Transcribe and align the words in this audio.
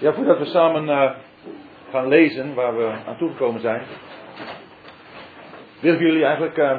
Ja, 0.00 0.12
voordat 0.12 0.38
we 0.38 0.44
samen 0.44 0.84
uh, 0.84 1.10
gaan 1.90 2.08
lezen 2.08 2.54
waar 2.54 2.76
we 2.76 2.92
aan 3.06 3.16
toegekomen 3.16 3.60
zijn, 3.60 3.82
wil 5.80 5.94
ik 5.94 6.00
jullie 6.00 6.24
eigenlijk 6.24 6.56
uh, 6.56 6.78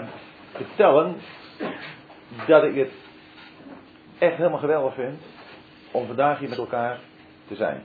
vertellen 0.52 1.16
dat 2.48 2.64
ik 2.64 2.76
het 2.76 2.92
echt 4.18 4.36
helemaal 4.36 4.60
geweldig 4.60 4.94
vind 4.94 5.22
om 5.92 6.06
vandaag 6.06 6.40
hier 6.40 6.50
met 6.50 6.58
elkaar 6.58 7.00
te 7.48 7.56
zijn. 7.56 7.84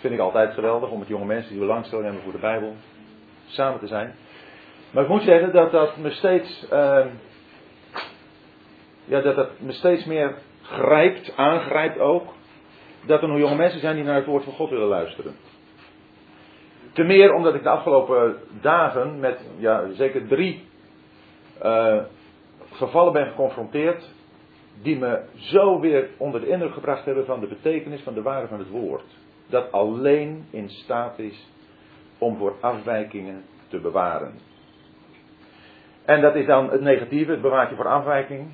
vind 0.00 0.14
ik 0.14 0.20
altijd 0.20 0.54
geweldig 0.54 0.90
om 0.90 0.98
met 0.98 1.08
jonge 1.08 1.26
mensen 1.26 1.50
die 1.50 1.60
belangstelling 1.60 2.04
hebben 2.04 2.22
voor 2.22 2.32
de 2.32 2.38
Bijbel 2.38 2.74
samen 3.46 3.80
te 3.80 3.86
zijn. 3.86 4.14
Maar 4.90 5.02
ik 5.02 5.08
moet 5.08 5.22
zeggen 5.22 5.52
dat 5.52 5.70
dat 5.70 5.96
me 5.96 6.10
steeds, 6.10 6.66
uh, 6.72 7.06
ja, 9.04 9.20
dat 9.20 9.36
dat 9.36 9.60
me 9.60 9.72
steeds 9.72 10.04
meer 10.04 10.34
grijpt, 10.62 11.36
aangrijpt 11.36 11.98
ook 11.98 12.34
dat 13.06 13.22
er 13.22 13.28
nog 13.28 13.38
jonge 13.38 13.54
mensen 13.56 13.80
zijn 13.80 13.94
die 13.94 14.04
naar 14.04 14.14
het 14.14 14.26
woord 14.26 14.44
van 14.44 14.52
God 14.52 14.70
willen 14.70 14.88
luisteren. 14.88 15.34
Te 16.92 17.02
meer 17.02 17.34
omdat 17.34 17.54
ik 17.54 17.62
de 17.62 17.68
afgelopen 17.68 18.36
dagen 18.60 19.20
met 19.20 19.40
ja, 19.58 19.90
zeker 19.92 20.26
drie 20.26 20.64
uh, 21.62 22.02
gevallen 22.70 23.12
ben 23.12 23.26
geconfronteerd. 23.26 24.14
Die 24.82 24.98
me 24.98 25.20
zo 25.34 25.80
weer 25.80 26.08
onder 26.16 26.40
de 26.40 26.48
indruk 26.48 26.72
gebracht 26.72 27.04
hebben 27.04 27.26
van 27.26 27.40
de 27.40 27.46
betekenis 27.46 28.02
van 28.02 28.14
de 28.14 28.22
waarde 28.22 28.48
van 28.48 28.58
het 28.58 28.68
woord. 28.68 29.04
Dat 29.46 29.72
alleen 29.72 30.46
in 30.50 30.68
staat 30.68 31.18
is 31.18 31.48
om 32.18 32.36
voor 32.36 32.54
afwijkingen 32.60 33.44
te 33.68 33.80
bewaren. 33.80 34.34
En 36.04 36.20
dat 36.20 36.34
is 36.34 36.46
dan 36.46 36.70
het 36.70 36.80
negatieve, 36.80 37.30
het 37.30 37.40
bewaart 37.40 37.70
je 37.70 37.76
voor 37.76 37.88
afwijking. 37.88 38.46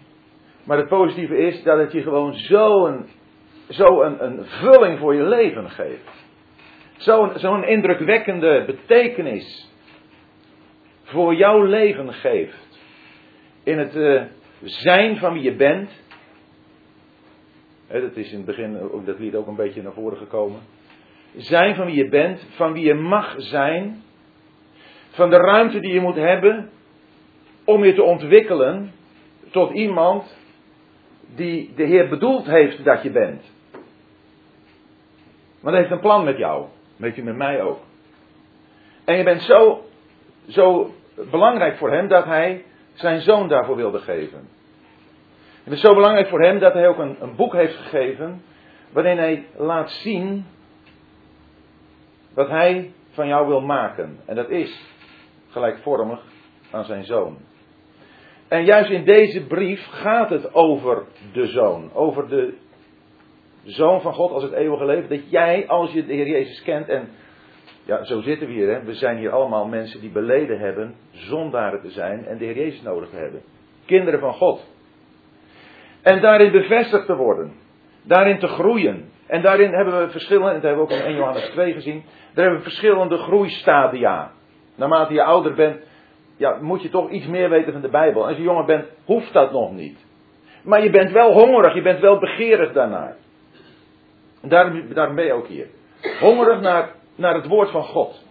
Maar 0.64 0.78
het 0.78 0.88
positieve 0.88 1.36
is 1.36 1.62
dat 1.62 1.78
het 1.78 1.92
je 1.92 2.02
gewoon 2.02 2.34
zo'n 2.34 3.06
zo 3.72 4.02
een, 4.02 4.24
een 4.24 4.44
vulling 4.44 4.98
voor 4.98 5.14
je 5.14 5.22
leven 5.22 5.70
geeft. 5.70 6.24
Zo'n 6.96 7.30
zo'n 7.34 7.64
indrukwekkende 7.64 8.64
betekenis 8.66 9.70
voor 11.02 11.34
jouw 11.34 11.62
leven 11.62 12.12
geeft. 12.12 12.80
In 13.62 13.78
het 13.78 13.94
uh, 13.94 14.22
zijn 14.62 15.16
van 15.16 15.32
wie 15.32 15.42
je 15.42 15.54
bent. 15.54 15.90
He, 17.86 18.00
dat 18.00 18.16
is 18.16 18.30
in 18.30 18.36
het 18.36 18.46
begin 18.46 18.80
ook 18.80 19.06
dat 19.06 19.18
lied 19.18 19.34
ook 19.34 19.46
een 19.46 19.56
beetje 19.56 19.82
naar 19.82 19.92
voren 19.92 20.18
gekomen. 20.18 20.60
Zijn 21.36 21.74
van 21.74 21.86
wie 21.86 21.96
je 21.96 22.08
bent, 22.08 22.46
van 22.54 22.72
wie 22.72 22.84
je 22.84 22.94
mag 22.94 23.34
zijn. 23.36 24.02
Van 25.10 25.30
de 25.30 25.36
ruimte 25.36 25.80
die 25.80 25.92
je 25.92 26.00
moet 26.00 26.16
hebben 26.16 26.70
om 27.64 27.84
je 27.84 27.94
te 27.94 28.02
ontwikkelen 28.02 28.92
tot 29.50 29.72
iemand 29.72 30.36
die 31.34 31.72
de 31.74 31.84
Heer 31.84 32.08
bedoeld 32.08 32.46
heeft 32.46 32.84
dat 32.84 33.02
je 33.02 33.10
bent. 33.10 33.52
Maar 35.62 35.72
hij 35.72 35.80
heeft 35.80 35.92
een 35.92 36.00
plan 36.00 36.24
met 36.24 36.38
jou. 36.38 36.66
Weet 36.96 37.16
je, 37.16 37.22
met 37.22 37.36
mij 37.36 37.62
ook. 37.62 37.80
En 39.04 39.16
je 39.16 39.24
bent 39.24 39.42
zo, 39.42 39.84
zo 40.48 40.94
belangrijk 41.30 41.76
voor 41.76 41.90
hem 41.90 42.08
dat 42.08 42.24
hij 42.24 42.64
zijn 42.92 43.20
zoon 43.20 43.48
daarvoor 43.48 43.76
wilde 43.76 43.98
geven. 43.98 44.48
Je 45.64 45.70
bent 45.70 45.80
zo 45.80 45.94
belangrijk 45.94 46.28
voor 46.28 46.42
hem 46.42 46.58
dat 46.58 46.72
hij 46.72 46.88
ook 46.88 46.98
een, 46.98 47.16
een 47.20 47.36
boek 47.36 47.52
heeft 47.52 47.76
gegeven. 47.76 48.42
Waarin 48.92 49.18
hij 49.18 49.46
laat 49.56 49.90
zien 49.90 50.46
wat 52.34 52.48
hij 52.48 52.92
van 53.10 53.26
jou 53.26 53.46
wil 53.46 53.60
maken. 53.60 54.20
En 54.26 54.34
dat 54.34 54.48
is 54.48 54.84
gelijkvormig 55.48 56.22
aan 56.70 56.84
zijn 56.84 57.04
zoon. 57.04 57.38
En 58.48 58.64
juist 58.64 58.90
in 58.90 59.04
deze 59.04 59.46
brief 59.46 59.86
gaat 59.90 60.30
het 60.30 60.54
over 60.54 61.04
de 61.32 61.46
zoon. 61.46 61.90
Over 61.92 62.28
de 62.28 62.54
zoon 63.64 64.00
van 64.00 64.14
God 64.14 64.30
als 64.30 64.42
het 64.42 64.52
eeuwige 64.52 64.84
leven. 64.84 65.08
Dat 65.08 65.30
jij, 65.30 65.68
als 65.68 65.92
je 65.92 66.06
de 66.06 66.12
Heer 66.12 66.28
Jezus 66.28 66.62
kent, 66.62 66.88
en 66.88 67.08
ja, 67.84 68.04
zo 68.04 68.20
zitten 68.20 68.46
we 68.46 68.52
hier, 68.52 68.68
hè, 68.68 68.82
we 68.82 68.94
zijn 68.94 69.18
hier 69.18 69.30
allemaal 69.30 69.66
mensen 69.66 70.00
die 70.00 70.10
beleden 70.10 70.58
hebben 70.58 70.94
zondaren 71.10 71.80
te 71.80 71.90
zijn 71.90 72.26
en 72.26 72.38
de 72.38 72.44
Heer 72.44 72.56
Jezus 72.56 72.82
nodig 72.82 73.08
te 73.08 73.16
hebben. 73.16 73.42
Kinderen 73.86 74.20
van 74.20 74.32
God. 74.32 74.70
En 76.02 76.20
daarin 76.20 76.52
bevestigd 76.52 77.06
te 77.06 77.16
worden. 77.16 77.52
Daarin 78.02 78.38
te 78.38 78.46
groeien. 78.46 79.10
En 79.26 79.42
daarin 79.42 79.72
hebben 79.72 80.00
we 80.00 80.10
verschillende, 80.10 80.48
en 80.48 80.54
dat 80.54 80.62
hebben 80.62 80.86
we 80.86 80.92
ook 80.92 80.98
in 80.98 81.06
1 81.06 81.16
Johannes 81.16 81.50
2 81.50 81.72
gezien, 81.72 82.02
daar 82.34 82.44
hebben 82.44 82.62
we 82.62 82.68
verschillende 82.68 83.16
groeistadia. 83.16 84.32
Naarmate 84.76 85.12
je 85.12 85.22
ouder 85.22 85.54
bent, 85.54 85.80
ja, 86.36 86.58
moet 86.60 86.82
je 86.82 86.88
toch 86.88 87.10
iets 87.10 87.26
meer 87.26 87.50
weten 87.50 87.72
van 87.72 87.80
de 87.80 87.88
Bijbel. 87.88 88.26
Als 88.26 88.36
je 88.36 88.42
jonger 88.42 88.64
bent, 88.64 88.84
hoeft 89.04 89.32
dat 89.32 89.52
nog 89.52 89.72
niet. 89.72 90.06
Maar 90.62 90.82
je 90.82 90.90
bent 90.90 91.10
wel 91.10 91.32
hongerig, 91.32 91.74
je 91.74 91.82
bent 91.82 92.00
wel 92.00 92.18
begeerig 92.18 92.72
daarnaar. 92.72 93.16
En 94.42 94.48
daarom, 94.48 95.14
ben 95.14 95.24
je 95.24 95.32
ook 95.32 95.46
hier. 95.46 95.66
Hongerig 96.20 96.60
naar, 96.60 96.94
naar 97.14 97.34
het 97.34 97.46
woord 97.46 97.70
van 97.70 97.82
God. 97.82 98.26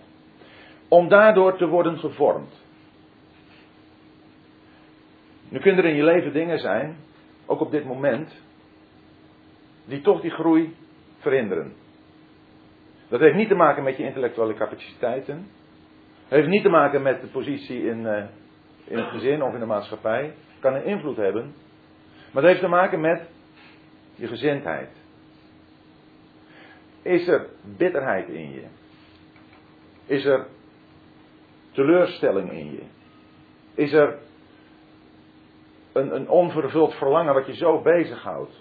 Om 0.87 1.09
daardoor 1.09 1.57
te 1.57 1.67
worden 1.67 1.97
gevormd. 1.99 2.61
Nu 5.49 5.59
kunnen 5.59 5.83
er 5.83 5.89
in 5.89 5.95
je 5.95 6.03
leven 6.03 6.33
dingen 6.33 6.59
zijn, 6.59 6.97
ook 7.45 7.59
op 7.59 7.71
dit 7.71 7.85
moment, 7.85 8.41
die 9.85 10.01
toch 10.01 10.21
die 10.21 10.31
groei 10.31 10.75
verhinderen. 11.19 11.73
Dat 13.09 13.19
heeft 13.19 13.35
niet 13.35 13.47
te 13.47 13.55
maken 13.55 13.83
met 13.83 13.97
je 13.97 14.03
intellectuele 14.03 14.53
capaciteiten. 14.53 15.47
Heeft 16.27 16.47
niet 16.47 16.63
te 16.63 16.69
maken 16.69 17.01
met 17.01 17.21
de 17.21 17.27
positie 17.27 17.83
in, 17.83 17.99
uh, 17.99 18.23
in 18.83 18.97
het 18.97 19.09
gezin 19.09 19.43
of 19.43 19.53
in 19.53 19.59
de 19.59 19.65
maatschappij. 19.65 20.33
Kan 20.59 20.73
een 20.73 20.85
invloed 20.85 21.17
hebben. 21.17 21.53
Maar 22.31 22.43
het 22.43 22.51
heeft 22.51 22.59
te 22.59 22.67
maken 22.67 23.01
met 23.01 23.21
je 24.15 24.27
gezindheid. 24.27 25.00
Is 27.01 27.27
er 27.27 27.49
bitterheid 27.77 28.27
in 28.27 28.51
je? 28.51 28.63
Is 30.05 30.25
er 30.25 30.47
teleurstelling 31.71 32.51
in 32.51 32.71
je? 32.71 32.83
Is 33.73 33.93
er 33.93 34.17
een, 35.91 36.15
een 36.15 36.29
onvervuld 36.29 36.93
verlangen 36.93 37.33
wat 37.33 37.45
je 37.45 37.55
zo 37.55 37.81
bezighoudt? 37.81 38.59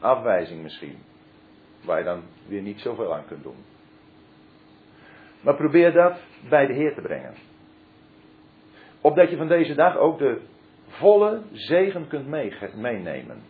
Afwijzing 0.00 0.62
misschien, 0.62 0.98
waar 1.84 1.98
je 1.98 2.04
dan 2.04 2.22
weer 2.46 2.62
niet 2.62 2.80
zoveel 2.80 3.14
aan 3.14 3.26
kunt 3.26 3.42
doen. 3.42 3.64
Maar 5.40 5.56
probeer 5.56 5.92
dat 5.92 6.18
bij 6.48 6.66
de 6.66 6.72
Heer 6.72 6.94
te 6.94 7.00
brengen. 7.00 7.34
Opdat 9.00 9.30
je 9.30 9.36
van 9.36 9.48
deze 9.48 9.74
dag 9.74 9.96
ook 9.96 10.18
de 10.18 10.40
volle 10.86 11.42
zegen 11.52 12.08
kunt 12.08 12.26
meenemen. 12.74 13.42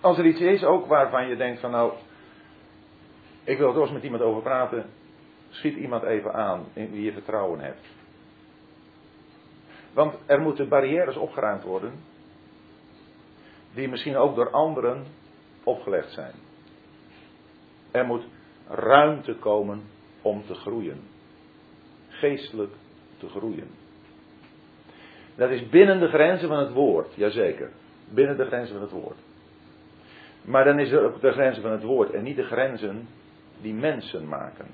Als 0.00 0.18
er 0.18 0.26
iets 0.26 0.40
is 0.40 0.64
ook 0.64 0.86
waarvan 0.86 1.28
je 1.28 1.36
denkt 1.36 1.60
van 1.60 1.70
nou, 1.70 1.92
ik 3.44 3.58
wil 3.58 3.74
er 3.74 3.80
eens 3.80 3.90
met 3.90 4.02
iemand 4.02 4.22
over 4.22 4.42
praten, 4.42 4.86
schiet 5.48 5.76
iemand 5.76 6.02
even 6.02 6.32
aan 6.32 6.64
in 6.72 6.90
wie 6.90 7.02
je 7.02 7.12
vertrouwen 7.12 7.60
hebt. 7.60 7.86
Want 9.92 10.14
er 10.26 10.40
moeten 10.40 10.68
barrières 10.68 11.16
opgeruimd 11.16 11.62
worden, 11.62 11.92
die 13.74 13.88
misschien 13.88 14.16
ook 14.16 14.34
door 14.34 14.50
anderen 14.50 15.04
opgelegd 15.64 16.12
zijn. 16.12 16.34
Er 17.90 18.04
moet 18.04 18.24
ruimte 18.68 19.34
komen 19.34 19.82
om 20.22 20.44
te 20.46 20.54
groeien. 20.54 21.00
Geestelijk 22.08 22.72
te 23.18 23.28
groeien. 23.28 23.68
Dat 25.34 25.50
is 25.50 25.68
binnen 25.68 26.00
de 26.00 26.08
grenzen 26.08 26.48
van 26.48 26.58
het 26.58 26.72
woord, 26.72 27.14
jazeker. 27.14 27.70
Binnen 28.08 28.36
de 28.36 28.44
grenzen 28.44 28.74
van 28.74 28.82
het 28.82 28.90
woord. 28.90 29.18
Maar 30.44 30.64
dan 30.64 30.78
is 30.78 30.90
er 30.90 31.20
de 31.20 31.32
grenzen 31.32 31.62
van 31.62 31.72
het 31.72 31.82
woord 31.82 32.10
en 32.10 32.22
niet 32.22 32.36
de 32.36 32.44
grenzen 32.44 33.08
die 33.60 33.74
mensen 33.74 34.28
maken. 34.28 34.66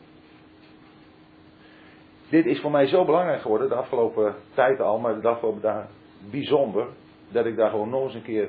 Dit 2.29 2.47
is 2.47 2.61
voor 2.61 2.71
mij 2.71 2.87
zo 2.87 3.05
belangrijk 3.05 3.41
geworden 3.41 3.69
de 3.69 3.75
afgelopen 3.75 4.35
tijd 4.55 4.81
al, 4.81 4.99
maar 4.99 5.21
de 5.21 5.29
afgelopen 5.29 5.63
dagen 5.63 5.89
bijzonder, 6.31 6.87
dat 7.29 7.47
ik 7.47 7.57
daar 7.57 7.71
gewoon 7.71 7.89
nog 7.89 8.05
eens 8.05 8.15
een 8.15 8.23
keer, 8.23 8.49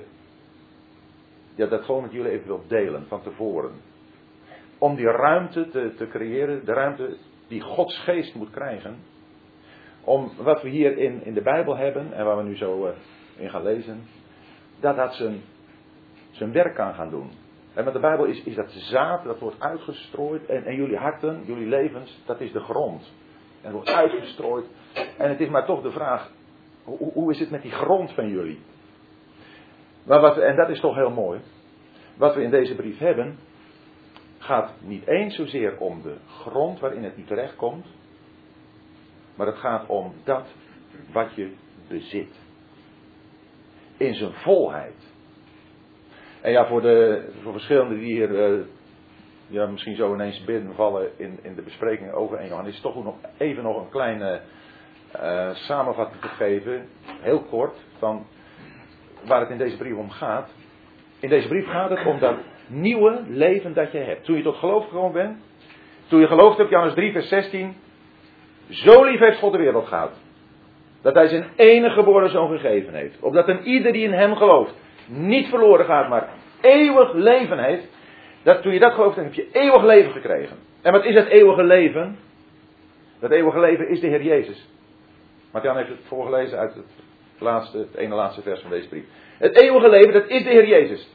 ja, 1.55 1.65
dat 1.65 1.83
gewoon 1.83 2.01
met 2.01 2.11
jullie 2.11 2.31
even 2.31 2.47
wil 2.47 2.63
delen 2.67 3.05
van 3.07 3.21
tevoren. 3.21 3.71
Om 4.77 4.95
die 4.95 5.05
ruimte 5.05 5.69
te, 5.69 5.93
te 5.97 6.07
creëren, 6.07 6.65
de 6.65 6.73
ruimte 6.73 7.17
die 7.47 7.61
Gods 7.61 7.99
geest 8.03 8.35
moet 8.35 8.49
krijgen, 8.49 8.97
om 10.03 10.31
wat 10.37 10.61
we 10.61 10.69
hier 10.69 10.97
in, 10.97 11.23
in 11.23 11.33
de 11.33 11.41
Bijbel 11.41 11.77
hebben 11.77 12.13
en 12.13 12.25
waar 12.25 12.37
we 12.37 12.43
nu 12.43 12.57
zo 12.57 12.85
uh, 12.85 12.91
in 13.35 13.49
gaan 13.49 13.63
lezen, 13.63 14.03
dat 14.79 14.95
dat 14.95 15.13
zijn 15.13 15.41
zijn 16.37 16.51
werk 16.51 16.75
kan 16.75 16.93
gaan 16.93 17.09
doen. 17.09 17.29
En 17.73 17.83
met 17.83 17.93
de 17.93 17.99
Bijbel 17.99 18.25
is, 18.25 18.43
is 18.43 18.55
dat 18.55 18.71
zaad, 18.71 19.23
dat 19.23 19.39
wordt 19.39 19.59
uitgestrooid. 19.59 20.45
En, 20.45 20.65
en 20.65 20.75
jullie 20.75 20.97
harten, 20.97 21.43
jullie 21.45 21.67
levens, 21.67 22.21
dat 22.25 22.39
is 22.39 22.51
de 22.51 22.59
grond. 22.59 23.11
En 23.61 23.71
wordt 23.71 23.89
uitgestrooid. 23.89 24.65
En 25.17 25.29
het 25.29 25.39
is 25.39 25.49
maar 25.49 25.65
toch 25.65 25.81
de 25.81 25.91
vraag, 25.91 26.31
hoe, 26.83 27.11
hoe 27.13 27.31
is 27.31 27.39
het 27.39 27.49
met 27.49 27.61
die 27.61 27.71
grond 27.71 28.13
van 28.13 28.29
jullie? 28.29 28.59
Maar 30.03 30.21
wat, 30.21 30.37
en 30.37 30.55
dat 30.55 30.69
is 30.69 30.79
toch 30.79 30.95
heel 30.95 31.11
mooi. 31.11 31.39
Wat 32.17 32.35
we 32.35 32.41
in 32.41 32.49
deze 32.49 32.75
brief 32.75 32.97
hebben, 32.97 33.37
gaat 34.37 34.73
niet 34.81 35.07
eens 35.07 35.35
zozeer 35.35 35.77
om 35.77 36.01
de 36.01 36.15
grond 36.27 36.79
waarin 36.79 37.03
het 37.03 37.17
niet 37.17 37.27
terechtkomt. 37.27 37.85
Maar 39.35 39.47
het 39.47 39.57
gaat 39.57 39.87
om 39.87 40.13
dat 40.23 40.45
wat 41.11 41.35
je 41.35 41.53
bezit. 41.87 42.35
In 43.97 44.13
zijn 44.13 44.33
volheid. 44.33 45.06
En 46.47 46.53
ja, 46.53 46.65
voor, 46.65 46.81
de, 46.81 47.23
voor 47.41 47.51
verschillende 47.51 47.95
die 47.99 48.13
hier 48.13 48.43
eh, 48.43 48.59
ja, 49.47 49.65
misschien 49.65 49.95
zo 49.95 50.13
ineens 50.13 50.43
binnenvallen 50.43 51.09
in, 51.17 51.39
in 51.41 51.55
de 51.55 51.61
bespreking 51.61 52.11
over 52.11 52.37
1 52.37 52.47
Johannes, 52.47 52.73
is 52.73 52.81
toch 52.81 53.03
nog 53.03 53.15
even 53.37 53.63
nog 53.63 53.77
een 53.77 53.89
kleine 53.89 54.41
uh, 55.15 55.49
samenvatting 55.53 56.21
te 56.21 56.27
geven, 56.27 56.87
heel 57.21 57.43
kort, 57.43 57.75
van 57.97 58.25
waar 59.25 59.39
het 59.39 59.49
in 59.49 59.57
deze 59.57 59.77
brief 59.77 59.95
om 59.95 60.09
gaat. 60.09 60.49
In 61.19 61.29
deze 61.29 61.47
brief 61.47 61.67
gaat 61.67 61.89
het 61.89 62.05
om 62.05 62.19
dat 62.19 62.35
nieuwe 62.67 63.21
leven 63.27 63.73
dat 63.73 63.91
je 63.91 63.97
hebt. 63.97 64.25
Toen 64.25 64.37
je 64.37 64.43
tot 64.43 64.55
geloof 64.55 64.83
gekomen 64.83 65.11
bent, 65.11 65.37
toen 66.07 66.19
je 66.19 66.27
geloofd 66.27 66.57
hebt, 66.57 66.69
Johannes 66.69 66.95
3, 66.95 67.11
vers 67.11 67.27
16, 67.27 67.75
zo 68.69 69.03
lief 69.03 69.19
heeft 69.19 69.39
God 69.39 69.51
de 69.51 69.57
wereld 69.57 69.87
gehad. 69.87 70.11
Dat 71.01 71.13
hij 71.13 71.27
zijn 71.27 71.47
enige 71.55 71.95
geboren 71.95 72.29
zoon 72.29 72.49
gegeven 72.49 72.93
heeft. 72.93 73.19
Opdat 73.19 73.47
een 73.47 73.63
ieder 73.63 73.91
die 73.91 74.03
in 74.03 74.13
hem 74.13 74.35
gelooft 74.35 74.85
niet 75.07 75.47
verloren 75.47 75.85
gaat, 75.85 76.09
maar 76.09 76.29
eeuwig 76.61 77.13
leven 77.13 77.59
heeft. 77.59 77.87
Dat, 78.43 78.61
toen 78.61 78.73
je 78.73 78.79
dat 78.79 78.93
gelooft, 78.93 79.15
dan 79.15 79.23
heb 79.23 79.33
je 79.33 79.49
eeuwig 79.51 79.83
leven 79.83 80.11
gekregen. 80.11 80.57
En 80.81 80.91
wat 80.91 81.05
is 81.05 81.15
het 81.15 81.27
eeuwige 81.27 81.63
leven? 81.63 82.17
Dat 83.19 83.31
eeuwige 83.31 83.59
leven 83.59 83.89
is 83.89 83.99
de 83.99 84.07
Heer 84.07 84.23
Jezus. 84.23 84.69
Martian 85.51 85.77
heeft 85.77 85.89
het 85.89 86.05
voorgelezen 86.07 86.57
uit 86.57 86.73
het, 86.73 86.85
laatste, 87.37 87.77
het 87.77 87.95
ene 87.95 88.15
laatste 88.15 88.41
vers 88.41 88.61
van 88.61 88.69
deze 88.69 88.87
brief. 88.87 89.05
Het 89.37 89.55
eeuwige 89.55 89.89
leven, 89.89 90.13
dat 90.13 90.27
is 90.27 90.43
de 90.43 90.49
Heer 90.49 90.67
Jezus. 90.67 91.09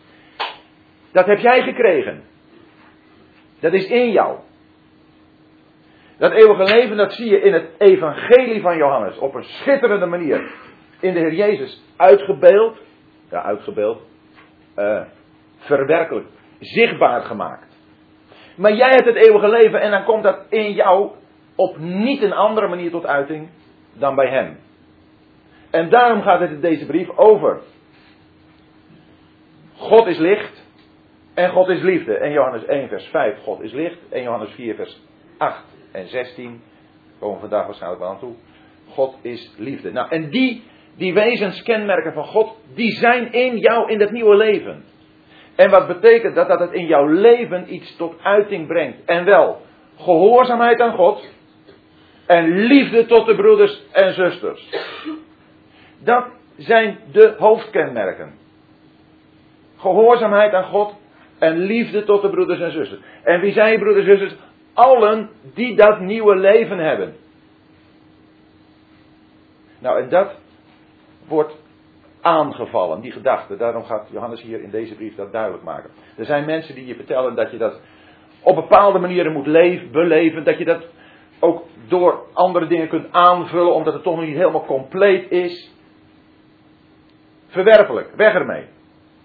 Dat 1.13 1.27
heb 1.27 1.39
jij 1.39 1.63
gekregen. 1.63 2.23
Dat 3.61 3.73
is 3.73 3.87
in 3.87 4.11
jou. 4.11 4.39
Dat 6.19 6.33
eeuwige 6.33 6.75
leven, 6.75 6.97
dat 6.97 7.13
zie 7.13 7.31
je 7.31 7.41
in 7.41 7.53
het 7.53 7.69
evangelie 7.79 8.61
van 8.61 8.77
Johannes. 8.77 9.19
Op 9.19 9.35
een 9.35 9.45
schitterende 9.45 10.07
manier. 10.07 10.53
In 11.01 11.13
de 11.13 11.19
Heer 11.19 11.35
Jezus 11.35 11.83
uitgebeeld. 11.97 12.79
Ja, 13.31 13.43
uitgebeeld. 13.43 14.03
Uh, 14.79 15.03
verwerkelijk. 15.63 16.27
Zichtbaar 16.59 17.23
gemaakt. 17.23 17.77
Maar 18.57 18.75
jij 18.75 18.91
hebt 18.91 19.07
het 19.07 19.17
eeuwige 19.17 19.49
leven 19.49 19.81
en 19.81 19.91
dan 19.91 20.05
komt 20.05 20.23
dat 20.23 20.47
in 20.49 20.73
jou 20.73 21.11
op 21.57 21.79
niet 21.79 22.23
een 22.23 22.33
andere 22.33 22.69
manier 22.69 22.91
tot 22.91 23.07
uiting 23.07 23.49
dan 23.93 24.15
bij 24.15 24.29
hem. 24.29 24.59
En 25.71 25.91
daarom 25.91 26.23
gaat 26.23 26.41
het 26.41 26.51
in 26.51 26.61
deze 26.61 26.87
brief 26.87 27.09
over. 27.17 27.61
God 29.77 30.07
is 30.07 30.19
licht 30.19 30.67
en 31.35 31.51
God 31.51 31.69
is 31.69 31.83
liefde. 31.83 32.17
En 32.17 32.33
Johannes 32.33 32.65
1 32.65 32.89
vers 32.89 33.07
5, 33.07 33.39
God 33.43 33.61
is 33.61 33.73
licht. 33.73 33.99
En 34.11 34.23
Johannes 34.23 34.51
4 34.51 34.75
vers 34.75 35.01
8 35.39 35.65
en 35.93 36.09
16, 36.09 36.63
komen 37.19 37.35
we 37.35 37.41
vandaag 37.41 37.67
waarschijnlijk 37.67 38.03
wel 38.03 38.11
aan 38.11 38.19
toe. 38.19 38.35
God 38.89 39.19
is 39.23 39.55
liefde. 39.59 39.93
Nou, 39.93 40.09
en 40.11 40.31
die, 40.31 40.63
die 40.97 41.15
wezenskenmerken 41.15 42.13
van 42.13 42.25
God, 42.25 42.57
die 42.75 42.93
zijn 42.93 43.33
in 43.33 43.59
jou 43.59 43.91
in 43.91 43.99
dat 43.99 44.11
nieuwe 44.11 44.37
leven. 44.37 44.85
En 45.55 45.71
wat 45.71 45.87
betekent 45.87 46.35
dat? 46.35 46.49
Dat 46.49 46.61
het 46.61 46.73
in 46.73 46.87
jouw 46.87 47.07
leven 47.07 47.75
iets 47.75 47.97
tot 47.97 48.15
uiting 48.23 48.67
brengt. 48.67 49.05
En 49.05 49.25
wel, 49.25 49.61
gehoorzaamheid 49.97 50.81
aan 50.81 50.95
God. 50.95 51.31
En 52.27 52.49
liefde 52.49 53.07
tot 53.07 53.27
de 53.27 53.35
broeders 53.35 53.83
en 53.93 54.15
zusters. 54.15 54.69
Dat 55.99 56.25
zijn 56.57 56.99
de 57.13 57.35
hoofdkenmerken. 57.39 58.35
Gehoorzaamheid 59.77 60.53
aan 60.53 60.65
God 60.65 60.95
en 61.39 61.59
liefde 61.59 62.05
tot 62.05 62.23
de 62.23 62.31
broeders 62.31 62.61
en 62.61 62.71
zusters. 62.71 63.01
En 63.23 63.41
wie 63.41 63.53
zijn 63.53 63.73
je 63.73 63.79
broeders 63.79 64.07
en 64.07 64.19
zusters? 64.19 64.41
Allen 64.73 65.31
die 65.55 65.77
dat 65.77 66.01
nieuwe 66.01 66.37
leven 66.37 66.79
hebben. 66.79 67.15
Nou, 69.79 70.03
en 70.03 70.09
dat 70.09 70.35
wordt 71.29 71.62
aangevallen, 72.23 73.01
die 73.01 73.13
gedachte. 73.13 73.57
Daarom 73.57 73.85
gaat 73.85 74.09
Johannes 74.11 74.43
hier 74.43 74.63
in 74.63 74.71
deze 74.71 74.95
brief 74.95 75.15
dat 75.15 75.33
duidelijk 75.33 75.63
maken. 75.63 75.91
Er 76.17 76.25
zijn 76.25 76.45
mensen 76.45 76.75
die 76.75 76.87
je 76.87 76.95
vertellen 76.95 77.35
dat 77.35 77.51
je 77.51 77.59
dat 77.59 77.81
op 78.43 78.55
bepaalde 78.55 78.99
manieren 78.99 79.33
moet 79.33 79.47
leven, 79.47 79.91
beleven. 79.91 80.45
Dat 80.45 80.59
je 80.59 80.65
dat 80.65 80.87
ook 81.41 81.65
door 81.89 82.23
andere 82.33 82.67
dingen 82.67 82.89
kunt 82.89 83.13
aanvullen, 83.13 83.75
omdat 83.75 83.93
het 83.93 84.03
toch 84.03 84.17
nog 84.17 84.25
niet 84.25 84.37
helemaal 84.37 84.65
compleet 84.65 85.31
is. 85.31 85.71
Verwerpelijk, 87.47 88.11
weg 88.17 88.35
ermee. 88.35 88.65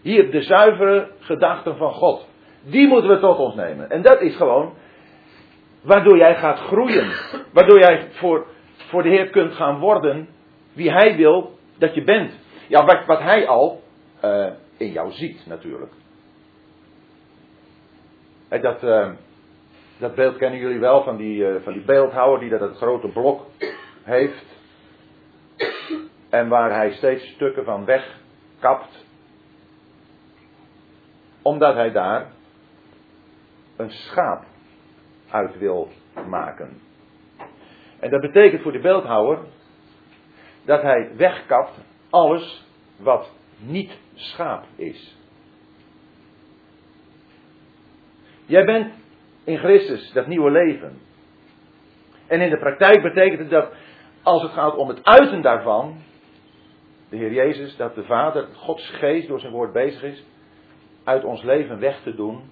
Hier 0.01 0.31
de 0.31 0.41
zuivere 0.41 1.11
gedachten 1.19 1.77
van 1.77 1.91
God. 1.91 2.27
Die 2.61 2.88
moeten 2.88 3.09
we 3.09 3.19
tot 3.19 3.38
ons 3.38 3.55
nemen. 3.55 3.89
En 3.89 4.01
dat 4.01 4.21
is 4.21 4.35
gewoon 4.35 4.73
waardoor 5.81 6.17
jij 6.17 6.35
gaat 6.35 6.59
groeien. 6.59 7.11
Waardoor 7.53 7.79
jij 7.79 8.07
voor, 8.11 8.45
voor 8.75 9.03
de 9.03 9.09
Heer 9.09 9.29
kunt 9.29 9.53
gaan 9.53 9.79
worden 9.79 10.27
wie 10.73 10.91
Hij 10.91 11.15
wil 11.15 11.57
dat 11.77 11.95
je 11.95 12.03
bent. 12.03 12.31
Ja, 12.67 12.85
wat, 12.85 13.05
wat 13.05 13.19
Hij 13.19 13.47
al 13.47 13.81
uh, 14.23 14.51
in 14.77 14.91
jou 14.91 15.11
ziet 15.11 15.45
natuurlijk. 15.45 15.91
Dat, 18.49 18.83
uh, 18.83 19.11
dat 19.97 20.15
beeld 20.15 20.37
kennen 20.37 20.59
jullie 20.59 20.79
wel 20.79 21.03
van 21.03 21.17
die, 21.17 21.49
uh, 21.49 21.61
van 21.63 21.73
die 21.73 21.81
beeldhouwer 21.81 22.39
die 22.39 22.49
dat 22.49 22.75
grote 22.75 23.07
blok 23.07 23.45
heeft. 24.03 24.45
En 26.29 26.47
waar 26.47 26.71
hij 26.71 26.91
steeds 26.91 27.27
stukken 27.27 27.63
van 27.63 27.85
wegkapt. 27.85 29.05
Omdat 31.41 31.75
hij 31.75 31.91
daar 31.91 32.31
een 33.75 33.91
schaap 33.91 34.43
uit 35.29 35.57
wil 35.57 35.89
maken. 36.27 36.81
En 37.99 38.09
dat 38.09 38.21
betekent 38.21 38.61
voor 38.61 38.71
de 38.71 38.79
beeldhouwer 38.79 39.39
dat 40.65 40.81
hij 40.81 41.09
wegkapt 41.15 41.79
alles 42.09 42.65
wat 42.98 43.31
niet 43.57 43.98
schaap 44.13 44.65
is. 44.75 45.15
Jij 48.45 48.65
bent 48.65 48.94
in 49.44 49.57
Christus 49.57 50.12
dat 50.12 50.27
nieuwe 50.27 50.51
leven. 50.51 51.00
En 52.27 52.42
in 52.42 52.50
de 52.50 52.57
praktijk 52.57 53.01
betekent 53.01 53.39
het 53.39 53.50
dat 53.50 53.71
als 54.24 54.42
het 54.42 54.51
gaat 54.51 54.75
om 54.75 54.88
het 54.88 55.04
uiten 55.04 55.42
daarvan, 55.42 55.98
de 57.09 57.18
Heer 57.18 57.33
Jezus, 57.33 57.75
dat 57.75 57.95
de 57.95 58.04
Vader, 58.04 58.48
Gods 58.53 58.89
geest 58.89 59.27
door 59.27 59.39
zijn 59.39 59.51
woord 59.51 59.74
bezig 59.74 60.03
is, 60.03 60.25
uit 61.03 61.24
ons 61.24 61.44
leven 61.44 61.80
weg 61.80 62.01
te 62.01 62.15
doen, 62.15 62.51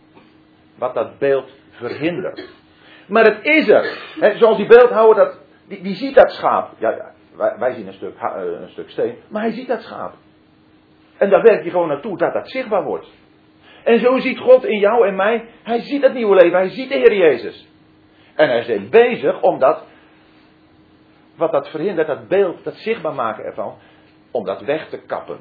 wat 0.75 0.93
dat 0.93 1.17
beeld 1.17 1.51
verhindert. 1.69 2.49
Maar 3.07 3.23
het 3.23 3.45
is 3.45 3.67
er. 3.67 3.83
zoals 4.37 4.57
die 4.57 4.67
beeldhouwer, 4.67 5.15
dat, 5.15 5.39
die, 5.67 5.95
ziet 5.95 6.15
dat 6.15 6.31
schaap. 6.31 6.71
Ja, 6.79 7.13
wij, 7.37 7.73
zien 7.73 7.87
een 7.87 7.93
stuk, 7.93 8.15
eh, 8.17 8.61
een 8.61 8.69
stuk 8.69 8.89
steen, 8.89 9.15
maar 9.27 9.41
hij 9.41 9.51
ziet 9.51 9.67
dat 9.67 9.81
schaap. 9.81 10.13
En 11.17 11.29
daar 11.29 11.41
werkt 11.41 11.61
hij 11.61 11.71
gewoon 11.71 11.87
naartoe 11.87 12.17
dat 12.17 12.33
dat 12.33 12.49
zichtbaar 12.49 12.83
wordt. 12.83 13.07
En 13.83 13.99
zo 13.99 14.17
ziet 14.17 14.39
God 14.39 14.65
in 14.65 14.79
jou 14.79 15.07
en 15.07 15.15
mij, 15.15 15.47
hij 15.63 15.79
ziet 15.79 16.01
het 16.01 16.13
nieuwe 16.13 16.35
leven, 16.35 16.57
hij 16.57 16.69
ziet 16.69 16.89
de 16.89 16.95
Heer 16.95 17.15
Jezus. 17.15 17.67
En 18.35 18.49
hij 18.49 18.65
is 18.65 18.89
bezig 18.89 19.41
om 19.41 19.59
dat, 19.59 19.83
wat 21.35 21.51
dat 21.51 21.69
verhindert, 21.69 22.07
dat 22.07 22.27
beeld, 22.27 22.63
dat 22.63 22.75
zichtbaar 22.75 23.13
maken 23.13 23.43
ervan, 23.43 23.75
om 24.31 24.45
dat 24.45 24.61
weg 24.61 24.89
te 24.89 24.97
kappen. 24.97 25.39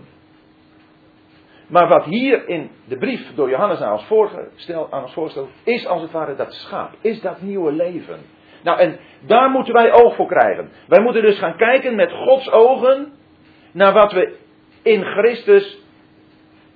Maar 1.67 1.89
wat 1.89 2.05
hier 2.05 2.49
in 2.49 2.71
de 2.85 2.97
brief 2.97 3.35
door 3.35 3.51
Johannes 3.51 3.81
aan 3.81 3.93
ons, 3.93 4.07
voorstel, 4.07 4.93
aan 4.93 5.03
ons 5.03 5.13
voorstelt, 5.13 5.51
is 5.65 5.87
als 5.87 6.03
het 6.03 6.11
ware 6.11 6.35
dat 6.35 6.53
schaap, 6.53 6.91
is 7.01 7.21
dat 7.21 7.41
nieuwe 7.41 7.73
leven. 7.73 8.21
Nou, 8.65 8.79
en 8.79 8.99
daar 9.21 9.51
moeten 9.51 9.75
wij 9.75 9.93
oog 9.93 10.17
voor 10.17 10.27
krijgen. 10.27 10.71
Wij 10.89 11.03
moeten 11.03 11.23
dus 11.23 11.39
gaan 11.39 11.57
kijken 11.57 11.95
met 11.95 12.13
Gods 12.13 12.51
ogen 12.51 13.13
naar 13.73 13.93
wat 13.93 14.13
we 14.13 14.37
in 14.83 15.05
Christus 15.05 15.83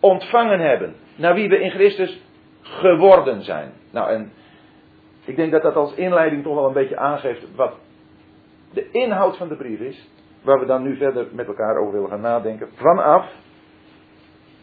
ontvangen 0.01 0.61
hebben. 0.61 0.95
Naar 1.17 1.35
wie 1.35 1.49
we 1.49 1.61
in 1.61 1.71
Christus 1.71 2.23
geworden 2.63 3.43
zijn. 3.43 3.73
Nou, 3.91 4.11
en 4.11 4.33
ik 5.25 5.37
denk 5.37 5.53
dat 5.53 5.63
dat 5.63 5.75
als 5.75 5.95
inleiding 5.95 6.43
toch 6.43 6.55
wel 6.55 6.67
een 6.67 6.73
beetje 6.73 6.97
aangeeft 6.97 7.55
wat 7.55 7.75
de 8.73 8.91
inhoud 8.91 9.37
van 9.37 9.49
de 9.49 9.57
brief 9.57 9.81
is. 9.81 10.09
Waar 10.43 10.61
we 10.61 10.67
dan 10.67 10.83
nu 10.83 10.97
verder 10.97 11.27
met 11.33 11.47
elkaar 11.47 11.77
over 11.77 11.93
willen 11.93 12.09
gaan 12.09 12.21
nadenken. 12.21 12.69
Vanaf 12.75 13.27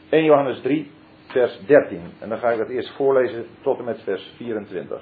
1 0.10 0.24
Johannes 0.24 0.62
3, 0.62 0.92
vers 1.28 1.60
13. 1.66 2.02
En 2.20 2.30
dan 2.30 2.38
ga 2.38 2.50
ik 2.50 2.58
dat 2.58 2.70
eerst 2.70 2.96
voorlezen 2.96 3.46
tot 3.62 3.80
en 3.80 3.86
met 3.86 4.02
vers 4.04 4.34
24. 4.38 5.02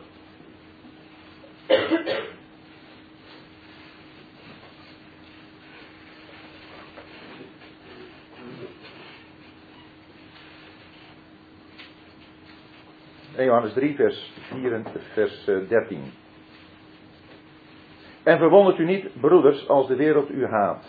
Johannes 13.45 13.73
3, 13.73 13.95
vers, 13.95 14.33
4, 14.49 14.81
vers 15.13 15.45
13. 15.45 15.97
Eh, 18.23 18.33
en 18.33 18.37
verwondert 18.37 18.77
u 18.77 18.85
niet, 18.85 19.07
broeders, 19.19 19.67
als 19.67 19.87
de 19.87 19.95
wereld 19.95 20.29
u 20.29 20.45
haat. 20.45 20.85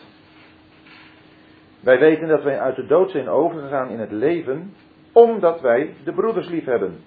Wij 1.81 1.99
weten 1.99 2.29
dat 2.29 2.43
wij 2.43 2.61
uit 2.61 2.77
de 2.77 2.87
dood 2.87 3.11
zijn 3.11 3.29
overgegaan 3.29 3.89
in 3.89 3.99
het 3.99 4.11
leven, 4.11 4.75
omdat 5.13 5.61
wij 5.61 5.95
de 6.05 6.13
broeders 6.13 6.49
lief 6.49 6.65
hebben. 6.65 7.01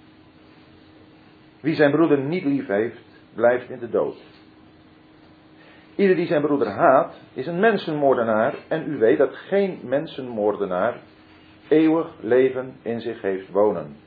Wie 1.60 1.76
zijn 1.76 1.92
broeder 1.92 2.20
niet 2.20 2.44
lief 2.44 2.68
heeft, 2.68 3.02
blijft 3.34 3.70
in 3.70 3.80
de 3.80 3.90
dood. 3.90 4.18
Ieder 5.96 6.16
die 6.16 6.28
zijn 6.28 6.42
broeder 6.42 6.68
haat, 6.68 7.14
is 7.34 7.48
een 7.48 7.60
mensenmoordenaar. 7.60 8.56
En 8.68 8.92
u 8.92 8.98
weet 8.98 9.18
dat 9.18 9.36
geen 9.36 9.80
mensenmoordenaar 9.84 11.00
eeuwig 11.68 12.14
leven 12.20 12.76
in 12.82 13.02
zich 13.02 13.22
heeft 13.22 13.50
wonen. 13.50 14.07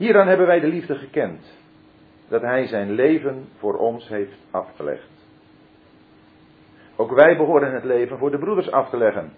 Hieraan 0.00 0.28
hebben 0.28 0.46
wij 0.46 0.60
de 0.60 0.66
liefde 0.66 0.94
gekend, 0.94 1.58
dat 2.28 2.42
Hij 2.42 2.66
zijn 2.66 2.90
leven 2.90 3.48
voor 3.58 3.74
ons 3.74 4.08
heeft 4.08 4.38
afgelegd. 4.50 5.10
Ook 6.96 7.14
wij 7.14 7.36
behoren 7.36 7.74
het 7.74 7.84
leven 7.84 8.18
voor 8.18 8.30
de 8.30 8.38
broeders 8.38 8.70
af 8.70 8.90
te 8.90 8.96
leggen. 8.96 9.32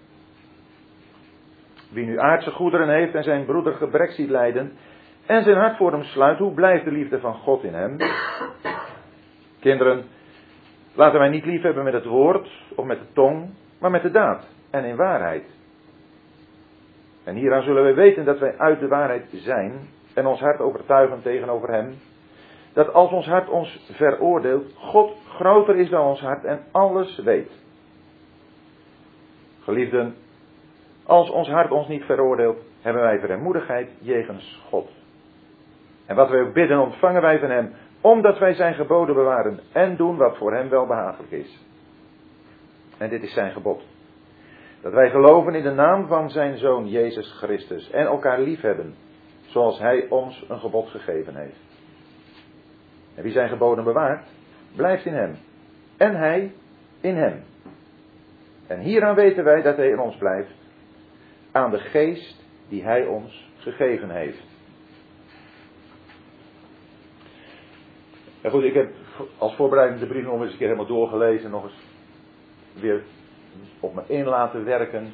Wie 1.91 2.05
nu 2.05 2.19
aardse 2.19 2.51
goederen 2.51 2.89
heeft 2.89 3.15
en 3.15 3.23
zijn 3.23 3.45
broeder 3.45 3.73
gebrek 3.73 4.11
ziet 4.11 4.29
lijden 4.29 4.71
en 5.25 5.43
zijn 5.43 5.57
hart 5.57 5.77
voor 5.77 5.91
hem 5.91 6.03
sluit, 6.03 6.37
hoe 6.37 6.53
blijft 6.53 6.85
de 6.85 6.91
liefde 6.91 7.19
van 7.19 7.33
God 7.33 7.63
in 7.63 7.73
hem? 7.73 7.97
Kinderen, 9.59 10.03
laten 10.93 11.19
wij 11.19 11.29
niet 11.29 11.45
lief 11.45 11.61
hebben 11.61 11.83
met 11.83 11.93
het 11.93 12.05
woord 12.05 12.49
of 12.75 12.85
met 12.85 12.99
de 12.99 13.13
tong, 13.13 13.49
maar 13.79 13.91
met 13.91 14.01
de 14.01 14.11
daad 14.11 14.47
en 14.69 14.83
in 14.83 14.95
waarheid. 14.95 15.45
En 17.23 17.35
hieraan 17.35 17.63
zullen 17.63 17.83
wij 17.83 17.95
weten 17.95 18.25
dat 18.25 18.39
wij 18.39 18.57
uit 18.57 18.79
de 18.79 18.87
waarheid 18.87 19.25
zijn 19.31 19.87
en 20.13 20.27
ons 20.27 20.39
hart 20.39 20.59
overtuigen 20.59 21.21
tegenover 21.21 21.69
Hem. 21.69 21.95
Dat 22.73 22.93
als 22.93 23.11
ons 23.11 23.25
hart 23.25 23.49
ons 23.49 23.85
veroordeelt, 23.91 24.73
God 24.75 25.11
groter 25.27 25.75
is 25.75 25.89
dan 25.89 26.05
ons 26.05 26.19
hart 26.21 26.43
en 26.43 26.63
alles 26.71 27.17
weet. 27.17 27.51
Geliefden, 29.59 30.15
als 31.03 31.29
ons 31.29 31.49
hart 31.49 31.71
ons 31.71 31.87
niet 31.87 32.03
veroordeelt, 32.03 32.57
hebben 32.81 33.01
wij 33.01 33.19
vrijmoedigheid 33.19 33.89
jegens 33.99 34.63
God. 34.69 34.89
En 36.05 36.15
wat 36.15 36.29
wij 36.29 36.41
ook 36.41 36.53
bidden, 36.53 36.79
ontvangen 36.79 37.21
wij 37.21 37.39
van 37.39 37.49
Hem, 37.49 37.73
omdat 38.01 38.39
wij 38.39 38.53
Zijn 38.53 38.73
geboden 38.73 39.15
bewaren 39.15 39.59
en 39.71 39.95
doen 39.95 40.17
wat 40.17 40.37
voor 40.37 40.53
Hem 40.53 40.69
wel 40.69 40.85
behagelijk 40.85 41.31
is. 41.31 41.59
En 42.97 43.09
dit 43.09 43.23
is 43.23 43.33
Zijn 43.33 43.51
gebod. 43.51 43.83
Dat 44.81 44.93
wij 44.93 45.09
geloven 45.09 45.55
in 45.55 45.63
de 45.63 45.71
naam 45.71 46.07
van 46.07 46.29
Zijn 46.29 46.57
Zoon 46.57 46.89
Jezus 46.89 47.31
Christus 47.37 47.89
en 47.89 48.05
elkaar 48.05 48.39
liefhebben, 48.39 48.95
zoals 49.53 49.79
Hij 49.79 50.07
ons 50.09 50.45
een 50.47 50.59
gebod 50.59 50.89
gegeven 50.89 51.35
heeft. 51.35 51.59
En 53.15 53.23
wie 53.23 53.31
Zijn 53.31 53.49
geboden 53.49 53.83
bewaart, 53.83 54.27
blijft 54.75 55.05
in 55.05 55.13
Hem. 55.13 55.35
En 55.97 56.15
Hij 56.15 56.53
in 57.01 57.15
Hem. 57.15 57.43
En 58.67 58.79
hieraan 58.79 59.15
weten 59.15 59.43
wij 59.43 59.61
dat 59.61 59.77
Hij 59.77 59.89
in 59.89 59.99
ons 59.99 60.15
blijft, 60.15 60.51
aan 61.51 61.71
de 61.71 61.79
geest 61.79 62.45
die 62.67 62.83
Hij 62.83 63.05
ons 63.05 63.51
gegeven 63.57 64.09
heeft. 64.09 64.43
Ja 68.41 68.49
goed, 68.49 68.63
ik 68.63 68.73
heb 68.73 68.91
als 69.37 69.55
voorbereiding 69.55 69.99
de 69.99 70.07
brief 70.07 70.23
nog 70.23 70.41
eens 70.41 70.51
een 70.51 70.57
keer 70.57 70.67
helemaal 70.67 70.87
doorgelezen, 70.87 71.51
nog 71.51 71.63
eens 71.63 71.81
weer 72.73 73.03
op 73.79 73.93
me 73.93 74.03
in 74.07 74.25
laten 74.25 74.65
werken. 74.65 75.13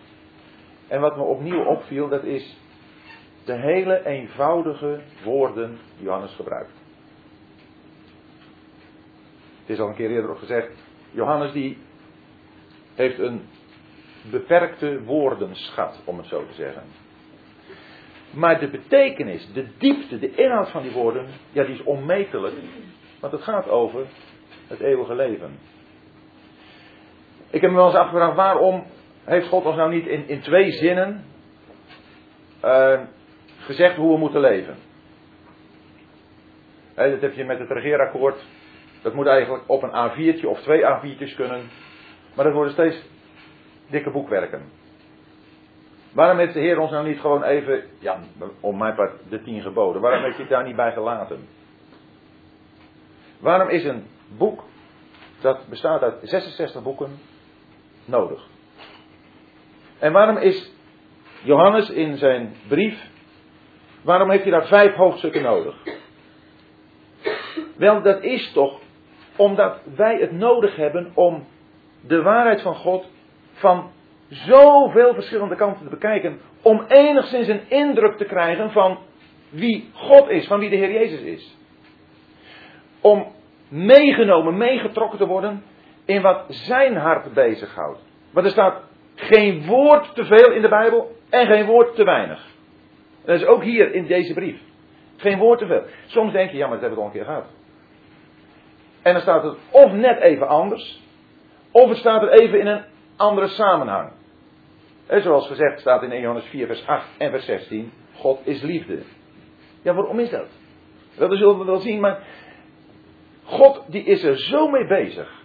En 0.87 1.01
wat 1.01 1.15
me 1.17 1.23
opnieuw 1.23 1.63
opviel, 1.63 2.09
dat 2.09 2.23
is 2.23 2.57
de 3.49 3.55
hele 3.55 4.05
eenvoudige 4.05 4.99
woorden 5.23 5.77
die 5.95 6.05
Johannes 6.05 6.35
gebruikt. 6.35 6.71
Het 9.59 9.69
is 9.69 9.79
al 9.79 9.87
een 9.87 9.95
keer 9.95 10.09
eerder 10.09 10.35
gezegd, 10.35 10.71
Johannes 11.11 11.51
die 11.51 11.77
heeft 12.95 13.19
een 13.19 13.41
beperkte 14.31 15.03
woordenschat, 15.03 16.01
om 16.05 16.17
het 16.17 16.27
zo 16.27 16.45
te 16.45 16.53
zeggen. 16.53 16.83
Maar 18.31 18.59
de 18.59 18.69
betekenis, 18.69 19.53
de 19.53 19.67
diepte, 19.77 20.19
de 20.19 20.35
inhoud 20.35 20.69
van 20.69 20.81
die 20.81 20.91
woorden, 20.91 21.27
ja, 21.51 21.63
die 21.63 21.73
is 21.73 21.83
onmetelijk. 21.83 22.55
Want 23.19 23.33
het 23.33 23.41
gaat 23.41 23.69
over 23.69 24.05
het 24.67 24.79
eeuwige 24.79 25.15
leven. 25.15 25.59
Ik 27.49 27.61
heb 27.61 27.69
me 27.69 27.75
wel 27.77 27.87
eens 27.87 27.95
afgevraagd, 27.95 28.35
waarom 28.35 28.85
heeft 29.23 29.47
God 29.47 29.65
ons 29.65 29.75
nou 29.75 29.93
niet 29.93 30.07
in, 30.07 30.27
in 30.27 30.41
twee 30.41 30.71
zinnen 30.71 31.23
uh, 32.65 32.99
gezegd 33.69 33.95
hoe 33.95 34.13
we 34.13 34.19
moeten 34.19 34.39
leven? 34.39 34.75
Dat 36.95 37.21
heb 37.21 37.33
je 37.33 37.45
met 37.45 37.59
het 37.59 37.69
regeerakkoord. 37.69 38.45
Dat 39.01 39.13
moet 39.13 39.25
eigenlijk 39.25 39.63
op 39.67 39.83
een 39.83 40.09
A4'tje 40.09 40.45
of 40.45 40.61
twee 40.61 40.81
A4'tjes 40.81 41.35
kunnen. 41.35 41.69
Maar 42.35 42.45
dat 42.45 42.53
worden 42.53 42.73
steeds 42.73 43.03
dikke 43.89 44.11
boekwerken. 44.11 44.61
Waarom 46.11 46.37
heeft 46.37 46.53
de 46.53 46.59
Heer 46.59 46.79
ons 46.79 46.91
nou 46.91 47.07
niet 47.07 47.19
gewoon 47.19 47.43
even, 47.43 47.83
ja, 47.99 48.19
om 48.59 48.77
mijn 48.77 48.95
part 48.95 49.11
de 49.29 49.41
tien 49.41 49.61
geboden, 49.61 50.01
waarom 50.01 50.23
heeft 50.23 50.37
hij 50.37 50.47
daar 50.47 50.63
niet 50.63 50.75
bij 50.75 50.91
gelaten? 50.91 51.47
Waarom 53.39 53.69
is 53.69 53.83
een 53.83 54.05
boek 54.37 54.63
dat 55.41 55.67
bestaat 55.67 56.01
uit 56.01 56.15
66 56.21 56.83
boeken 56.83 57.19
nodig? 58.05 58.47
En 59.99 60.11
waarom 60.11 60.37
is 60.37 60.71
Johannes 61.43 61.89
in 61.89 62.17
zijn 62.17 62.55
brief, 62.67 63.09
waarom 64.01 64.29
heeft 64.29 64.43
hij 64.43 64.51
daar 64.51 64.67
vijf 64.67 64.93
hoofdstukken 64.93 65.41
nodig? 65.41 65.75
Wel, 67.77 68.01
dat 68.01 68.23
is 68.23 68.51
toch 68.51 68.79
omdat 69.35 69.81
wij 69.95 70.17
het 70.19 70.31
nodig 70.31 70.75
hebben 70.75 71.11
om 71.13 71.47
de 72.01 72.21
waarheid 72.21 72.61
van 72.61 72.75
God 72.75 73.09
van 73.51 73.91
zoveel 74.27 75.13
verschillende 75.13 75.55
kanten 75.55 75.83
te 75.83 75.89
bekijken. 75.89 76.39
Om 76.61 76.85
enigszins 76.87 77.47
een 77.47 77.69
indruk 77.69 78.17
te 78.17 78.25
krijgen 78.25 78.71
van 78.71 78.97
wie 79.49 79.89
God 79.93 80.29
is, 80.29 80.47
van 80.47 80.59
wie 80.59 80.69
de 80.69 80.75
Heer 80.75 80.91
Jezus 80.91 81.21
is. 81.21 81.57
Om 83.01 83.27
meegenomen, 83.67 84.57
meegetrokken 84.57 85.19
te 85.19 85.25
worden 85.25 85.63
in 86.05 86.21
wat 86.21 86.45
zijn 86.47 86.95
hart 86.95 87.33
bezighoudt. 87.33 87.99
Want 88.31 88.45
er 88.45 88.51
staat 88.51 88.83
geen 89.15 89.65
woord 89.65 90.15
te 90.15 90.25
veel 90.25 90.51
in 90.51 90.61
de 90.61 90.69
Bijbel 90.69 91.11
en 91.29 91.45
geen 91.45 91.65
woord 91.65 91.95
te 91.95 92.03
weinig. 92.03 92.47
Dat 93.29 93.39
is 93.39 93.45
ook 93.45 93.63
hier 93.63 93.93
in 93.93 94.05
deze 94.05 94.33
brief. 94.33 94.61
Geen 95.17 95.37
woord 95.37 95.59
te 95.59 95.65
veel. 95.65 95.83
Soms 96.05 96.31
denk 96.31 96.51
je, 96.51 96.57
ja, 96.57 96.67
maar 96.67 96.79
dat 96.79 96.81
hebben 96.81 96.97
we 96.97 97.03
al 97.03 97.09
een 97.09 97.17
keer 97.17 97.25
gehad. 97.25 97.45
En 99.01 99.13
dan 99.13 99.21
staat 99.21 99.43
het 99.43 99.55
of 99.71 99.91
net 99.91 100.19
even 100.19 100.47
anders, 100.47 101.01
of 101.71 101.89
het 101.89 101.97
staat 101.97 102.21
er 102.21 102.29
even 102.29 102.59
in 102.59 102.67
een 102.67 102.83
andere 103.17 103.47
samenhang. 103.47 104.11
En 105.07 105.21
zoals 105.21 105.47
gezegd 105.47 105.79
staat 105.79 106.03
in 106.03 106.11
1 106.11 106.21
Johannes 106.21 106.45
4, 106.45 106.67
vers 106.67 106.87
8 106.87 107.07
en 107.17 107.31
vers 107.31 107.45
16: 107.45 107.91
God 108.13 108.47
is 108.47 108.61
liefde. 108.61 108.99
Ja, 109.81 109.93
waarom 109.93 110.19
is 110.19 110.29
dat? 110.29 110.47
Dat 111.17 111.37
zullen 111.37 111.59
we 111.59 111.65
wel 111.65 111.79
zien, 111.79 111.99
maar 111.99 112.19
God 113.43 113.83
die 113.87 114.03
is 114.03 114.23
er 114.23 114.37
zo 114.37 114.67
mee 114.67 114.87
bezig 114.87 115.43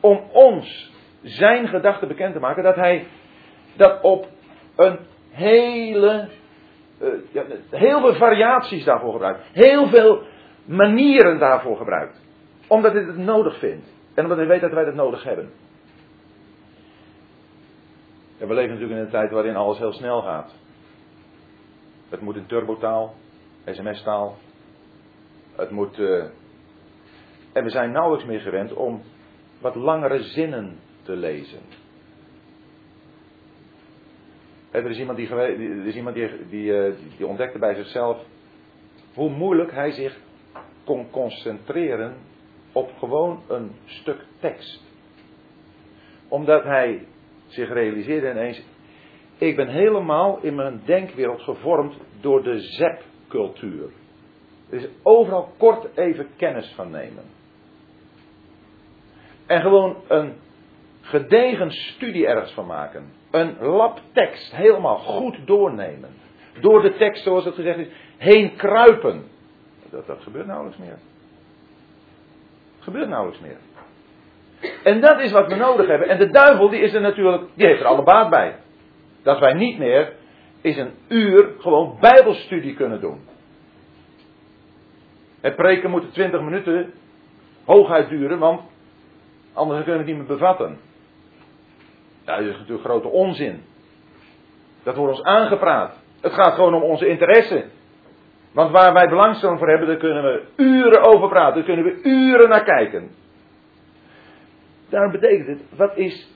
om 0.00 0.24
ons 0.32 0.92
zijn 1.22 1.68
gedachten 1.68 2.08
bekend 2.08 2.34
te 2.34 2.40
maken 2.40 2.62
dat 2.62 2.76
hij 2.76 3.06
dat 3.76 4.02
op 4.02 4.28
een 4.76 4.98
hele, 5.30 6.28
ja, 7.32 7.44
heel 7.70 8.00
veel 8.00 8.14
variaties 8.14 8.84
daarvoor 8.84 9.12
gebruikt. 9.12 9.40
Heel 9.52 9.88
veel 9.88 10.22
manieren 10.64 11.38
daarvoor 11.38 11.76
gebruikt. 11.76 12.20
Omdat 12.66 12.92
hij 12.92 13.02
het 13.02 13.16
nodig 13.16 13.58
vindt. 13.58 13.86
En 14.14 14.22
omdat 14.22 14.38
hij 14.38 14.46
weet 14.46 14.60
dat 14.60 14.72
wij 14.72 14.84
dat 14.84 14.94
nodig 14.94 15.22
hebben. 15.22 15.50
En 18.38 18.48
we 18.48 18.54
leven 18.54 18.70
natuurlijk 18.70 18.98
in 18.98 19.04
een 19.04 19.10
tijd 19.10 19.30
waarin 19.30 19.56
alles 19.56 19.78
heel 19.78 19.92
snel 19.92 20.22
gaat. 20.22 20.54
Het 22.08 22.20
moet 22.20 22.36
in 22.36 22.46
turbotaal, 22.46 23.14
sms-taal. 23.64 24.36
Het 25.56 25.70
moet. 25.70 25.98
Uh, 25.98 26.24
en 27.52 27.64
we 27.64 27.70
zijn 27.70 27.92
nauwelijks 27.92 28.26
meer 28.26 28.40
gewend 28.40 28.72
om 28.72 29.02
wat 29.60 29.74
langere 29.74 30.22
zinnen 30.22 30.78
te 31.02 31.16
lezen. 31.16 31.60
Er 34.70 34.90
is 34.90 34.98
iemand, 34.98 35.18
die, 35.18 35.28
er 35.28 35.86
is 35.86 35.94
iemand 35.94 36.14
die, 36.16 36.30
die, 36.48 36.76
eh, 36.76 36.92
die 37.16 37.26
ontdekte 37.26 37.58
bij 37.58 37.74
zichzelf 37.74 38.24
hoe 39.14 39.30
moeilijk 39.30 39.72
hij 39.72 39.90
zich 39.90 40.18
kon 40.84 41.10
concentreren 41.10 42.16
op 42.72 42.90
gewoon 42.98 43.42
een 43.48 43.70
stuk 43.84 44.24
tekst. 44.40 44.82
Omdat 46.28 46.64
hij 46.64 47.06
zich 47.46 47.68
realiseerde 47.72 48.30
ineens, 48.30 48.62
ik 49.38 49.56
ben 49.56 49.68
helemaal 49.68 50.38
in 50.42 50.54
mijn 50.54 50.80
denkwereld 50.84 51.40
gevormd 51.40 51.94
door 52.20 52.42
de 52.42 52.60
zepcultuur. 52.60 53.90
Er 54.70 54.76
is 54.76 54.88
overal 55.02 55.52
kort 55.58 55.96
even 55.96 56.28
kennis 56.36 56.72
van 56.74 56.90
nemen. 56.90 57.24
En 59.46 59.60
gewoon 59.60 59.96
een 60.08 60.34
gedegen 61.00 61.70
studie 61.70 62.26
ergens 62.26 62.52
van 62.52 62.66
maken. 62.66 63.19
Een 63.30 63.56
lab 63.60 64.00
tekst 64.12 64.56
helemaal 64.56 64.98
goed 64.98 65.46
doornemen. 65.46 66.10
Door 66.60 66.82
de 66.82 66.96
tekst, 66.96 67.22
zoals 67.22 67.44
het 67.44 67.54
gezegd 67.54 67.78
is, 67.78 67.88
heen 68.16 68.56
kruipen. 68.56 69.24
Dat, 69.90 70.06
dat 70.06 70.22
gebeurt 70.22 70.46
nauwelijks 70.46 70.78
meer. 70.78 70.98
Gebeurt 72.78 73.08
nauwelijks 73.08 73.40
meer. 73.40 73.56
En 74.84 75.00
dat 75.00 75.20
is 75.20 75.32
wat 75.32 75.46
we 75.46 75.54
nodig 75.54 75.86
hebben. 75.86 76.08
En 76.08 76.18
de 76.18 76.30
duivel 76.30 76.68
die 76.68 76.80
is 76.80 76.94
er 76.94 77.00
natuurlijk, 77.00 77.42
die 77.54 77.66
heeft 77.66 77.80
er 77.80 77.86
alle 77.86 78.02
baat 78.02 78.30
bij. 78.30 78.56
Dat 79.22 79.38
wij 79.38 79.52
niet 79.52 79.78
meer 79.78 80.12
is 80.60 80.76
een 80.76 80.92
uur 81.08 81.50
gewoon 81.58 81.96
bijbelstudie 82.00 82.74
kunnen 82.74 83.00
doen. 83.00 83.20
Het 85.40 85.56
preken 85.56 85.90
moet 85.90 86.12
20 86.12 86.40
minuten 86.40 86.92
hooguit 87.64 88.08
duren, 88.08 88.38
want 88.38 88.60
anders 89.52 89.84
kunnen 89.84 90.04
we 90.04 90.10
het 90.10 90.18
niet 90.18 90.28
meer 90.28 90.36
bevatten. 90.38 90.78
Dat 92.36 92.46
is 92.46 92.58
natuurlijk 92.58 92.84
grote 92.84 93.08
onzin. 93.08 93.62
Dat 94.82 94.96
wordt 94.96 95.12
ons 95.12 95.22
aangepraat. 95.22 95.94
Het 96.20 96.32
gaat 96.32 96.54
gewoon 96.54 96.74
om 96.74 96.82
onze 96.82 97.06
interesse. 97.06 97.64
Want 98.52 98.70
waar 98.70 98.92
wij 98.92 99.08
belangstelling 99.08 99.58
voor 99.58 99.68
hebben, 99.68 99.88
daar 99.88 99.96
kunnen 99.96 100.22
we 100.22 100.46
uren 100.56 101.02
over 101.02 101.28
praten. 101.28 101.54
Daar 101.54 101.74
kunnen 101.74 101.84
we 101.84 102.00
uren 102.02 102.48
naar 102.48 102.64
kijken. 102.64 103.10
Daarom 104.88 105.12
betekent 105.12 105.46
het, 105.46 105.62
wat 105.76 105.96
is 105.96 106.28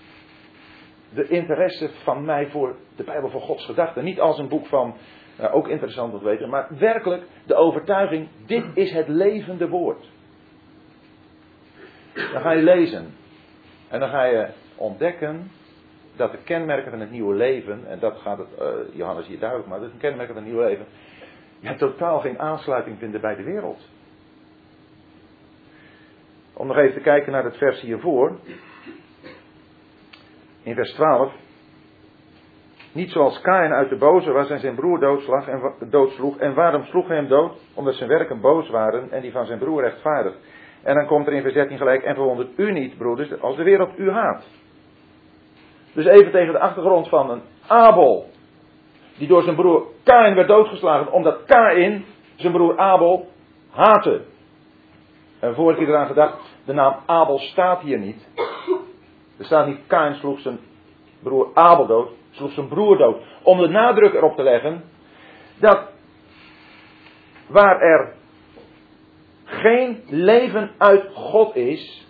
de 1.14 1.28
interesse 1.28 1.90
van 2.02 2.24
mij 2.24 2.46
voor 2.46 2.76
de 2.96 3.02
Bijbel 3.02 3.28
voor 3.28 3.40
Gods 3.40 3.64
gedachten? 3.64 4.04
Niet 4.04 4.20
als 4.20 4.38
een 4.38 4.48
boek 4.48 4.66
van, 4.66 4.94
nou, 5.38 5.52
ook 5.52 5.68
interessant 5.68 6.12
om 6.12 6.18
te 6.18 6.24
weten, 6.24 6.48
maar 6.48 6.66
werkelijk 6.78 7.22
de 7.46 7.54
overtuiging, 7.54 8.28
dit 8.46 8.64
is 8.74 8.92
het 8.92 9.08
levende 9.08 9.68
woord. 9.68 10.10
Dan 12.14 12.42
ga 12.42 12.50
je 12.50 12.62
lezen. 12.62 13.14
En 13.88 14.00
dan 14.00 14.08
ga 14.08 14.24
je 14.24 14.48
ontdekken 14.76 15.50
dat 16.16 16.30
de 16.30 16.38
kenmerken 16.44 16.90
van 16.90 17.00
het 17.00 17.10
nieuwe 17.10 17.34
leven, 17.34 17.86
en 17.88 17.98
dat 17.98 18.16
gaat 18.16 18.38
het, 18.38 18.48
uh, 18.58 18.96
Johannes 18.96 19.26
hier 19.26 19.38
duidelijk 19.38 19.68
maar, 19.68 19.80
dat 19.80 19.90
een 19.90 19.98
kenmerken 19.98 20.34
van 20.34 20.42
het 20.42 20.52
nieuwe 20.52 20.68
leven, 20.68 20.86
ja, 21.60 21.74
totaal 21.74 22.20
geen 22.20 22.38
aansluiting 22.38 22.98
vinden 22.98 23.20
bij 23.20 23.34
de 23.36 23.42
wereld. 23.42 23.88
Om 26.52 26.66
nog 26.66 26.76
even 26.76 26.94
te 26.94 27.00
kijken 27.00 27.32
naar 27.32 27.44
het 27.44 27.56
vers 27.56 27.80
hiervoor. 27.80 28.38
In 30.62 30.74
vers 30.74 30.92
12. 30.92 31.32
Niet 32.92 33.10
zoals 33.10 33.40
Kain 33.40 33.72
uit 33.72 33.88
de 33.88 33.96
boze 33.96 34.32
was 34.32 34.50
en 34.50 34.60
zijn 34.60 34.74
broer 34.74 35.00
doodslag 35.00 35.48
en, 35.48 35.74
doodsloeg. 35.90 36.38
En 36.38 36.54
waarom 36.54 36.84
sloeg 36.84 37.08
hij 37.08 37.16
hem 37.16 37.28
dood? 37.28 37.52
Omdat 37.74 37.94
zijn 37.94 38.08
werken 38.08 38.40
boos 38.40 38.68
waren 38.68 39.10
en 39.10 39.22
die 39.22 39.32
van 39.32 39.46
zijn 39.46 39.58
broer 39.58 39.82
rechtvaardig. 39.82 40.34
En 40.82 40.94
dan 40.94 41.06
komt 41.06 41.26
er 41.26 41.32
in 41.32 41.42
vers 41.42 41.54
13 41.54 41.76
gelijk, 41.76 42.02
en 42.02 42.14
verwondert 42.14 42.48
u 42.56 42.72
niet, 42.72 42.98
broeders, 42.98 43.40
als 43.40 43.56
de 43.56 43.62
wereld 43.62 43.98
u 43.98 44.10
haat. 44.10 44.44
Dus 45.94 46.04
even 46.04 46.30
tegen 46.30 46.52
de 46.52 46.58
achtergrond 46.58 47.08
van 47.08 47.30
een 47.30 47.42
Abel, 47.66 48.26
die 49.18 49.28
door 49.28 49.42
zijn 49.42 49.56
broer 49.56 49.86
Kain 50.02 50.34
werd 50.34 50.48
doodgeslagen, 50.48 51.12
omdat 51.12 51.44
Kain 51.44 52.04
zijn 52.36 52.52
broer 52.52 52.78
Abel 52.78 53.28
haatte. 53.70 54.20
En 55.40 55.54
vorige 55.54 55.78
keer 55.78 55.88
eraan 55.88 56.06
gedacht, 56.06 56.38
de 56.64 56.72
naam 56.72 56.96
Abel 57.06 57.38
staat 57.38 57.80
hier 57.80 57.98
niet. 57.98 58.28
Er 59.38 59.44
staat 59.44 59.66
niet 59.66 59.86
Kain 59.86 60.14
sloeg 60.14 60.40
zijn 60.40 60.58
broer 61.22 61.48
Abel 61.54 61.86
dood, 61.86 62.10
sloeg 62.30 62.52
zijn 62.52 62.68
broer 62.68 62.96
dood. 62.96 63.16
Om 63.42 63.58
de 63.58 63.68
nadruk 63.68 64.14
erop 64.14 64.36
te 64.36 64.42
leggen 64.42 64.84
dat 65.60 65.92
waar 67.46 67.80
er 67.80 68.12
geen 69.44 70.02
leven 70.06 70.70
uit 70.78 71.10
God 71.14 71.56
is, 71.56 72.06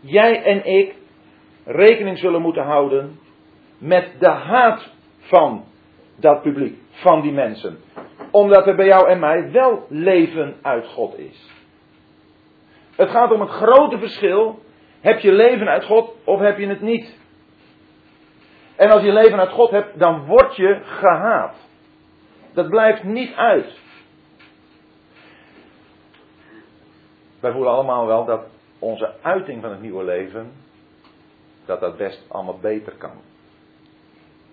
jij 0.00 0.42
en 0.42 0.66
ik 0.66 0.94
rekening 1.64 2.18
zullen 2.18 2.42
moeten 2.42 2.64
houden 2.64 3.18
met 3.78 4.10
de 4.18 4.30
haat 4.30 4.92
van 5.18 5.64
dat 6.16 6.42
publiek, 6.42 6.78
van 6.90 7.20
die 7.20 7.32
mensen. 7.32 7.78
Omdat 8.30 8.66
er 8.66 8.76
bij 8.76 8.86
jou 8.86 9.08
en 9.08 9.18
mij 9.18 9.50
wel 9.50 9.86
leven 9.88 10.56
uit 10.62 10.86
God 10.86 11.18
is. 11.18 11.50
Het 12.96 13.10
gaat 13.10 13.32
om 13.32 13.40
het 13.40 13.50
grote 13.50 13.98
verschil. 13.98 14.58
Heb 15.00 15.18
je 15.18 15.32
leven 15.32 15.68
uit 15.68 15.84
God 15.84 16.14
of 16.24 16.40
heb 16.40 16.58
je 16.58 16.66
het 16.66 16.80
niet? 16.80 17.18
En 18.76 18.90
als 18.90 19.02
je 19.02 19.12
leven 19.12 19.38
uit 19.38 19.50
God 19.52 19.70
hebt, 19.70 19.98
dan 19.98 20.26
word 20.26 20.56
je 20.56 20.80
gehaat. 20.82 21.56
Dat 22.52 22.68
blijft 22.68 23.02
niet 23.02 23.34
uit. 23.34 23.78
Wij 27.40 27.52
voelen 27.52 27.72
allemaal 27.72 28.06
wel 28.06 28.24
dat 28.24 28.46
onze 28.78 29.14
uiting 29.22 29.62
van 29.62 29.70
het 29.70 29.80
nieuwe 29.80 30.04
leven, 30.04 30.52
dat 31.66 31.80
dat 31.80 31.96
best 31.96 32.24
allemaal 32.28 32.58
beter 32.58 32.92
kan. 32.92 33.20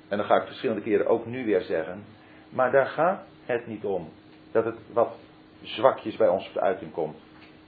En 0.08 0.17
dan 0.17 0.26
ga 0.26 0.36
ik 0.36 0.47
verschillende 0.47 0.82
keren 0.82 1.08
ook 1.08 1.26
nu 1.26 1.45
weer 1.45 1.62
zeggen, 1.62 2.06
maar 2.50 2.71
daar 2.71 2.86
gaat 2.86 3.24
het 3.45 3.67
niet 3.67 3.86
om. 3.86 4.10
Dat 4.52 4.65
het 4.65 4.76
wat 4.93 5.13
zwakjes 5.62 6.15
bij 6.15 6.28
ons 6.28 6.45
tot 6.45 6.62
uiting 6.62 6.91
komt. 6.91 7.17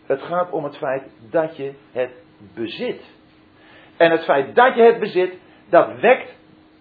Het 0.06 0.22
gaat 0.22 0.52
om 0.52 0.64
het 0.64 0.78
feit 0.78 1.04
dat 1.30 1.58
je 1.58 1.74
het 1.92 2.12
bezit. 2.54 3.02
En 3.98 4.12
het 4.12 4.24
feit 4.24 4.56
dat 4.56 4.76
je 4.76 4.82
het 4.82 5.00
bezit, 5.00 5.38
dat 5.70 6.00
wekt 6.00 6.36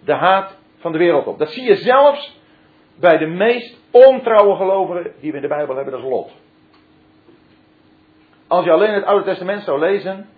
de 0.04 0.14
haat 0.14 0.56
van 0.76 0.92
de 0.92 0.98
wereld 0.98 1.26
op. 1.26 1.38
Dat 1.38 1.52
zie 1.52 1.64
je 1.64 1.76
zelfs 1.76 2.40
bij 2.94 3.18
de 3.18 3.26
meest 3.26 3.78
ontrouwe 3.90 4.56
gelovigen 4.56 5.12
die 5.20 5.30
we 5.30 5.36
in 5.36 5.42
de 5.42 5.48
Bijbel 5.48 5.74
hebben, 5.76 5.92
dat 5.94 6.02
is 6.02 6.08
Lot. 6.08 6.30
Als 8.46 8.64
je 8.64 8.70
alleen 8.70 8.94
het 8.94 9.04
Oude 9.04 9.24
Testament 9.24 9.62
zou 9.62 9.78
lezen, 9.78 10.28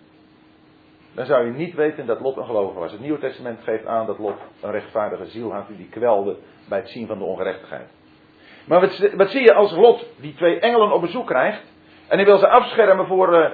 dan 1.15 1.27
zou 1.27 1.47
je 1.47 1.53
niet 1.53 1.75
weten 1.75 2.07
dat 2.07 2.21
Lot 2.21 2.37
een 2.37 2.45
gelovige 2.45 2.79
was. 2.79 2.93
Het 2.93 3.01
Nieuwe 3.01 3.19
Testament 3.19 3.63
geeft 3.63 3.87
aan 3.87 4.07
dat 4.07 4.19
Lot 4.19 4.39
een 4.61 4.71
rechtvaardige 4.71 5.27
ziel 5.27 5.53
had 5.53 5.67
die 5.77 5.89
kwelde 5.89 6.37
bij 6.69 6.79
het 6.79 6.89
zien 6.89 7.07
van 7.07 7.19
de 7.19 7.25
ongerechtigheid. 7.25 7.89
Maar 8.65 8.81
wat, 8.81 9.11
wat 9.17 9.31
zie 9.31 9.43
je 9.43 9.55
als 9.55 9.73
Lot 9.73 10.07
die 10.21 10.35
twee 10.35 10.59
engelen 10.59 10.93
op 10.93 11.01
bezoek 11.01 11.27
krijgt 11.27 11.63
en 12.09 12.17
hij 12.17 12.27
wil 12.27 12.39
ze 12.39 12.49
afschermen 12.49 13.07
voor, 13.07 13.35
uh, 13.35 13.51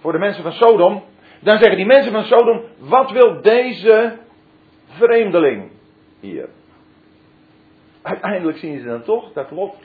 voor 0.00 0.12
de 0.12 0.18
mensen 0.18 0.42
van 0.42 0.52
Sodom, 0.52 1.02
dan 1.40 1.58
zeggen 1.58 1.76
die 1.76 1.86
mensen 1.86 2.12
van 2.12 2.24
Sodom, 2.24 2.62
wat 2.78 3.10
wil 3.10 3.42
deze 3.42 4.18
vreemdeling 4.86 5.70
hier? 6.20 6.48
Uiteindelijk 8.02 8.58
zien 8.58 8.78
ze 8.78 8.86
dan 8.86 9.02
toch 9.02 9.32
dat 9.32 9.50
Lot 9.50 9.76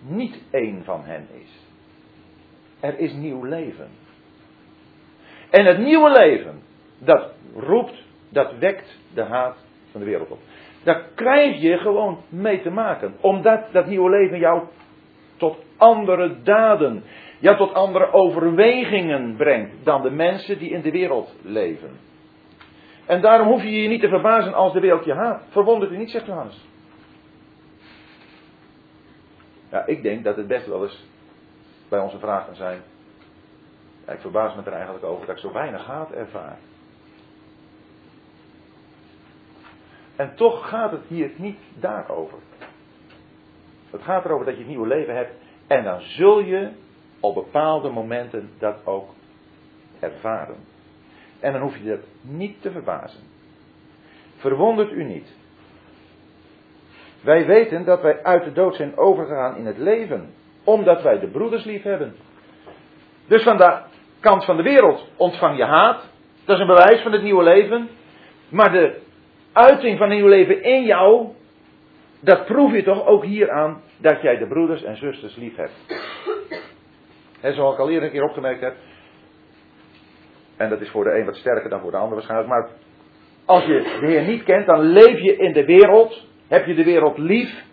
niet 0.00 0.42
één 0.50 0.84
van 0.84 1.04
hen 1.04 1.28
is. 1.32 1.68
Er 2.80 2.98
is 2.98 3.12
nieuw 3.12 3.44
leven. 3.44 3.90
En 5.50 5.64
het 5.64 5.78
nieuwe 5.78 6.10
leven, 6.10 6.62
dat 6.98 7.32
roept, 7.56 8.04
dat 8.28 8.58
wekt 8.58 8.98
de 9.14 9.22
haat 9.22 9.56
van 9.90 10.00
de 10.00 10.06
wereld 10.06 10.30
op. 10.30 10.38
Daar 10.82 11.04
krijg 11.14 11.60
je 11.60 11.78
gewoon 11.78 12.18
mee 12.28 12.62
te 12.62 12.70
maken. 12.70 13.14
Omdat 13.20 13.72
dat 13.72 13.86
nieuwe 13.86 14.10
leven 14.10 14.38
jou 14.38 14.62
tot 15.36 15.58
andere 15.76 16.42
daden, 16.42 17.02
ja 17.38 17.56
tot 17.56 17.74
andere 17.74 18.12
overwegingen 18.12 19.36
brengt 19.36 19.84
dan 19.84 20.02
de 20.02 20.10
mensen 20.10 20.58
die 20.58 20.70
in 20.70 20.80
de 20.80 20.90
wereld 20.90 21.34
leven. 21.42 21.90
En 23.06 23.20
daarom 23.20 23.48
hoef 23.48 23.62
je 23.62 23.82
je 23.82 23.88
niet 23.88 24.00
te 24.00 24.08
verbazen 24.08 24.54
als 24.54 24.72
de 24.72 24.80
wereld 24.80 25.04
je 25.04 25.14
haat. 25.14 25.42
Verwondert 25.48 25.92
u 25.92 25.96
niet, 25.96 26.10
zegt 26.10 26.26
Johannes. 26.26 26.68
Ja, 29.70 29.86
ik 29.86 30.02
denk 30.02 30.24
dat 30.24 30.36
het 30.36 30.46
best 30.46 30.66
wel 30.66 30.82
eens 30.82 31.06
bij 31.88 32.00
onze 32.00 32.18
vragen 32.18 32.56
zijn. 32.56 32.82
Ik 34.10 34.20
verbaas 34.20 34.54
me 34.54 34.62
er 34.62 34.72
eigenlijk 34.72 35.04
over 35.04 35.26
dat 35.26 35.36
ik 35.36 35.42
zo 35.42 35.52
weinig 35.52 35.86
haat 35.86 36.12
ervaar. 36.12 36.58
En 40.16 40.34
toch 40.34 40.68
gaat 40.68 40.90
het 40.90 41.04
hier 41.08 41.30
niet 41.36 41.58
daarover. 41.74 42.38
Het 43.90 44.02
gaat 44.02 44.24
erover 44.24 44.44
dat 44.44 44.54
je 44.54 44.60
het 44.60 44.68
nieuwe 44.68 44.86
leven 44.86 45.14
hebt. 45.16 45.32
En 45.66 45.84
dan 45.84 46.00
zul 46.00 46.40
je 46.40 46.70
op 47.20 47.34
bepaalde 47.34 47.90
momenten 47.90 48.50
dat 48.58 48.86
ook 48.86 49.10
ervaren. 50.00 50.56
En 51.40 51.52
dan 51.52 51.62
hoef 51.62 51.76
je 51.76 51.88
dat 51.88 52.04
niet 52.20 52.62
te 52.62 52.70
verbazen. 52.70 53.20
Verwondert 54.36 54.92
u 54.92 55.04
niet. 55.04 55.28
Wij 57.20 57.46
weten 57.46 57.84
dat 57.84 58.02
wij 58.02 58.22
uit 58.22 58.44
de 58.44 58.52
dood 58.52 58.74
zijn 58.74 58.96
overgegaan 58.96 59.56
in 59.56 59.66
het 59.66 59.78
leven. 59.78 60.34
Omdat 60.64 61.02
wij 61.02 61.18
de 61.18 61.26
broeders 61.26 61.64
lief 61.64 61.82
hebben. 61.82 62.16
Dus 63.26 63.42
van 63.42 63.56
de 63.56 63.80
kant 64.20 64.44
van 64.44 64.56
de 64.56 64.62
wereld 64.62 65.08
ontvang 65.16 65.56
je 65.56 65.64
haat. 65.64 66.08
Dat 66.44 66.54
is 66.54 66.60
een 66.60 66.74
bewijs 66.74 67.02
van 67.02 67.12
het 67.12 67.22
nieuwe 67.22 67.42
leven. 67.42 67.88
Maar 68.48 68.72
de 68.72 69.00
uiting 69.52 69.98
van 69.98 70.06
het 70.06 70.18
nieuwe 70.18 70.36
leven 70.36 70.62
in 70.62 70.84
jou, 70.84 71.28
dat 72.20 72.44
proef 72.44 72.72
je 72.72 72.82
toch 72.82 73.06
ook 73.06 73.24
hier 73.24 73.50
aan 73.50 73.82
dat 73.96 74.22
jij 74.22 74.38
de 74.38 74.46
broeders 74.46 74.82
en 74.82 74.96
zusters 74.96 75.36
lief 75.36 75.56
hebt. 75.56 75.72
En 77.40 77.54
zoals 77.54 77.74
ik 77.74 77.80
al 77.80 77.90
eerder 77.90 78.04
een 78.04 78.10
keer 78.10 78.24
opgemerkt 78.24 78.60
heb. 78.60 78.74
En 80.56 80.68
dat 80.68 80.80
is 80.80 80.90
voor 80.90 81.04
de 81.04 81.18
een 81.18 81.24
wat 81.24 81.36
sterker 81.36 81.70
dan 81.70 81.80
voor 81.80 81.90
de 81.90 81.96
ander 81.96 82.14
waarschijnlijk. 82.14 82.48
Maar 82.50 82.68
als 83.44 83.64
je 83.64 83.96
de 84.00 84.06
Heer 84.06 84.22
niet 84.22 84.42
kent, 84.42 84.66
dan 84.66 84.80
leef 84.80 85.20
je 85.20 85.36
in 85.36 85.52
de 85.52 85.64
wereld. 85.64 86.26
Heb 86.48 86.66
je 86.66 86.74
de 86.74 86.84
wereld 86.84 87.18
lief. 87.18 87.64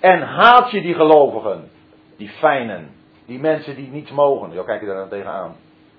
En 0.00 0.22
haat 0.22 0.70
je 0.70 0.80
die 0.80 0.94
gelovigen. 0.94 1.70
Die 2.16 2.28
fijnen. 2.28 2.90
Die 3.26 3.38
mensen 3.38 3.76
die 3.76 3.90
niets 3.90 4.10
mogen. 4.10 4.52
Zo 4.52 4.62
kijk 4.62 4.80
je 4.80 4.86
daar 4.86 4.96
dan 4.96 5.08
tegenaan. 5.08 5.56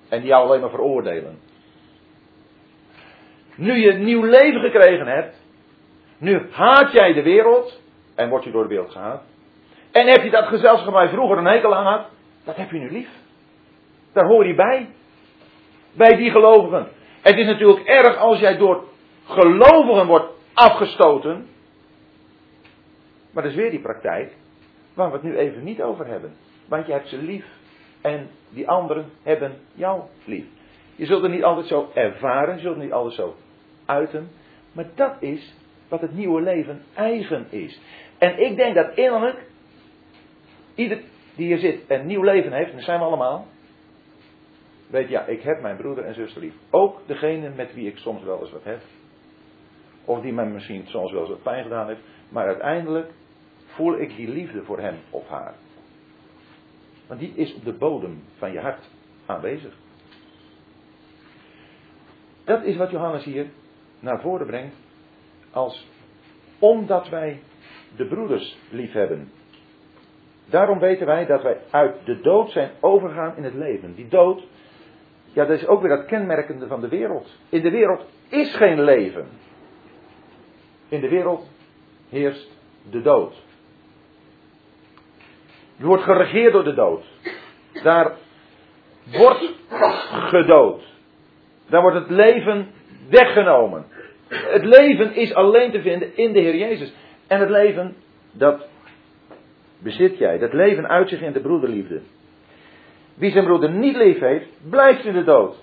En 0.08 0.20
die 0.20 0.28
jou 0.28 0.46
alleen 0.46 0.60
maar 0.60 0.70
veroordelen. 0.70 1.38
Nu 3.54 3.72
je 3.72 3.92
een 3.92 4.04
nieuw 4.04 4.24
leven 4.24 4.60
gekregen 4.60 5.06
hebt. 5.06 5.36
Nu 6.18 6.48
haat 6.50 6.92
jij 6.92 7.12
de 7.12 7.22
wereld. 7.22 7.80
En 8.14 8.28
word 8.28 8.44
je 8.44 8.50
door 8.50 8.62
de 8.62 8.68
wereld 8.68 8.92
gehaat. 8.92 9.22
En 9.92 10.06
heb 10.06 10.22
je 10.22 10.30
dat 10.30 10.46
gezelschap 10.46 11.02
je 11.02 11.08
vroeger 11.08 11.38
een 11.38 11.46
hekel 11.46 11.74
aan 11.74 11.86
had. 11.86 12.06
Dat 12.44 12.56
heb 12.56 12.70
je 12.70 12.78
nu 12.78 12.90
lief. 12.90 13.08
Daar 14.12 14.26
hoor 14.26 14.46
je 14.46 14.54
bij. 14.54 14.88
Bij 15.92 16.16
die 16.16 16.30
gelovigen. 16.30 16.88
Het 17.20 17.36
is 17.36 17.46
natuurlijk 17.46 17.86
erg 17.86 18.16
als 18.16 18.38
jij 18.38 18.56
door 18.56 18.84
gelovigen 19.24 20.06
wordt 20.06 20.32
afgestoten. 20.54 21.46
Maar 23.30 23.42
dat 23.42 23.52
is 23.52 23.58
weer 23.58 23.70
die 23.70 23.80
praktijk 23.80 24.32
waar 24.94 25.08
we 25.08 25.12
het 25.12 25.22
nu 25.22 25.36
even 25.36 25.64
niet 25.64 25.82
over 25.82 26.06
hebben. 26.06 26.36
Want 26.68 26.86
je 26.86 26.92
hebt 26.92 27.08
ze 27.08 27.16
lief. 27.16 27.44
En 28.00 28.28
die 28.50 28.68
anderen 28.68 29.10
hebben 29.22 29.52
jou 29.74 30.02
lief. 30.24 30.44
Je 30.96 31.06
zult 31.06 31.22
het 31.22 31.32
niet 31.32 31.44
altijd 31.44 31.66
zo 31.66 31.90
ervaren, 31.94 32.54
je 32.54 32.60
zult 32.60 32.74
het 32.74 32.84
niet 32.84 32.92
altijd 32.92 33.14
zo 33.14 33.36
uiten. 33.86 34.30
Maar 34.72 34.86
dat 34.94 35.12
is 35.20 35.54
wat 35.88 36.00
het 36.00 36.14
nieuwe 36.14 36.42
leven 36.42 36.82
eigen 36.94 37.46
is. 37.50 37.80
En 38.18 38.38
ik 38.38 38.56
denk 38.56 38.74
dat 38.74 38.96
innerlijk, 38.96 39.46
ieder 40.74 41.00
die 41.34 41.46
hier 41.46 41.58
zit 41.58 41.86
en 41.86 42.06
nieuw 42.06 42.22
leven 42.22 42.52
heeft, 42.52 42.70
en 42.70 42.76
dat 42.76 42.84
zijn 42.84 42.98
we 42.98 43.04
allemaal, 43.04 43.46
weet 44.86 45.08
ja, 45.08 45.24
ik 45.24 45.42
heb 45.42 45.60
mijn 45.60 45.76
broeder 45.76 46.04
en 46.04 46.14
zuster 46.14 46.40
lief. 46.40 46.54
Ook 46.70 47.00
degene 47.06 47.50
met 47.56 47.74
wie 47.74 47.88
ik 47.88 47.96
soms 47.96 48.22
wel 48.22 48.40
eens 48.40 48.52
wat 48.52 48.64
heb. 48.64 48.80
Of 50.04 50.20
die 50.20 50.32
mij 50.32 50.46
misschien 50.46 50.86
soms 50.86 51.12
wel 51.12 51.20
eens 51.20 51.30
wat 51.30 51.42
pijn 51.42 51.62
gedaan 51.62 51.86
heeft. 51.86 52.00
Maar 52.28 52.46
uiteindelijk 52.46 53.10
voel 53.66 53.98
ik 53.98 54.16
die 54.16 54.28
liefde 54.28 54.64
voor 54.64 54.78
hem 54.78 54.96
of 55.10 55.28
haar. 55.28 55.54
Want 57.08 57.20
die 57.20 57.32
is 57.34 57.54
op 57.54 57.64
de 57.64 57.72
bodem 57.72 58.22
van 58.36 58.52
je 58.52 58.60
hart 58.60 58.88
aanwezig. 59.26 59.74
Dat 62.44 62.62
is 62.62 62.76
wat 62.76 62.90
Johannes 62.90 63.24
hier 63.24 63.46
naar 64.00 64.20
voren 64.20 64.46
brengt. 64.46 64.74
Als 65.50 65.86
omdat 66.58 67.08
wij 67.08 67.40
de 67.96 68.06
broeders 68.06 68.58
lief 68.70 68.92
hebben. 68.92 69.32
Daarom 70.46 70.78
weten 70.78 71.06
wij 71.06 71.26
dat 71.26 71.42
wij 71.42 71.60
uit 71.70 71.94
de 72.04 72.20
dood 72.20 72.50
zijn 72.50 72.70
overgegaan 72.80 73.36
in 73.36 73.44
het 73.44 73.54
leven. 73.54 73.94
Die 73.94 74.08
dood, 74.08 74.46
ja, 75.32 75.44
dat 75.44 75.58
is 75.58 75.66
ook 75.66 75.80
weer 75.80 75.96
dat 75.96 76.06
kenmerkende 76.06 76.66
van 76.66 76.80
de 76.80 76.88
wereld. 76.88 77.36
In 77.48 77.62
de 77.62 77.70
wereld 77.70 78.04
is 78.28 78.56
geen 78.56 78.82
leven. 78.82 79.26
In 80.88 81.00
de 81.00 81.08
wereld 81.08 81.50
heerst 82.08 82.50
de 82.90 83.02
dood. 83.02 83.46
Je 85.78 85.84
wordt 85.84 86.02
geregeerd 86.02 86.52
door 86.52 86.64
de 86.64 86.74
dood. 86.74 87.04
Daar 87.82 88.16
wordt 89.04 89.52
gedood. 90.10 90.82
Daar 91.68 91.82
wordt 91.82 91.96
het 91.96 92.10
leven 92.10 92.68
weggenomen. 93.08 93.86
Het 94.28 94.64
leven 94.64 95.14
is 95.14 95.34
alleen 95.34 95.70
te 95.70 95.80
vinden 95.80 96.16
in 96.16 96.32
de 96.32 96.40
Heer 96.40 96.56
Jezus. 96.56 96.92
En 97.26 97.40
het 97.40 97.48
leven, 97.48 97.96
dat 98.32 98.66
bezit 99.78 100.18
jij. 100.18 100.38
Dat 100.38 100.52
leven 100.52 100.88
uit 100.88 101.08
zich 101.08 101.20
in 101.20 101.32
de 101.32 101.40
broederliefde. 101.40 102.00
Wie 103.14 103.30
zijn 103.30 103.44
broeder 103.44 103.70
niet 103.70 103.96
lief 103.96 104.18
heeft, 104.18 104.46
blijft 104.70 105.04
in 105.04 105.12
de 105.12 105.24
dood. 105.24 105.56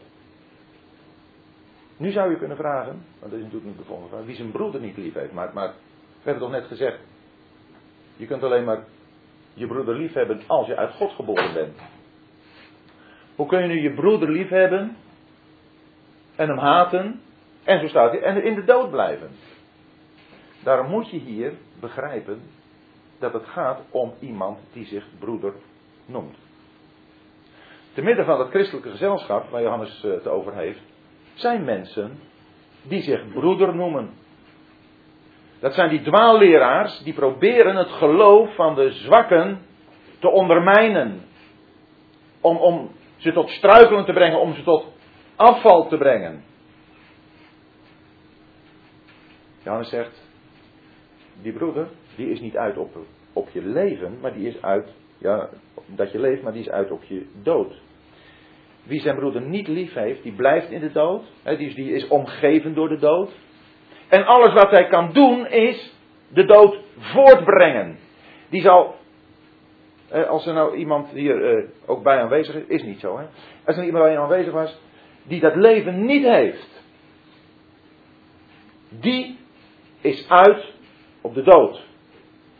Nu 1.97 2.11
zou 2.11 2.29
je 2.29 2.37
kunnen 2.37 2.57
vragen, 2.57 3.05
want 3.19 3.31
dat 3.31 3.39
is 3.39 3.43
natuurlijk 3.43 3.65
niet 3.65 3.77
de 3.77 3.83
volgende 3.83 4.09
vraag, 4.09 4.25
wie 4.25 4.35
zijn 4.35 4.51
broeder 4.51 4.81
niet 4.81 4.97
lief 4.97 5.13
heeft. 5.13 5.31
Maar, 5.31 5.51
maar 5.53 5.67
we 5.67 6.31
hebben 6.31 6.43
toch 6.43 6.51
net 6.51 6.65
gezegd, 6.65 6.97
je 8.15 8.25
kunt 8.25 8.43
alleen 8.43 8.63
maar 8.63 8.83
je 9.55 9.67
broeder 9.67 9.95
lief 9.95 10.13
hebben 10.13 10.41
als 10.47 10.67
je 10.67 10.75
uit 10.75 10.93
God 10.93 11.11
geboren 11.11 11.53
bent. 11.53 11.77
Hoe 13.35 13.47
kun 13.47 13.61
je 13.61 13.67
nu 13.67 13.81
je 13.81 13.93
broeder 13.93 14.29
lief 14.29 14.49
hebben 14.49 14.97
en 16.35 16.47
hem 16.47 16.57
haten 16.57 17.21
en 17.63 17.79
zo 17.79 17.87
staat 17.87 18.11
hij 18.11 18.21
en 18.21 18.43
in 18.43 18.55
de 18.55 18.63
dood 18.63 18.91
blijven? 18.91 19.29
Daarom 20.63 20.89
moet 20.89 21.09
je 21.09 21.17
hier 21.17 21.53
begrijpen 21.79 22.41
dat 23.19 23.33
het 23.33 23.45
gaat 23.45 23.79
om 23.89 24.13
iemand 24.19 24.59
die 24.73 24.85
zich 24.85 25.05
broeder 25.19 25.53
noemt. 26.05 26.37
Te 27.93 28.01
midden 28.01 28.25
van 28.25 28.39
het 28.39 28.49
christelijke 28.49 28.89
gezelschap 28.89 29.49
waar 29.49 29.61
Johannes 29.61 30.03
eh, 30.03 30.11
het 30.11 30.27
over 30.27 30.53
heeft, 30.53 30.81
zijn 31.33 31.63
mensen 31.63 32.19
die 32.81 33.01
zich 33.01 33.31
broeder 33.33 33.75
noemen. 33.75 34.09
Dat 35.59 35.73
zijn 35.73 35.89
die 35.89 36.01
dwaalleraars 36.01 36.99
die 36.99 37.13
proberen 37.13 37.75
het 37.75 37.89
geloof 37.89 38.55
van 38.55 38.75
de 38.75 38.91
zwakken 38.91 39.61
te 40.19 40.29
ondermijnen. 40.29 41.21
Om, 42.41 42.57
om 42.57 42.91
ze 43.17 43.33
tot 43.33 43.49
struikelen 43.49 44.05
te 44.05 44.13
brengen, 44.13 44.39
om 44.39 44.53
ze 44.53 44.63
tot 44.63 44.85
afval 45.35 45.87
te 45.87 45.97
brengen. 45.97 46.43
Johannes 49.63 49.89
zegt, 49.89 50.29
die 51.41 51.53
broeder, 51.53 51.87
die 52.15 52.29
is 52.29 52.39
niet 52.39 52.57
uit 52.57 52.77
op, 52.77 52.97
op 53.33 53.49
je 53.49 53.61
leven, 53.61 54.17
maar 54.21 54.33
die 54.33 54.47
is 54.47 54.61
uit, 54.61 54.89
ja, 55.17 55.49
dat 55.85 56.11
je 56.11 56.19
leeft, 56.19 56.41
maar 56.41 56.53
die 56.53 56.61
is 56.61 56.69
uit 56.69 56.91
op 56.91 57.03
je 57.03 57.25
dood. 57.43 57.73
Wie 58.83 58.99
zijn 58.99 59.15
broeder 59.15 59.41
niet 59.41 59.67
lief 59.67 59.93
heeft, 59.93 60.23
die 60.23 60.33
blijft 60.33 60.69
in 60.69 60.79
de 60.79 60.91
dood. 60.91 61.23
die, 61.43 61.67
is, 61.67 61.75
die 61.75 61.91
is 61.91 62.07
omgeven 62.07 62.73
door 62.73 62.89
de 62.89 62.99
dood. 62.99 63.31
En 64.15 64.25
alles 64.25 64.53
wat 64.53 64.71
hij 64.71 64.87
kan 64.87 65.13
doen 65.13 65.47
is 65.47 65.93
de 66.27 66.45
dood 66.45 66.77
voortbrengen. 66.97 67.97
Die 68.49 68.61
zal, 68.61 68.95
als 70.27 70.47
er 70.47 70.53
nou 70.53 70.75
iemand 70.75 71.09
hier 71.09 71.57
eh, 71.57 71.63
ook 71.85 72.03
bij 72.03 72.21
aanwezig 72.21 72.55
is, 72.55 72.63
is 72.67 72.83
niet 72.83 72.99
zo 72.99 73.17
hè. 73.17 73.25
Als 73.65 73.77
er 73.77 73.83
iemand 73.83 74.03
bij 74.03 74.19
aanwezig 74.19 74.53
was, 74.53 74.79
die 75.23 75.39
dat 75.39 75.55
leven 75.55 76.05
niet 76.05 76.23
heeft. 76.23 76.83
Die 78.89 79.37
is 80.01 80.29
uit 80.29 80.73
op 81.21 81.33
de 81.33 81.43
dood. 81.43 81.83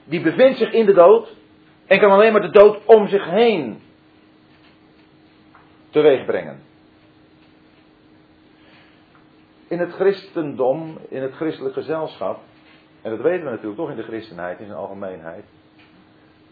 Die 0.04 0.22
bevindt 0.22 0.58
zich 0.58 0.72
in 0.72 0.86
de 0.86 0.94
dood 0.94 1.36
en 1.88 2.00
kan 2.00 2.12
alleen 2.12 2.32
maar 2.32 2.42
de 2.42 2.60
dood 2.60 2.86
om 2.86 3.08
zich 3.08 3.30
heen 3.30 3.82
teweeg 5.90 6.26
brengen. 6.26 6.60
In 9.68 9.80
het 9.80 9.92
christendom, 9.92 10.98
in 11.10 11.22
het 11.22 11.34
christelijk 11.34 11.74
gezelschap, 11.74 12.40
en 13.02 13.12
dat 13.12 13.22
weten 13.22 13.46
we 13.46 13.50
natuurlijk 13.50 13.78
toch 13.78 13.90
in 13.90 13.96
de 13.96 14.04
christenheid 14.04 14.60
in 14.60 14.66
zijn 14.66 14.78
algemeenheid, 14.78 15.44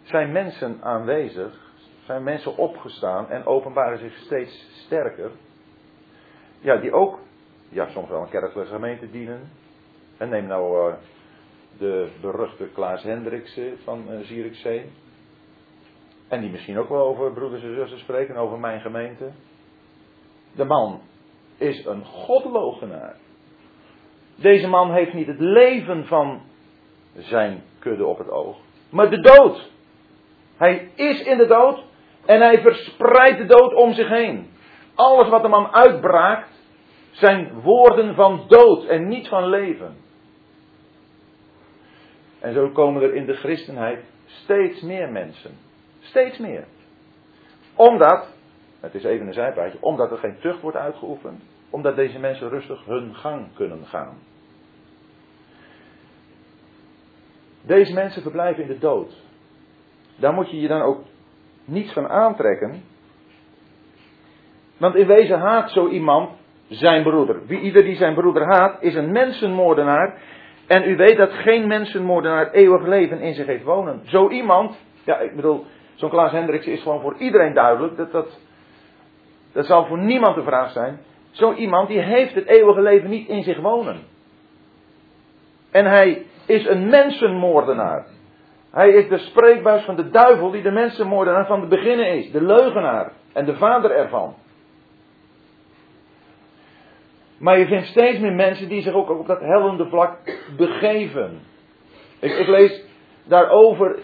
zijn 0.04 0.32
mensen 0.32 0.78
aanwezig, 0.82 1.72
zijn 2.06 2.24
mensen 2.24 2.58
opgestaan 2.58 3.30
en 3.30 3.46
openbaren 3.46 3.98
zich 3.98 4.18
steeds 4.18 4.84
sterker. 4.86 5.32
Ja, 6.60 6.78
die 6.78 6.94
ook, 6.94 7.20
ja, 7.70 7.90
soms 7.90 8.10
wel 8.10 8.22
een 8.22 8.30
kerkelijke 8.30 8.72
gemeente 8.72 9.12
dienen. 9.12 9.52
En 10.18 10.30
neem 10.30 10.48
nou 10.48 10.90
uh, 10.90 10.96
de 11.78 12.12
beruchte 12.22 12.68
Klaas 12.74 13.04
Hendriksen 13.04 13.78
van 13.84 14.06
uh, 14.10 14.20
Zierikzee. 14.20 14.92
En 16.28 16.42
die 16.42 16.52
misschien 16.52 16.78
ook 16.78 16.90
wel 16.90 17.06
over 17.06 17.34
broeders 17.34 17.64
en 17.64 17.76
zussen 17.76 18.00
spreken, 18.00 18.36
over 18.36 18.60
mijn 18.60 18.82
gemeente. 18.82 19.32
De 20.56 20.66
man 20.66 21.02
is 21.64 21.86
een 21.86 22.06
godlogenaar. 22.06 23.16
Deze 24.36 24.68
man 24.68 24.94
heeft 24.94 25.14
niet 25.14 25.28
het 25.28 25.40
leven 25.40 26.06
van 26.06 26.42
zijn 27.18 27.64
kudde 27.80 28.06
op 28.06 28.18
het 28.18 28.30
oog, 28.30 28.58
maar 28.90 29.10
de 29.10 29.22
dood. 29.22 29.72
Hij 30.58 30.92
is 30.96 31.22
in 31.22 31.38
de 31.38 31.48
dood 31.48 31.84
en 32.26 32.42
hij 32.42 32.62
verspreidt 32.62 33.38
de 33.38 33.46
dood 33.46 33.74
om 33.74 33.94
zich 33.94 34.08
heen. 34.08 34.50
Alles 34.96 35.30
wat 35.30 35.42
de 35.42 35.48
man 35.48 35.74
uitbraakt 35.74 36.50
zijn 37.12 37.62
woorden 37.62 38.16
van 38.16 38.44
dood 38.48 38.86
en 38.86 39.08
niet 39.08 39.28
van 39.28 39.50
leven. 39.50 39.96
En 42.40 42.54
zo 42.54 42.70
komen 42.70 43.02
er 43.02 43.16
in 43.16 43.26
de 43.26 43.36
christenheid 43.36 44.04
steeds 44.26 44.82
meer 44.82 45.12
mensen 45.12 45.58
Steeds 46.04 46.38
meer. 46.38 46.66
Omdat, 47.76 48.28
het 48.80 48.94
is 48.96 49.04
even 49.04 49.28
een 49.28 49.34
zijpaadje, 49.34 49.78
omdat 49.82 50.12
er 50.12 50.18
geen 50.18 50.40
tucht 50.40 50.62
wordt 50.62 50.78
uitgeoefend. 50.78 51.42
Omdat 51.74 51.96
deze 51.96 52.20
mensen 52.20 52.50
rustig 52.50 52.86
hun 52.86 53.16
gang 53.16 53.46
kunnen 53.56 53.86
gaan. 53.86 54.18
Deze 57.62 57.94
mensen 57.94 58.22
verblijven 58.22 58.64
in 58.64 58.70
de 58.70 58.78
dood. 58.78 59.14
Daar 60.16 60.34
moet 60.34 60.52
je 60.52 60.62
je 60.62 60.68
dan 60.68 60.82
ook 60.82 61.02
niets 61.66 61.94
van 61.94 62.10
aantrekken. 62.10 62.84
Want 64.78 64.96
in 64.96 65.08
wezen 65.08 65.40
haat 65.40 65.72
zo 65.72 65.88
iemand 65.88 66.30
zijn 66.68 67.04
broeder. 67.04 67.46
Wie 67.46 67.60
ieder 67.60 67.84
die 67.84 67.96
zijn 67.96 68.14
broeder 68.14 68.46
haat, 68.46 68.82
is 68.82 68.96
een 68.96 69.12
mensenmoordenaar. 69.12 70.22
En 70.68 70.90
u 70.90 70.96
weet 70.96 71.18
dat 71.18 71.32
geen 71.32 71.68
mensenmoordenaar 71.68 72.52
eeuwig 72.52 72.86
leven 72.88 73.20
in 73.20 73.34
zich 73.34 73.46
heeft 73.46 73.64
wonen. 73.64 74.02
Zo 74.06 74.30
iemand, 74.30 74.78
ja, 75.04 75.18
ik 75.20 75.36
bedoel, 75.36 75.66
Zo'n 75.96 76.10
Klaas 76.10 76.32
Hendricks 76.32 76.66
is 76.66 76.82
gewoon 76.82 77.02
voor 77.02 77.16
iedereen 77.18 77.54
duidelijk. 77.54 77.98
Dat, 77.98 78.12
dat, 78.12 78.40
dat 79.52 79.66
zal 79.66 79.86
voor 79.86 80.00
niemand 80.00 80.36
de 80.36 80.44
vraag 80.44 80.72
zijn. 80.72 81.00
Zo 81.34 81.54
iemand 81.54 81.88
die 81.88 82.00
heeft 82.00 82.34
het 82.34 82.46
eeuwige 82.46 82.82
leven 82.82 83.10
niet 83.10 83.28
in 83.28 83.44
zich 83.44 83.60
wonen. 83.60 84.02
En 85.72 85.86
hij 85.86 86.26
is 86.46 86.66
een 86.66 86.90
mensenmoordenaar. 86.90 88.06
Hij 88.72 88.90
is 88.90 89.10
de 89.10 89.18
spreekbuis 89.18 89.84
van 89.84 89.96
de 89.96 90.10
duivel 90.10 90.52
die 90.52 90.62
de 90.62 90.72
mensenmoordenaar 90.72 91.46
van 91.46 91.60
het 91.60 91.70
beginnen 91.70 92.08
is. 92.08 92.32
De 92.32 92.42
leugenaar 92.42 93.12
en 93.34 93.46
de 93.46 93.56
vader 93.56 93.92
ervan. 93.92 94.36
Maar 97.38 97.60
je 97.60 97.66
vindt 97.66 97.88
steeds 97.88 98.20
meer 98.20 98.34
mensen 98.34 98.70
die 98.70 98.82
zich 98.82 98.94
ook 98.94 99.10
op 99.10 99.28
dat 99.28 99.40
hellende 99.40 99.88
vlak 99.88 100.18
begeven. 100.58 101.40
Ik, 102.20 102.32
ik 102.32 102.48
lees 102.48 102.84
daarover 103.24 104.00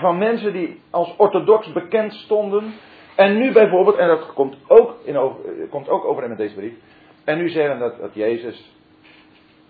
van 0.00 0.18
mensen 0.18 0.52
die 0.52 0.80
als 0.90 1.14
orthodox 1.16 1.72
bekend 1.72 2.12
stonden. 2.12 2.74
En 3.16 3.36
nu 3.36 3.52
bijvoorbeeld, 3.52 3.96
en 3.96 4.08
dat 4.08 4.32
komt 4.32 4.56
ook, 4.66 4.96
in 5.04 5.16
over, 5.16 5.44
eh, 5.44 5.70
komt 5.70 5.88
ook 5.88 6.04
overeen 6.04 6.28
met 6.28 6.38
deze 6.38 6.54
brief. 6.54 6.74
En 7.24 7.38
nu 7.38 7.48
zeggen 7.48 7.78
dat, 7.78 7.98
dat 7.98 8.14
Jezus, 8.14 8.72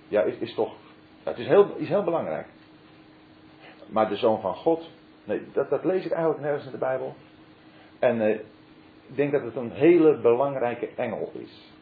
ja, 0.08 0.22
is, 0.22 0.38
is 0.38 0.54
toch, 0.54 0.74
het 1.22 1.38
is 1.38 1.46
heel, 1.46 1.74
is 1.76 1.88
heel 1.88 2.04
belangrijk. 2.04 2.46
Maar 3.88 4.08
de 4.08 4.16
Zoon 4.16 4.40
van 4.40 4.54
God, 4.54 4.90
nee, 5.24 5.42
dat, 5.52 5.70
dat 5.70 5.84
lees 5.84 6.04
ik 6.04 6.12
eigenlijk 6.12 6.42
nergens 6.42 6.64
in 6.64 6.70
de 6.70 6.78
Bijbel. 6.78 7.14
En 7.98 8.20
eh, 8.20 8.34
ik 9.08 9.16
denk 9.16 9.32
dat 9.32 9.42
het 9.42 9.56
een 9.56 9.72
hele 9.72 10.20
belangrijke 10.20 10.88
engel 10.96 11.30
is. 11.34 11.72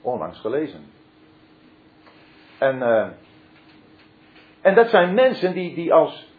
Onlangs 0.00 0.40
gelezen. 0.40 0.84
En 2.58 2.82
eh, 2.82 3.08
En 4.60 4.74
dat 4.74 4.88
zijn 4.88 5.14
mensen 5.14 5.54
die, 5.54 5.74
die 5.74 5.92
als 5.92 6.32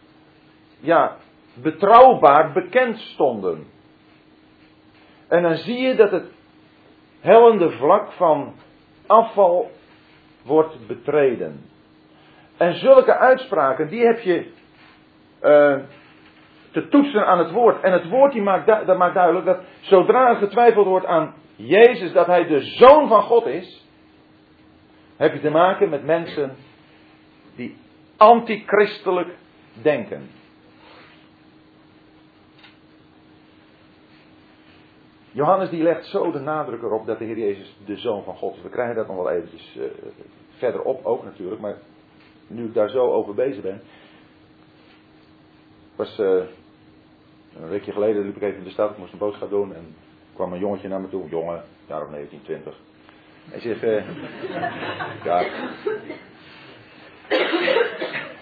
ja, 0.79 1.17
betrouwbaar 1.53 2.51
bekend 2.51 2.97
stonden. 2.97 3.67
En 5.29 5.41
dan 5.41 5.55
zie 5.55 5.79
je 5.79 5.95
dat 5.95 6.11
het 6.11 6.31
hellende 7.19 7.71
vlak 7.71 8.11
van 8.11 8.53
afval 9.07 9.71
wordt 10.43 10.87
betreden. 10.87 11.65
En 12.57 12.73
zulke 12.73 13.17
uitspraken, 13.17 13.89
die 13.89 14.05
heb 14.05 14.19
je 14.19 14.51
uh, 15.43 15.77
te 16.71 16.87
toetsen 16.87 17.25
aan 17.25 17.39
het 17.39 17.51
woord. 17.51 17.81
En 17.81 17.91
het 17.91 18.09
woord 18.09 18.31
die 18.31 18.41
maakt, 18.41 18.65
dat 18.65 18.97
maakt 18.97 19.13
duidelijk 19.13 19.45
dat 19.45 19.59
zodra 19.79 20.29
er 20.29 20.35
getwijfeld 20.35 20.85
wordt 20.85 21.05
aan 21.05 21.33
Jezus, 21.55 22.11
dat 22.13 22.25
hij 22.25 22.45
de 22.45 22.61
zoon 22.61 23.07
van 23.07 23.21
God 23.21 23.45
is, 23.45 23.87
heb 25.17 25.33
je 25.33 25.39
te 25.39 25.49
maken 25.49 25.89
met 25.89 26.03
mensen 26.03 26.55
die 27.55 27.77
antichristelijk 28.17 29.29
denken. 29.81 30.38
Johannes 35.31 35.69
die 35.69 35.83
legt 35.83 36.05
zo 36.05 36.31
de 36.31 36.39
nadruk 36.39 36.81
erop 36.81 37.05
dat 37.05 37.19
de 37.19 37.25
Heer 37.25 37.37
Jezus 37.37 37.77
de 37.85 37.97
Zoon 37.97 38.23
van 38.23 38.35
God 38.35 38.55
is. 38.55 38.61
We 38.61 38.69
krijgen 38.69 38.95
dat 38.95 39.07
nog 39.07 39.15
wel 39.15 39.29
eventjes 39.29 39.75
uh, 39.77 39.83
verderop 40.57 41.05
ook 41.05 41.23
natuurlijk, 41.23 41.61
maar 41.61 41.77
nu 42.47 42.65
ik 42.65 42.73
daar 42.73 42.89
zo 42.89 43.11
over 43.11 43.33
bezig 43.33 43.61
ben. 43.61 43.81
was 45.95 46.19
uh, 46.19 46.43
een 47.55 47.69
weekje 47.69 47.91
geleden 47.91 48.25
liep 48.25 48.35
ik 48.35 48.41
even 48.41 48.57
in 48.57 48.63
de 48.63 48.69
stad, 48.69 48.91
ik 48.91 48.97
moest 48.97 49.11
een 49.11 49.19
boodschap 49.19 49.49
doen 49.49 49.73
en 49.75 49.95
kwam 50.33 50.53
een 50.53 50.59
jongetje 50.59 50.87
naar 50.87 51.01
me 51.01 51.09
toe, 51.09 51.29
jongen, 51.29 51.63
jaar 51.87 52.03
of 52.03 52.09
19, 52.09 52.41
20. 52.43 52.75
Hij 53.49 53.59
zegt, 53.59 53.83
uh, 53.83 54.03
ja. 55.27 55.43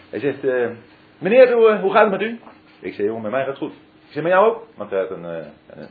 Hij 0.09 0.19
zegt, 0.19 0.43
uh, 0.43 0.69
meneer, 1.17 1.53
hoe, 1.53 1.77
hoe, 1.77 1.91
gaat 1.91 2.11
het 2.11 2.19
met 2.19 2.29
u? 2.29 2.39
Ik 2.79 2.93
zeg, 2.93 3.05
jongen, 3.05 3.21
met 3.21 3.31
mij 3.31 3.39
gaat 3.39 3.49
het 3.49 3.57
goed. 3.57 3.73
Ik 4.07 4.13
zeg, 4.13 4.23
met 4.23 4.31
jou 4.31 4.49
ook? 4.49 4.63
Want 4.75 4.89
hij 4.89 4.99
had 4.99 5.09
een, 5.09 5.23
een, 5.23 5.51
een 5.67 5.87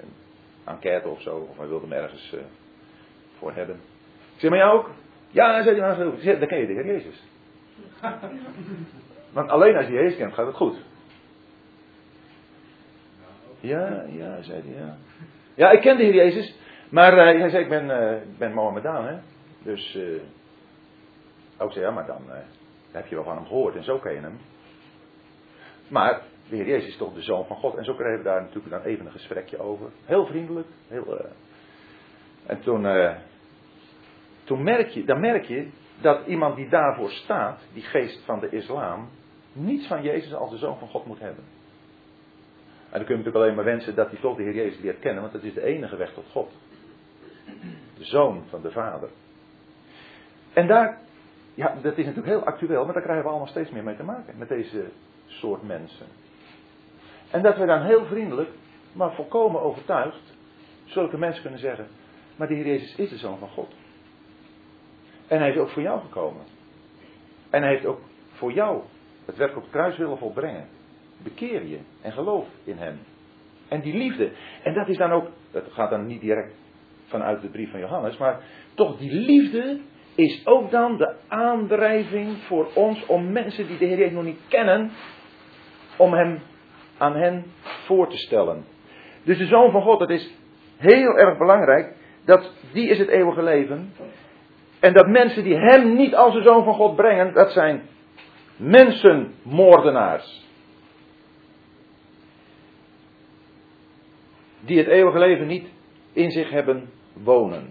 enquête 0.66 1.08
of 1.08 1.20
zo, 1.20 1.46
of 1.50 1.58
hij 1.58 1.68
wilde 1.68 1.86
hem 1.86 2.02
ergens 2.02 2.32
uh, 2.34 2.40
voor 3.38 3.52
hebben. 3.52 3.74
Ik 4.34 4.40
zeg, 4.40 4.50
met 4.50 4.58
jou 4.58 4.78
ook? 4.78 4.90
Ja, 5.30 5.62
zei 5.62 5.80
hij, 5.80 5.88
maar 5.88 6.06
goed. 6.06 6.24
Dan 6.24 6.48
ken 6.48 6.58
je 6.58 6.66
de 6.66 6.72
Heer 6.72 6.86
Jezus. 6.86 7.22
Want 9.32 9.50
alleen 9.50 9.76
als 9.76 9.86
je 9.86 9.92
Jezus 9.92 10.16
kent, 10.16 10.34
gaat 10.34 10.46
het 10.46 10.56
goed. 10.56 10.76
Ja, 13.60 14.04
ja, 14.08 14.42
zei 14.42 14.62
hij, 14.64 14.82
ja. 14.82 14.96
Ja, 15.54 15.70
ik 15.70 15.80
ken 15.80 15.96
de 15.96 16.02
Heer 16.02 16.14
Jezus, 16.14 16.54
maar 16.88 17.12
uh, 17.12 17.40
hij 17.40 17.50
zei, 17.50 17.62
ik 17.62 17.68
ben, 17.68 17.84
uh, 17.84 18.38
ben 18.38 18.52
Mohammedaan, 18.52 19.06
hè. 19.06 19.16
Dus, 19.62 19.94
uh, 19.94 20.20
ook 21.58 21.72
zei, 21.72 21.84
ja, 21.84 21.90
maar 21.90 22.06
dan 22.06 22.22
heb 22.90 23.06
je 23.06 23.14
wel 23.14 23.24
van 23.24 23.36
hem 23.36 23.46
gehoord 23.46 23.76
en 23.76 23.84
zo 23.84 23.98
ken 23.98 24.12
je 24.12 24.20
hem. 24.20 24.38
Maar 25.88 26.20
de 26.48 26.56
Heer 26.56 26.66
Jezus 26.66 26.88
is 26.88 26.96
toch 26.96 27.14
de 27.14 27.22
Zoon 27.22 27.46
van 27.46 27.56
God. 27.56 27.76
En 27.76 27.84
zo 27.84 27.94
kregen 27.94 28.18
we 28.18 28.24
daar 28.24 28.40
natuurlijk 28.40 28.70
dan 28.70 28.82
even 28.82 29.06
een 29.06 29.12
gesprekje 29.12 29.58
over. 29.58 29.86
Heel 30.04 30.26
vriendelijk. 30.26 30.66
Heel, 30.88 31.18
en 32.46 32.60
toen, 32.60 32.86
toen 34.44 34.62
merk 34.62 34.88
je, 34.88 35.04
dan 35.04 35.20
merk 35.20 35.44
je 35.44 35.68
dat 36.00 36.26
iemand 36.26 36.56
die 36.56 36.68
daarvoor 36.68 37.10
staat, 37.10 37.60
die 37.72 37.82
geest 37.82 38.24
van 38.24 38.40
de 38.40 38.48
islam, 38.48 39.08
niets 39.52 39.86
van 39.86 40.02
Jezus 40.02 40.34
als 40.34 40.50
de 40.50 40.56
Zoon 40.56 40.78
van 40.78 40.88
God 40.88 41.06
moet 41.06 41.20
hebben. 41.20 41.44
En 42.90 43.02
dan 43.02 43.04
kun 43.04 43.16
je 43.16 43.24
natuurlijk 43.24 43.44
alleen 43.44 43.54
maar 43.54 43.64
wensen 43.64 43.94
dat 43.94 44.10
hij 44.10 44.20
toch 44.20 44.36
de 44.36 44.42
Heer 44.42 44.54
Jezus 44.54 44.80
leert 44.80 44.98
kennen, 44.98 45.20
want 45.20 45.32
dat 45.32 45.42
is 45.42 45.54
de 45.54 45.62
enige 45.62 45.96
weg 45.96 46.12
tot 46.12 46.24
God. 46.30 46.52
De 47.98 48.04
Zoon 48.04 48.42
van 48.48 48.62
de 48.62 48.70
Vader. 48.70 49.08
En 50.52 50.66
daar, 50.66 50.98
ja, 51.54 51.74
dat 51.82 51.98
is 51.98 52.04
natuurlijk 52.04 52.26
heel 52.26 52.44
actueel, 52.44 52.84
maar 52.84 52.94
daar 52.94 53.02
krijgen 53.02 53.24
we 53.24 53.30
allemaal 53.30 53.48
steeds 53.48 53.70
meer 53.70 53.84
mee 53.84 53.96
te 53.96 54.02
maken, 54.02 54.38
met 54.38 54.48
deze 54.48 54.84
soort 55.26 55.62
mensen. 55.62 56.06
En 57.30 57.42
dat 57.42 57.56
we 57.56 57.66
dan 57.66 57.82
heel 57.82 58.04
vriendelijk, 58.04 58.50
maar 58.92 59.12
volkomen 59.12 59.60
overtuigd, 59.60 60.34
zulke 60.84 61.18
mensen 61.18 61.42
kunnen 61.42 61.60
zeggen, 61.60 61.86
maar 62.36 62.48
de 62.48 62.54
Heer 62.54 62.66
Jezus 62.66 62.96
is 62.96 63.10
de 63.10 63.16
Zoon 63.16 63.38
van 63.38 63.48
God. 63.48 63.74
En 65.26 65.38
hij 65.38 65.50
is 65.50 65.56
ook 65.56 65.68
voor 65.68 65.82
jou 65.82 66.00
gekomen. 66.00 66.42
En 67.50 67.62
hij 67.62 67.70
heeft 67.70 67.86
ook 67.86 68.00
voor 68.32 68.52
jou 68.52 68.82
het 69.24 69.36
werk 69.36 69.56
op 69.56 69.62
het 69.62 69.70
kruis 69.70 69.96
willen 69.96 70.18
volbrengen. 70.18 70.68
Bekeer 71.22 71.66
je 71.66 71.78
en 72.00 72.12
geloof 72.12 72.46
in 72.64 72.76
hem. 72.76 72.98
En 73.68 73.80
die 73.80 73.94
liefde. 73.94 74.30
En 74.62 74.74
dat 74.74 74.88
is 74.88 74.96
dan 74.96 75.12
ook, 75.12 75.28
dat 75.50 75.64
gaat 75.70 75.90
dan 75.90 76.06
niet 76.06 76.20
direct 76.20 76.54
vanuit 77.06 77.42
de 77.42 77.48
brief 77.48 77.70
van 77.70 77.80
Johannes, 77.80 78.16
maar 78.16 78.40
toch 78.74 78.98
die 78.98 79.12
liefde 79.12 79.80
is 80.14 80.46
ook 80.46 80.70
dan 80.70 80.96
de 80.96 81.14
aandrijving 81.28 82.36
voor 82.36 82.68
ons 82.74 83.06
om 83.06 83.32
mensen 83.32 83.66
die 83.66 83.78
de 83.78 83.84
Heer 83.84 84.12
nog 84.12 84.24
niet 84.24 84.40
kennen, 84.48 84.90
om 85.96 86.12
hem 86.12 86.40
aan 86.98 87.16
hen 87.16 87.44
voor 87.84 88.08
te 88.08 88.16
stellen. 88.16 88.64
Dus 89.22 89.38
de 89.38 89.46
Zoon 89.46 89.70
van 89.70 89.82
God, 89.82 90.00
het 90.00 90.10
is 90.10 90.30
heel 90.76 91.18
erg 91.18 91.38
belangrijk, 91.38 91.94
dat 92.24 92.52
die 92.72 92.88
is 92.88 92.98
het 92.98 93.08
eeuwige 93.08 93.42
leven. 93.42 93.92
En 94.80 94.92
dat 94.92 95.08
mensen 95.08 95.44
die 95.44 95.56
hem 95.56 95.96
niet 95.96 96.14
als 96.14 96.34
de 96.34 96.42
zoon 96.42 96.64
van 96.64 96.74
God 96.74 96.96
brengen, 96.96 97.34
dat 97.34 97.52
zijn 97.52 97.82
mensenmoordenaars. 98.56 100.44
Die 104.60 104.78
het 104.78 104.86
eeuwige 104.86 105.18
leven 105.18 105.46
niet 105.46 105.68
in 106.12 106.30
zich 106.30 106.50
hebben 106.50 106.90
wonen. 107.12 107.70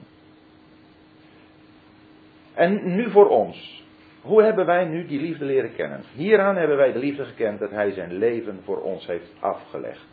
En 2.54 2.96
nu 2.96 3.12
voor 3.12 3.28
ons. 3.28 3.85
Hoe 4.26 4.44
hebben 4.44 4.66
wij 4.66 4.86
nu 4.86 5.06
die 5.06 5.20
liefde 5.20 5.46
leren 5.46 5.76
kennen? 5.76 6.04
Hieraan 6.14 6.56
hebben 6.56 6.78
wij 6.78 6.92
de 6.92 7.00
liefde 7.00 7.26
gekend 7.26 7.60
dat 7.60 7.72
Hij 7.72 7.92
zijn 7.92 8.14
leven 8.14 8.62
voor 8.64 8.82
ons 8.82 9.06
heeft 9.08 9.32
afgelegd. 9.40 10.08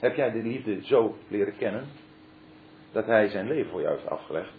Heb 0.00 0.14
jij 0.16 0.30
de 0.30 0.42
liefde 0.42 0.84
zo 0.84 1.16
leren 1.28 1.56
kennen? 1.56 1.84
dat 2.92 3.06
hij 3.06 3.28
zijn 3.28 3.46
leven 3.46 3.70
voor 3.70 3.80
jou 3.80 3.94
heeft 3.94 4.08
afgelegd. 4.08 4.52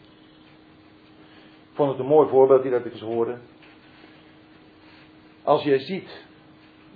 Ik 1.70 1.78
vond 1.78 1.90
het 1.90 2.00
een 2.00 2.06
mooi 2.06 2.30
voorbeeld 2.30 2.62
die 2.62 2.72
dat 2.72 2.86
ik 2.86 2.92
eens 2.92 3.02
hoorde. 3.02 3.38
Als 5.44 5.64
je 5.64 5.80
ziet 5.80 6.26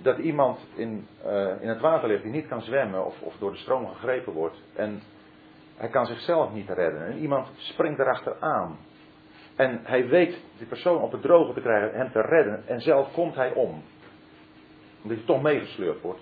dat 0.02 0.18
iemand 0.18 0.58
in, 0.74 1.06
uh, 1.26 1.60
in 1.60 1.68
het 1.68 1.80
water 1.80 2.08
ligt 2.08 2.22
die 2.22 2.32
niet 2.32 2.46
kan 2.46 2.62
zwemmen 2.62 3.06
of, 3.06 3.20
of 3.22 3.36
door 3.38 3.50
de 3.50 3.58
stroom 3.58 3.86
gegrepen 3.86 4.32
wordt 4.32 4.62
en 4.74 5.00
hij 5.76 5.88
kan 5.88 6.06
zichzelf 6.06 6.52
niet 6.52 6.68
redden 6.68 7.06
en 7.06 7.18
iemand 7.18 7.48
springt 7.56 7.98
erachteraan 7.98 8.78
en 9.56 9.80
hij 9.84 10.08
weet 10.08 10.44
die 10.58 10.66
persoon 10.66 11.02
op 11.02 11.12
het 11.12 11.22
droge 11.22 11.52
te 11.52 11.60
krijgen, 11.60 11.98
hem 11.98 12.12
te 12.12 12.20
redden 12.20 12.62
en 12.66 12.80
zelf 12.80 13.12
komt 13.12 13.34
hij 13.34 13.52
om. 13.52 13.82
Omdat 15.02 15.16
hij 15.18 15.26
toch 15.26 15.42
meegesleurd 15.42 16.00
wordt 16.00 16.20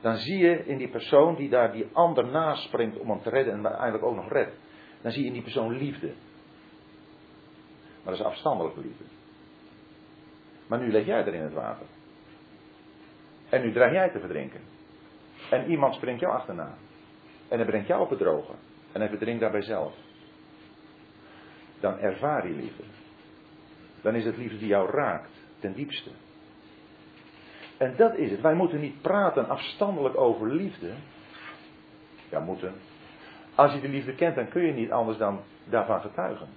dan 0.00 0.16
zie 0.16 0.38
je 0.38 0.64
in 0.64 0.78
die 0.78 0.88
persoon 0.88 1.34
die 1.34 1.48
daar 1.48 1.72
die 1.72 1.88
ander 1.92 2.26
naast 2.26 2.62
springt 2.62 2.98
om 2.98 3.10
hem 3.10 3.20
te 3.22 3.30
redden 3.30 3.54
en 3.54 3.66
eigenlijk 3.66 4.04
ook 4.04 4.14
nog 4.14 4.32
redt, 4.32 4.56
dan 5.00 5.12
zie 5.12 5.20
je 5.20 5.26
in 5.26 5.32
die 5.32 5.42
persoon 5.42 5.76
liefde. 5.76 6.06
Maar 8.02 8.12
dat 8.16 8.20
is 8.20 8.22
afstandelijke 8.22 8.80
liefde. 8.80 9.04
Maar 10.66 10.78
nu 10.78 10.90
leg 10.90 11.06
jij 11.06 11.26
er 11.26 11.34
in 11.34 11.42
het 11.42 11.52
water. 11.52 11.86
En 13.48 13.62
nu 13.62 13.72
dreig 13.72 13.92
jij 13.92 14.10
te 14.10 14.18
verdrinken. 14.18 14.60
En 15.50 15.70
iemand 15.70 15.94
springt 15.94 16.20
jou 16.20 16.32
achterna. 16.32 16.74
En 17.48 17.58
hij 17.58 17.66
brengt 17.66 17.86
jou 17.86 18.02
op 18.02 18.10
het 18.10 18.18
droge. 18.18 18.52
En 18.92 19.00
hij 19.00 19.08
verdrinkt 19.08 19.40
daarbij 19.40 19.62
zelf. 19.62 19.94
Dan 21.80 21.98
ervaar 21.98 22.48
je 22.48 22.54
liefde. 22.54 22.82
Dan 24.00 24.14
is 24.14 24.24
het 24.24 24.36
liefde 24.36 24.58
die 24.58 24.68
jou 24.68 24.90
raakt, 24.90 25.30
ten 25.58 25.72
diepste. 25.72 26.10
En 27.76 27.94
dat 27.96 28.16
is 28.16 28.30
het. 28.30 28.40
Wij 28.40 28.54
moeten 28.54 28.80
niet 28.80 29.02
praten 29.02 29.48
afstandelijk 29.48 30.16
over 30.16 30.54
liefde. 30.54 30.90
Ja, 32.30 32.40
moeten. 32.40 32.74
Als 33.54 33.72
je 33.72 33.80
de 33.80 33.88
liefde 33.88 34.14
kent, 34.14 34.34
dan 34.34 34.48
kun 34.48 34.66
je 34.66 34.72
niet 34.72 34.90
anders 34.90 35.18
dan 35.18 35.40
daarvan 35.64 36.00
getuigen. 36.00 36.48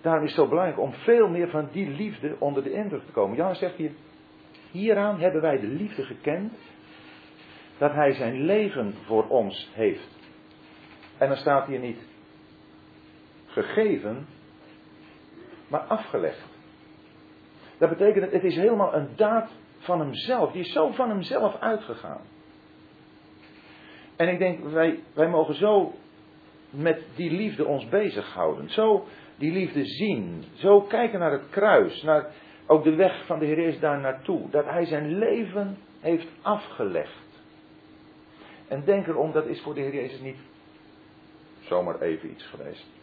Daarom 0.00 0.24
is 0.24 0.30
het 0.30 0.40
zo 0.40 0.48
belangrijk 0.48 0.80
om 0.80 0.92
veel 0.92 1.28
meer 1.28 1.48
van 1.48 1.68
die 1.72 1.88
liefde 1.88 2.36
onder 2.38 2.62
de 2.62 2.72
indruk 2.72 3.04
te 3.04 3.12
komen. 3.12 3.36
Jan 3.36 3.54
zegt 3.54 3.74
hier, 3.74 3.90
hieraan 4.70 5.20
hebben 5.20 5.40
wij 5.40 5.60
de 5.60 5.66
liefde 5.66 6.02
gekend, 6.02 6.52
dat 7.78 7.92
hij 7.92 8.12
zijn 8.12 8.44
leven 8.44 8.94
voor 9.04 9.28
ons 9.28 9.70
heeft. 9.72 10.16
En 11.18 11.28
dan 11.28 11.36
staat 11.36 11.66
hier 11.66 11.78
niet 11.78 11.98
gegeven, 13.48 14.26
maar 15.68 15.80
afgelegd. 15.80 16.46
Dat 17.78 17.88
betekent 17.88 18.32
het 18.32 18.44
is 18.44 18.56
helemaal 18.56 18.94
een 18.94 19.08
daad 19.16 19.50
van 19.78 20.00
hemzelf. 20.00 20.52
Die 20.52 20.60
is 20.60 20.72
zo 20.72 20.90
van 20.90 21.08
hemzelf 21.08 21.56
uitgegaan. 21.60 22.20
En 24.16 24.28
ik 24.28 24.38
denk, 24.38 24.64
wij, 24.64 25.02
wij 25.12 25.28
mogen 25.28 25.54
zo 25.54 25.92
met 26.70 27.02
die 27.14 27.30
liefde 27.30 27.64
ons 27.64 27.88
bezighouden. 27.88 28.70
Zo 28.70 29.06
die 29.36 29.52
liefde 29.52 29.84
zien. 29.84 30.44
Zo 30.54 30.80
kijken 30.80 31.18
naar 31.18 31.32
het 31.32 31.48
kruis. 31.50 32.02
Naar 32.02 32.26
ook 32.66 32.84
de 32.84 32.94
weg 32.94 33.26
van 33.26 33.38
de 33.38 33.44
Heer 33.44 33.58
is 33.58 33.80
daar 33.80 34.00
naartoe. 34.00 34.50
Dat 34.50 34.64
hij 34.64 34.84
zijn 34.84 35.18
leven 35.18 35.78
heeft 36.00 36.26
afgelegd. 36.42 37.26
En 38.68 38.84
denk 38.84 39.06
erom, 39.06 39.32
dat 39.32 39.46
is 39.46 39.60
voor 39.60 39.74
de 39.74 39.80
Heer 39.80 39.94
Jezus 39.94 40.20
niet 40.20 40.38
zomaar 41.60 42.00
even 42.00 42.30
iets 42.30 42.46
geweest. 42.46 42.97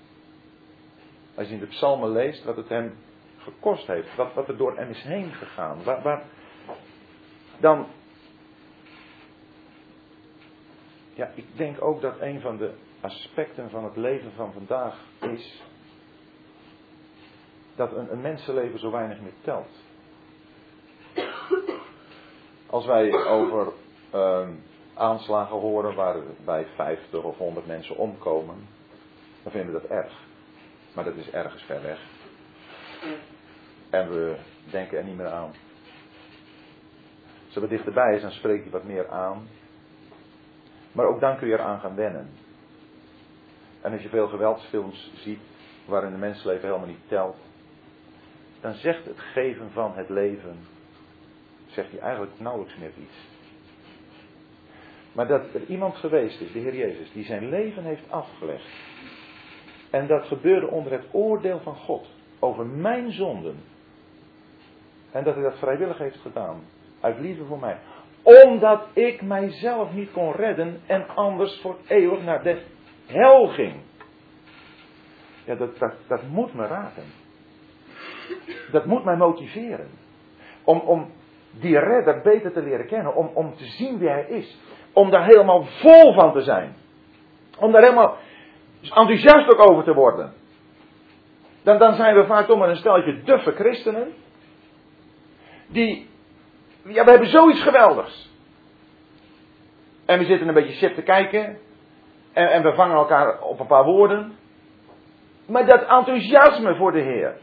Als 1.35 1.47
je 1.47 1.53
in 1.53 1.59
de 1.59 1.65
psalmen 1.65 2.11
leest 2.11 2.43
wat 2.43 2.55
het 2.55 2.69
hem 2.69 2.97
gekost 3.37 3.87
heeft, 3.87 4.15
wat, 4.15 4.33
wat 4.33 4.47
er 4.47 4.57
door 4.57 4.77
hem 4.77 4.89
is 4.89 5.03
heen 5.03 5.31
gegaan, 5.33 5.83
waar, 5.83 6.01
waar, 6.01 6.23
dan. 7.57 7.87
Ja, 11.13 11.31
ik 11.35 11.45
denk 11.57 11.81
ook 11.81 12.01
dat 12.01 12.19
een 12.19 12.41
van 12.41 12.57
de 12.57 12.73
aspecten 13.01 13.69
van 13.69 13.83
het 13.83 13.95
leven 13.95 14.31
van 14.35 14.53
vandaag 14.53 14.99
is 15.21 15.63
dat 17.75 17.91
een, 17.91 18.21
mensenleven 18.21 18.79
zo 18.79 18.91
weinig 18.91 19.19
meer 19.19 19.33
telt. 19.41 19.69
Als 22.69 22.85
wij 22.85 23.13
over 23.13 23.73
uh, 24.13 24.47
aanslagen 24.93 25.59
horen 25.59 25.95
waarbij 25.95 26.65
50 26.75 27.23
of 27.23 27.37
100 27.37 27.67
mensen 27.67 27.95
omkomen, 27.95 28.67
dan 29.43 29.51
vinden 29.51 29.73
we 29.73 29.81
dat 29.81 29.89
erg. 29.89 30.24
Maar 30.95 31.03
dat 31.03 31.15
is 31.15 31.29
ergens 31.29 31.63
ver 31.63 31.81
weg. 31.81 31.99
En 33.89 34.09
we 34.09 34.35
denken 34.71 34.97
er 34.97 35.03
niet 35.03 35.17
meer 35.17 35.31
aan. 35.31 35.53
Als 37.45 37.53
het 37.53 37.63
wat 37.63 37.69
dichterbij 37.69 38.15
is, 38.15 38.21
dan 38.21 38.31
spreekt 38.31 38.63
hij 38.63 38.71
wat 38.71 38.83
meer 38.83 39.09
aan. 39.09 39.47
Maar 40.91 41.05
ook 41.05 41.19
dan 41.19 41.37
kun 41.37 41.47
je 41.47 41.53
eraan 41.53 41.79
gaan 41.79 41.95
wennen. 41.95 42.29
En 43.81 43.91
als 43.91 44.01
je 44.01 44.09
veel 44.09 44.27
geweldsfilms 44.27 45.11
ziet 45.15 45.39
waarin 45.85 46.11
de 46.11 46.17
mensenleven 46.17 46.67
helemaal 46.67 46.87
niet 46.87 47.07
telt, 47.07 47.37
dan 48.61 48.73
zegt 48.73 49.05
het 49.05 49.19
geven 49.19 49.71
van 49.71 49.91
het 49.95 50.09
leven, 50.09 50.57
zegt 51.67 51.91
hij 51.91 51.99
eigenlijk 51.99 52.39
nauwelijks 52.39 52.77
meer 52.77 52.91
iets. 52.97 53.17
Maar 55.11 55.27
dat 55.27 55.53
er 55.53 55.65
iemand 55.67 55.95
geweest 55.95 56.41
is, 56.41 56.51
de 56.51 56.59
Heer 56.59 56.75
Jezus, 56.75 57.11
die 57.11 57.25
zijn 57.25 57.49
leven 57.49 57.83
heeft 57.83 58.11
afgelegd. 58.11 58.67
En 59.95 60.07
dat 60.07 60.25
gebeurde 60.25 60.67
onder 60.67 60.91
het 60.91 61.05
oordeel 61.11 61.59
van 61.59 61.75
God 61.75 62.07
over 62.39 62.65
mijn 62.65 63.11
zonden. 63.11 63.55
En 65.11 65.23
dat 65.23 65.33
hij 65.33 65.43
dat 65.43 65.57
vrijwillig 65.57 65.97
heeft 65.97 66.17
gedaan. 66.17 66.61
Uit 66.99 67.19
liefde 67.19 67.45
voor 67.45 67.59
mij. 67.59 67.77
Omdat 68.23 68.81
ik 68.93 69.21
mijzelf 69.21 69.93
niet 69.93 70.11
kon 70.11 70.31
redden 70.31 70.81
en 70.85 71.07
anders 71.07 71.59
voor 71.61 71.77
eeuwig 71.87 72.23
naar 72.23 72.43
de 72.43 72.61
hel 73.05 73.47
ging. 73.47 73.73
Ja, 75.45 75.55
dat, 75.55 75.77
dat, 75.77 75.93
dat 76.07 76.21
moet 76.23 76.53
me 76.53 76.67
raken. 76.67 77.03
Dat 78.71 78.85
moet 78.85 79.03
mij 79.03 79.17
motiveren. 79.17 79.89
Om, 80.63 80.79
om 80.79 81.11
die 81.51 81.79
redder 81.79 82.21
beter 82.21 82.51
te 82.51 82.61
leren 82.61 82.87
kennen. 82.87 83.15
Om, 83.15 83.29
om 83.33 83.55
te 83.55 83.65
zien 83.65 83.97
wie 83.97 84.09
hij 84.09 84.25
is. 84.25 84.57
Om 84.93 85.09
daar 85.09 85.25
helemaal 85.25 85.63
vol 85.63 86.13
van 86.13 86.33
te 86.33 86.41
zijn. 86.41 86.75
Om 87.59 87.71
daar 87.71 87.81
helemaal 87.81 88.17
enthousiast 88.89 89.53
ook 89.53 89.69
over 89.69 89.83
te 89.83 89.93
worden. 89.93 90.33
Dan, 91.63 91.77
dan 91.77 91.95
zijn 91.95 92.15
we 92.15 92.25
vaak 92.25 92.45
toch 92.45 92.57
maar 92.57 92.69
een 92.69 92.75
steltje 92.75 93.23
duffe 93.23 93.51
christenen. 93.51 94.13
Die, 95.67 96.09
ja, 96.83 97.03
we 97.03 97.09
hebben 97.09 97.29
zoiets 97.29 97.61
geweldigs. 97.61 98.33
En 100.05 100.19
we 100.19 100.25
zitten 100.25 100.47
een 100.47 100.53
beetje 100.53 100.73
sip 100.73 100.95
te 100.95 101.01
kijken. 101.01 101.57
En, 102.33 102.51
en 102.51 102.63
we 102.63 102.73
vangen 102.73 102.95
elkaar 102.95 103.41
op 103.41 103.59
een 103.59 103.67
paar 103.67 103.83
woorden. 103.83 104.37
Maar 105.47 105.65
dat 105.65 105.81
enthousiasme 105.81 106.75
voor 106.75 106.91
de 106.91 107.01
Heer. 107.01 107.37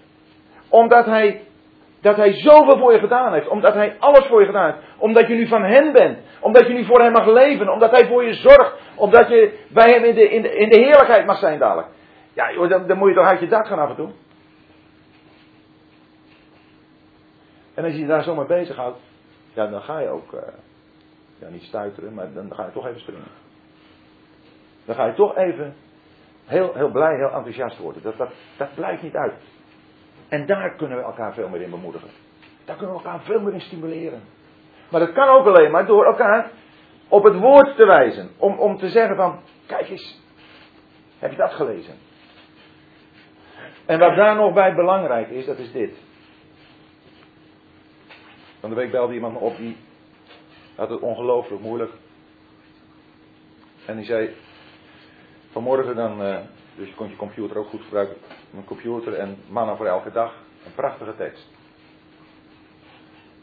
Omdat 0.68 1.04
Hij, 1.06 1.42
dat 2.02 2.16
Hij 2.16 2.32
zoveel 2.32 2.78
voor 2.78 2.92
je 2.92 2.98
gedaan 2.98 3.32
heeft. 3.32 3.48
Omdat 3.48 3.74
Hij 3.74 3.96
alles 3.98 4.26
voor 4.26 4.40
je 4.40 4.46
gedaan 4.46 4.72
heeft. 4.72 4.84
Omdat 4.98 5.28
je 5.28 5.34
nu 5.34 5.46
van 5.46 5.62
Hem 5.62 5.92
bent. 5.92 6.18
Omdat 6.40 6.66
je 6.66 6.72
nu 6.72 6.84
voor 6.84 7.00
Hem 7.00 7.12
mag 7.12 7.26
leven. 7.26 7.68
Omdat 7.68 7.90
Hij 7.90 8.06
voor 8.06 8.24
je 8.24 8.34
zorgt. 8.34 8.74
Omdat 8.96 9.28
je 9.28 9.58
bij 9.68 9.90
Hem 9.92 10.04
in 10.04 10.14
de, 10.14 10.28
in 10.28 10.42
de, 10.42 10.54
in 10.54 10.68
de 10.68 10.78
heerlijkheid 10.78 11.26
mag 11.26 11.38
zijn 11.38 11.58
dadelijk. 11.58 11.88
Ja, 12.32 12.68
dan, 12.68 12.86
dan 12.86 12.98
moet 12.98 13.08
je 13.08 13.14
toch 13.14 13.26
uit 13.26 13.40
je 13.40 13.48
dak 13.48 13.66
gaan 13.66 13.78
af 13.78 13.88
en 13.88 13.96
toe. 13.96 14.10
En 17.74 17.84
als 17.84 17.92
je 17.92 17.98
je 17.98 18.06
daar 18.06 18.22
zomaar 18.22 18.46
bezig 18.46 18.76
houdt, 18.76 18.98
ja, 19.52 19.66
dan 19.66 19.82
ga 19.82 19.98
je 19.98 20.08
ook, 20.08 20.32
uh, 20.32 20.40
ja, 21.38 21.48
niet 21.48 21.62
stuiteren, 21.62 22.14
maar 22.14 22.32
dan 22.32 22.54
ga 22.54 22.64
je 22.64 22.72
toch 22.72 22.86
even 22.86 23.00
springen. 23.00 23.28
Dan 24.84 24.94
ga 24.94 25.06
je 25.06 25.14
toch 25.14 25.36
even 25.36 25.74
heel, 26.44 26.74
heel 26.74 26.90
blij, 26.90 27.16
heel 27.16 27.32
enthousiast 27.32 27.78
worden. 27.78 28.02
Dat, 28.02 28.16
dat, 28.16 28.30
dat 28.56 28.74
blijft 28.74 29.02
niet 29.02 29.16
uit. 29.16 29.34
En 30.32 30.46
daar 30.46 30.74
kunnen 30.76 30.98
we 30.98 31.04
elkaar 31.04 31.34
veel 31.34 31.48
meer 31.48 31.60
in 31.60 31.70
bemoedigen. 31.70 32.08
Daar 32.64 32.76
kunnen 32.76 32.96
we 32.96 33.02
elkaar 33.02 33.20
veel 33.20 33.40
meer 33.40 33.52
in 33.52 33.60
stimuleren. 33.60 34.22
Maar 34.90 35.00
dat 35.00 35.12
kan 35.12 35.28
ook 35.28 35.46
alleen 35.46 35.70
maar 35.70 35.86
door 35.86 36.04
elkaar 36.04 36.50
op 37.08 37.24
het 37.24 37.38
woord 37.38 37.76
te 37.76 37.84
wijzen. 37.84 38.30
Om, 38.36 38.58
om 38.58 38.78
te 38.78 38.88
zeggen 38.88 39.16
van, 39.16 39.40
kijk 39.66 39.88
eens, 39.88 40.20
heb 41.18 41.30
je 41.30 41.36
dat 41.36 41.52
gelezen? 41.52 41.94
En 43.86 43.98
wat 43.98 44.16
daar 44.16 44.36
nog 44.36 44.52
bij 44.52 44.74
belangrijk 44.74 45.28
is, 45.28 45.46
dat 45.46 45.58
is 45.58 45.72
dit. 45.72 45.96
Van 48.60 48.70
de 48.70 48.76
week 48.76 48.90
belde 48.90 49.14
iemand 49.14 49.38
op, 49.38 49.56
die 49.56 49.76
had 50.76 50.90
het 50.90 51.00
ongelooflijk 51.00 51.62
moeilijk. 51.62 51.92
En 53.86 53.96
die 53.96 54.04
zei, 54.04 54.34
vanmorgen 55.50 55.96
dan, 55.96 56.22
uh, 56.22 56.38
dus 56.76 56.88
je 56.88 56.94
kon 56.94 57.08
je 57.08 57.16
computer 57.16 57.58
ook 57.58 57.68
goed 57.68 57.82
gebruiken, 57.82 58.16
mijn 58.52 58.64
computer 58.64 59.14
en 59.14 59.36
mannen 59.48 59.76
voor 59.76 59.86
elke 59.86 60.10
dag, 60.10 60.34
een 60.66 60.74
prachtige 60.74 61.16
tekst. 61.16 61.50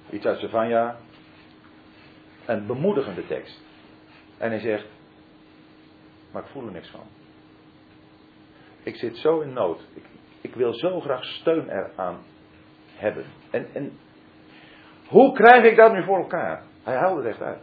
Iets 0.09 0.25
uit 0.25 0.39
Savanja, 0.39 0.97
een 2.45 2.65
bemoedigende 2.65 3.27
tekst. 3.27 3.61
En 4.37 4.49
hij 4.49 4.59
zegt, 4.59 4.87
maar 6.31 6.43
ik 6.43 6.49
voel 6.49 6.65
er 6.65 6.71
niks 6.71 6.89
van. 6.89 7.03
Ik 8.83 8.95
zit 8.95 9.17
zo 9.17 9.39
in 9.39 9.53
nood. 9.53 9.87
Ik, 9.93 10.03
ik 10.41 10.55
wil 10.55 10.73
zo 10.73 10.99
graag 10.99 11.23
steun 11.23 11.69
eraan 11.69 12.17
hebben. 12.95 13.25
En, 13.49 13.67
en 13.73 13.97
hoe 15.07 15.33
krijg 15.33 15.63
ik 15.63 15.75
dat 15.75 15.91
nu 15.91 16.03
voor 16.03 16.17
elkaar? 16.17 16.63
Hij 16.83 16.95
haalde 16.95 17.21
het 17.21 17.29
echt 17.29 17.41
uit. 17.41 17.61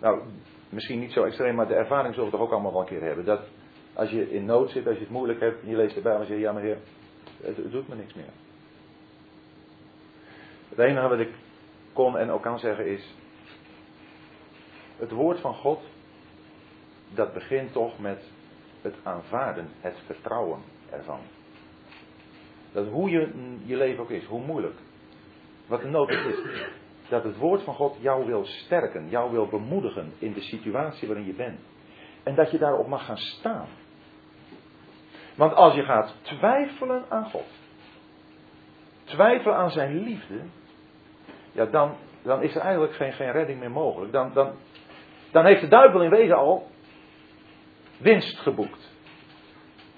Nou, 0.00 0.22
misschien 0.68 0.98
niet 1.00 1.12
zo 1.12 1.22
extreem, 1.22 1.54
maar 1.54 1.68
de 1.68 1.74
ervaring 1.74 2.14
zullen 2.14 2.30
we 2.30 2.36
toch 2.36 2.46
ook 2.46 2.52
allemaal 2.52 2.72
wel 2.72 2.80
een 2.80 2.86
keer 2.86 3.02
hebben. 3.02 3.24
Dat 3.24 3.40
als 3.96 4.10
je 4.10 4.30
in 4.30 4.44
nood 4.44 4.70
zit, 4.70 4.86
als 4.86 4.96
je 4.96 5.02
het 5.02 5.10
moeilijk 5.10 5.40
hebt, 5.40 5.62
en 5.62 5.68
je 5.68 5.76
leest 5.76 5.96
erbij 5.96 6.14
en 6.14 6.20
je 6.20 6.26
zegt, 6.26 6.40
ja 6.40 6.52
maar 6.52 6.62
het 7.42 7.70
doet 7.70 7.88
me 7.88 7.94
niks 7.94 8.14
meer. 8.14 8.32
Het 10.68 10.78
enige 10.78 11.08
wat 11.08 11.18
ik 11.18 11.34
kon 11.92 12.18
en 12.18 12.30
ook 12.30 12.42
kan 12.42 12.58
zeggen 12.58 12.86
is, 12.86 13.14
het 14.96 15.10
woord 15.10 15.40
van 15.40 15.54
God, 15.54 15.82
dat 17.14 17.32
begint 17.32 17.72
toch 17.72 17.98
met 17.98 18.30
het 18.82 18.94
aanvaarden, 19.02 19.68
het 19.80 19.98
vertrouwen 20.06 20.60
ervan. 20.90 21.20
Dat 22.72 22.86
hoe 22.88 23.10
je, 23.10 23.54
je 23.64 23.76
leven 23.76 24.02
ook 24.02 24.10
is, 24.10 24.24
hoe 24.24 24.44
moeilijk, 24.44 24.78
wat 25.66 25.80
de 25.80 25.88
nood 25.88 26.10
is, 26.10 26.38
dat 27.08 27.24
het 27.24 27.36
woord 27.36 27.62
van 27.62 27.74
God 27.74 27.96
jou 28.00 28.26
wil 28.26 28.44
sterken, 28.44 29.08
jou 29.08 29.30
wil 29.32 29.46
bemoedigen 29.46 30.12
in 30.18 30.32
de 30.32 30.40
situatie 30.40 31.08
waarin 31.08 31.26
je 31.26 31.34
bent. 31.34 31.60
En 32.22 32.34
dat 32.34 32.50
je 32.50 32.58
daarop 32.58 32.86
mag 32.86 33.04
gaan 33.04 33.16
staan. 33.16 33.68
Want 35.36 35.54
als 35.54 35.74
je 35.74 35.82
gaat 35.82 36.14
twijfelen 36.22 37.04
aan 37.08 37.30
God, 37.30 37.46
twijfelen 39.04 39.56
aan 39.56 39.70
zijn 39.70 40.02
liefde, 40.02 40.40
ja, 41.52 41.64
dan, 41.64 41.96
dan 42.22 42.42
is 42.42 42.54
er 42.54 42.60
eigenlijk 42.60 42.94
geen, 42.94 43.12
geen 43.12 43.32
redding 43.32 43.58
meer 43.58 43.70
mogelijk. 43.70 44.12
Dan, 44.12 44.32
dan, 44.32 44.52
dan 45.30 45.44
heeft 45.44 45.60
de 45.60 45.68
duivel 45.68 46.02
in 46.02 46.10
wezen 46.10 46.36
al 46.36 46.66
winst 47.98 48.38
geboekt. 48.38 48.94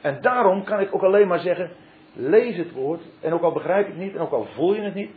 En 0.01 0.20
daarom 0.20 0.64
kan 0.64 0.81
ik 0.81 0.94
ook 0.94 1.03
alleen 1.03 1.29
maar 1.29 1.38
zeggen, 1.38 1.70
lees 2.12 2.57
het 2.57 2.72
woord, 2.72 3.03
en 3.20 3.33
ook 3.33 3.42
al 3.42 3.53
begrijp 3.53 3.87
je 3.87 3.92
het 3.92 4.03
niet, 4.03 4.14
en 4.14 4.21
ook 4.21 4.33
al 4.33 4.44
voel 4.44 4.75
je 4.75 4.81
het 4.81 4.94
niet, 4.94 5.10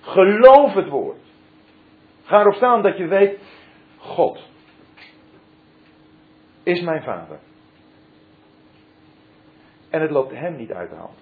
geloof 0.00 0.74
het 0.74 0.88
woord. 0.88 1.18
Ga 2.22 2.40
erop 2.40 2.54
staan 2.54 2.82
dat 2.82 2.96
je 2.96 3.06
weet, 3.06 3.38
God 3.98 4.48
is 6.62 6.80
mijn 6.80 7.02
vader. 7.02 7.38
En 9.98 10.04
het 10.04 10.12
loopt 10.12 10.32
hem 10.32 10.56
niet 10.56 10.72
uit 10.72 10.90
de 10.90 10.96
hand. 10.96 11.18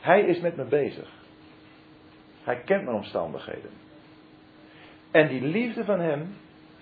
Hij 0.00 0.20
is 0.20 0.40
met 0.40 0.56
me 0.56 0.64
bezig. 0.64 1.10
Hij 2.42 2.60
kent 2.60 2.84
mijn 2.84 2.96
omstandigheden. 2.96 3.70
En 5.10 5.28
die 5.28 5.40
liefde 5.40 5.84
van 5.84 6.00
hem, 6.00 6.34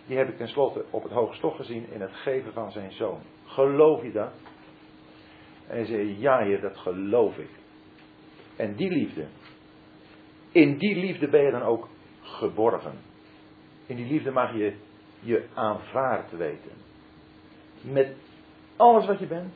die 0.06 0.16
heb 0.16 0.28
ik 0.28 0.36
tenslotte 0.36 0.84
op 0.90 1.02
het 1.02 1.12
hoogste 1.12 1.50
gezien 1.50 1.86
in 1.92 2.00
het 2.00 2.12
geven 2.12 2.52
van 2.52 2.72
zijn 2.72 2.92
zoon. 2.92 3.20
Geloof 3.44 4.02
je 4.02 4.12
dat? 4.12 4.32
En 5.66 5.76
hij 5.76 5.84
zei, 5.84 6.18
ja 6.18 6.38
heer, 6.38 6.60
dat 6.60 6.76
geloof 6.76 7.38
ik. 7.38 7.50
En 8.56 8.74
die 8.74 8.90
liefde, 8.90 9.26
in 10.52 10.78
die 10.78 10.96
liefde 10.96 11.28
ben 11.28 11.44
je 11.44 11.50
dan 11.50 11.62
ook 11.62 11.88
geborgen. 12.20 12.98
In 13.86 13.96
die 13.96 14.06
liefde 14.06 14.30
mag 14.30 14.52
je 14.52 14.76
je 15.20 15.44
aanvaard 15.54 16.36
weten. 16.36 16.72
Met 17.80 18.16
alles 18.76 19.06
wat 19.06 19.18
je 19.18 19.26
bent. 19.26 19.54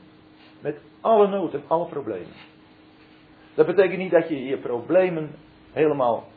Met 0.60 0.80
alle 1.00 1.28
nood 1.28 1.54
en 1.54 1.62
alle 1.66 1.86
problemen. 1.86 2.32
Dat 3.54 3.66
betekent 3.66 3.98
niet 3.98 4.10
dat 4.10 4.28
je 4.28 4.44
je 4.44 4.56
problemen 4.56 5.30
helemaal 5.72 6.28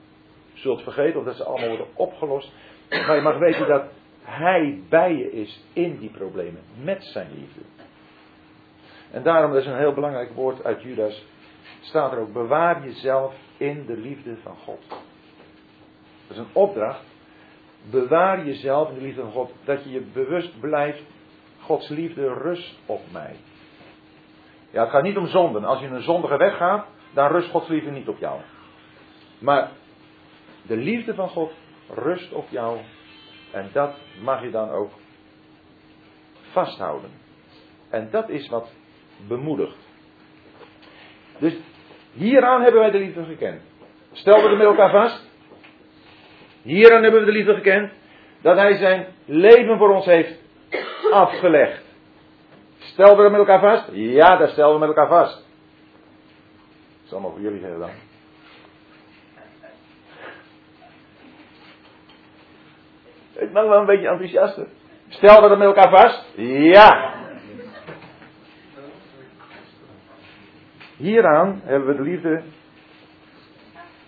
zult 0.53 0.81
vergeten 0.81 1.19
of 1.19 1.25
dat 1.25 1.36
ze 1.36 1.43
allemaal 1.43 1.67
worden 1.67 1.88
opgelost. 1.93 2.51
Maar 2.89 3.15
je 3.15 3.21
mag 3.21 3.38
weten 3.38 3.67
dat 3.67 3.84
Hij 4.21 4.81
bij 4.89 5.15
je 5.15 5.31
is 5.31 5.63
in 5.73 5.97
die 5.97 6.09
problemen 6.09 6.61
met 6.84 7.03
zijn 7.03 7.27
liefde. 7.34 7.61
En 9.11 9.23
daarom, 9.23 9.55
is 9.55 9.65
een 9.65 9.77
heel 9.77 9.93
belangrijk 9.93 10.34
woord 10.34 10.63
uit 10.63 10.81
Judas, 10.81 11.25
staat 11.81 12.11
er 12.11 12.17
ook, 12.17 12.34
bewaar 12.34 12.84
jezelf 12.84 13.36
in 13.57 13.86
de 13.86 13.97
liefde 13.97 14.38
van 14.43 14.55
God. 14.57 14.88
Dat 16.27 16.38
is 16.38 16.38
een 16.38 16.53
opdracht. 16.53 17.05
Bewaar 17.89 18.45
jezelf 18.45 18.89
in 18.89 18.95
de 18.95 19.01
liefde 19.01 19.21
van 19.21 19.31
God. 19.31 19.51
Dat 19.63 19.84
je 19.84 19.91
je 19.91 20.01
bewust 20.01 20.59
blijft, 20.59 21.03
Gods 21.64 21.89
liefde 21.89 22.34
rust 22.34 22.76
op 22.86 23.01
mij. 23.11 23.36
Ja, 24.72 24.82
het 24.82 24.89
gaat 24.89 25.03
niet 25.03 25.18
om 25.18 25.28
zonden. 25.28 25.64
Als 25.64 25.80
je 25.80 25.88
een 25.88 26.01
zondige 26.01 26.38
weg 26.38 26.57
gaat, 26.57 26.86
dan 27.14 27.28
rust 27.28 27.49
Gods 27.49 27.68
liefde 27.68 27.91
niet 27.91 28.07
op 28.07 28.20
jou. 28.20 28.41
Maar 29.39 29.72
de 30.61 30.78
liefde 30.78 31.14
van 31.14 31.30
God 31.30 31.51
rust 31.89 32.34
op 32.34 32.45
jou. 32.49 32.80
En 33.51 33.70
dat 33.74 33.95
mag 34.22 34.41
je 34.41 34.51
dan 34.51 34.70
ook 34.70 34.91
vasthouden. 36.51 37.09
En 37.89 38.07
dat 38.11 38.30
is 38.30 38.49
wat 38.49 38.74
bemoedigt. 39.28 39.78
Dus 41.38 41.53
hieraan 42.14 42.61
hebben 42.61 42.82
wij 42.82 42.91
de 42.91 42.97
liefde 42.97 43.24
gekend. 43.24 43.61
Stel 44.11 44.41
we 44.41 44.49
het 44.49 44.57
met 44.57 44.68
elkaar 44.68 44.91
vast. 44.91 45.32
Hieraan 46.61 47.03
hebben 47.03 47.20
we 47.20 47.26
de 47.26 47.32
liefde 47.32 47.53
gekend. 47.53 47.91
Dat 48.41 48.57
hij 48.57 48.78
zijn 48.78 49.07
leven 49.26 49.78
voor 49.78 49.95
ons 49.95 50.05
heeft 50.05 50.42
afgelegd. 51.14 51.84
Stel 52.78 53.18
we 53.18 53.24
het 53.24 53.32
met 53.32 53.39
elkaar 53.39 53.59
vast? 53.59 53.89
Ja, 53.91 54.38
dat 54.38 54.49
stellen 54.49 54.74
we 54.74 54.80
met 54.80 54.88
elkaar 54.88 55.07
vast. 55.07 55.36
Dat 55.36 57.05
is 57.05 57.11
allemaal 57.11 57.32
voor 57.32 57.41
jullie 57.41 57.66
heel 57.66 57.80
dan. 57.80 57.89
Ik 63.34 63.53
ben 63.53 63.70
wel 63.70 63.80
een 63.80 63.86
beetje 63.86 64.07
enthousiaster. 64.07 64.68
Stel 65.07 65.41
we 65.41 65.49
het 65.49 65.57
met 65.57 65.68
elkaar 65.68 65.89
vast? 65.89 66.34
Ja. 66.36 67.14
Hieraan 70.97 71.61
hebben 71.64 71.88
we 71.88 71.95
de 71.95 72.09
liefde 72.09 72.41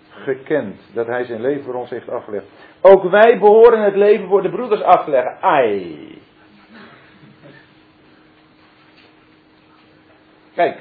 gekend. 0.10 0.80
Dat 0.93 1.08
hij 1.08 1.24
zijn 1.24 1.41
leven 1.41 1.64
voor 1.64 1.74
ons 1.74 1.89
heeft 1.89 2.10
afgelegd. 2.10 2.45
Ook 2.82 3.03
wij 3.03 3.39
behoren 3.39 3.84
het 3.84 3.95
leven 3.95 4.28
voor 4.28 4.41
de 4.41 4.49
broeders 4.49 4.82
af 4.82 5.03
te 5.03 5.10
leggen. 5.10 5.41
Ai. 5.41 6.14
Kijk. 10.56 10.78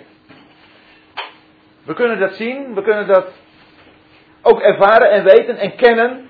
We 1.84 1.94
kunnen 1.94 2.18
dat 2.18 2.34
zien. 2.34 2.74
We 2.74 2.82
kunnen 2.82 3.06
dat 3.06 3.32
ook 4.42 4.60
ervaren 4.60 5.10
en 5.10 5.24
weten 5.24 5.56
en 5.56 5.76
kennen. 5.76 6.28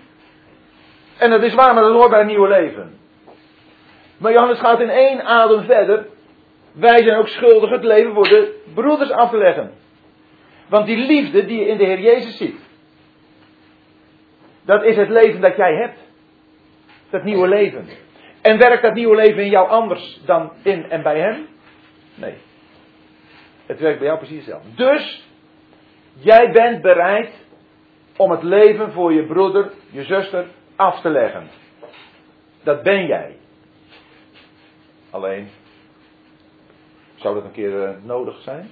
En 1.18 1.30
dat 1.30 1.42
is 1.42 1.54
waar, 1.54 1.74
maar 1.74 1.82
dat 1.82 1.92
hoort 1.92 2.10
bij 2.10 2.18
het 2.18 2.28
nieuwe 2.28 2.48
leven. 2.48 2.98
Maar 4.16 4.32
Johannes 4.32 4.58
gaat 4.58 4.80
in 4.80 4.90
één 4.90 5.24
adem 5.24 5.64
verder. 5.64 6.06
Wij 6.72 7.02
zijn 7.02 7.18
ook 7.18 7.28
schuldig 7.28 7.70
het 7.70 7.84
leven 7.84 8.14
voor 8.14 8.28
de 8.28 8.62
broeders 8.74 9.10
af 9.10 9.30
te 9.30 9.38
leggen. 9.38 9.72
Want 10.68 10.86
die 10.86 10.96
liefde 10.96 11.44
die 11.44 11.58
je 11.58 11.66
in 11.66 11.76
de 11.76 11.84
Heer 11.84 12.00
Jezus 12.00 12.36
ziet. 12.36 12.60
Dat 14.64 14.84
is 14.84 14.96
het 14.96 15.08
leven 15.08 15.40
dat 15.40 15.56
jij 15.56 15.74
hebt. 15.74 15.98
Dat 17.10 17.24
nieuwe 17.24 17.48
leven. 17.48 17.88
En 18.42 18.58
werkt 18.58 18.82
dat 18.82 18.94
nieuwe 18.94 19.16
leven 19.16 19.42
in 19.42 19.50
jou 19.50 19.68
anders 19.68 20.20
dan 20.26 20.52
in 20.62 20.90
en 20.90 21.02
bij 21.02 21.18
hem? 21.18 21.46
Nee. 22.14 22.34
Het 23.66 23.80
werkt 23.80 23.98
bij 23.98 24.06
jou 24.06 24.18
precies 24.18 24.36
hetzelfde. 24.36 24.74
Dus, 24.74 25.28
jij 26.12 26.52
bent 26.52 26.82
bereid 26.82 27.32
om 28.16 28.30
het 28.30 28.42
leven 28.42 28.92
voor 28.92 29.12
je 29.12 29.26
broeder, 29.26 29.72
je 29.90 30.04
zuster 30.04 30.46
af 30.76 31.00
te 31.00 31.08
leggen. 31.08 31.48
Dat 32.62 32.82
ben 32.82 33.06
jij. 33.06 33.36
Alleen, 35.10 35.48
zou 37.14 37.34
dat 37.34 37.44
een 37.44 37.52
keer 37.52 37.88
uh, 37.88 37.96
nodig 38.02 38.40
zijn? 38.40 38.68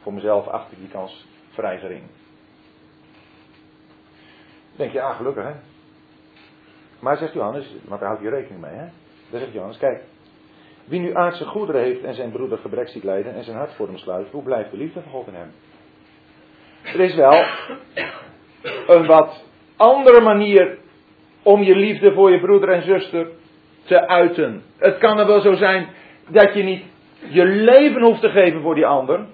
Voor 0.00 0.12
mezelf 0.12 0.46
achter 0.46 0.76
die 0.78 0.88
kans 0.88 1.26
vrij 1.50 1.78
gering. 1.78 2.02
Denk 4.76 4.92
je, 4.92 5.02
ah 5.02 5.16
gelukkig 5.16 5.44
hè. 5.44 5.54
Maar 7.00 7.16
zegt 7.16 7.32
Johannes, 7.32 7.74
want 7.84 8.00
daar 8.00 8.08
houdt 8.08 8.22
je 8.22 8.30
rekening 8.30 8.60
mee 8.60 8.74
hè. 8.74 8.88
Dan 9.30 9.40
zegt 9.40 9.52
Johannes, 9.52 9.78
kijk. 9.78 10.02
Wie 10.84 11.00
nu 11.00 11.14
aardse 11.14 11.44
goederen 11.44 11.82
heeft 11.82 12.02
en 12.02 12.14
zijn 12.14 12.30
broeder 12.30 12.58
gebrek 12.58 12.88
ziet 12.88 13.04
lijden 13.04 13.34
en 13.34 13.44
zijn 13.44 13.56
hart 13.56 13.74
voor 13.74 13.86
hem 13.86 13.98
sluit, 13.98 14.30
hoe 14.30 14.42
blijft 14.42 14.70
de 14.70 14.76
liefde 14.76 15.00
van 15.00 15.12
God 15.12 15.26
in 15.26 15.34
hem? 15.34 15.52
Er 16.82 17.00
is 17.00 17.14
wel 17.14 17.44
een 18.86 19.06
wat 19.06 19.44
andere 19.76 20.20
manier 20.20 20.78
om 21.42 21.62
je 21.62 21.76
liefde 21.76 22.12
voor 22.12 22.30
je 22.30 22.40
broeder 22.40 22.68
en 22.68 22.82
zuster 22.82 23.28
te 23.84 24.08
uiten. 24.08 24.62
Het 24.76 24.98
kan 24.98 25.18
er 25.18 25.26
wel 25.26 25.40
zo 25.40 25.54
zijn 25.54 25.88
dat 26.28 26.54
je 26.54 26.62
niet 26.62 26.84
je 27.28 27.44
leven 27.44 28.02
hoeft 28.02 28.20
te 28.20 28.30
geven 28.30 28.60
voor 28.60 28.74
die 28.74 28.86
ander. 28.86 29.26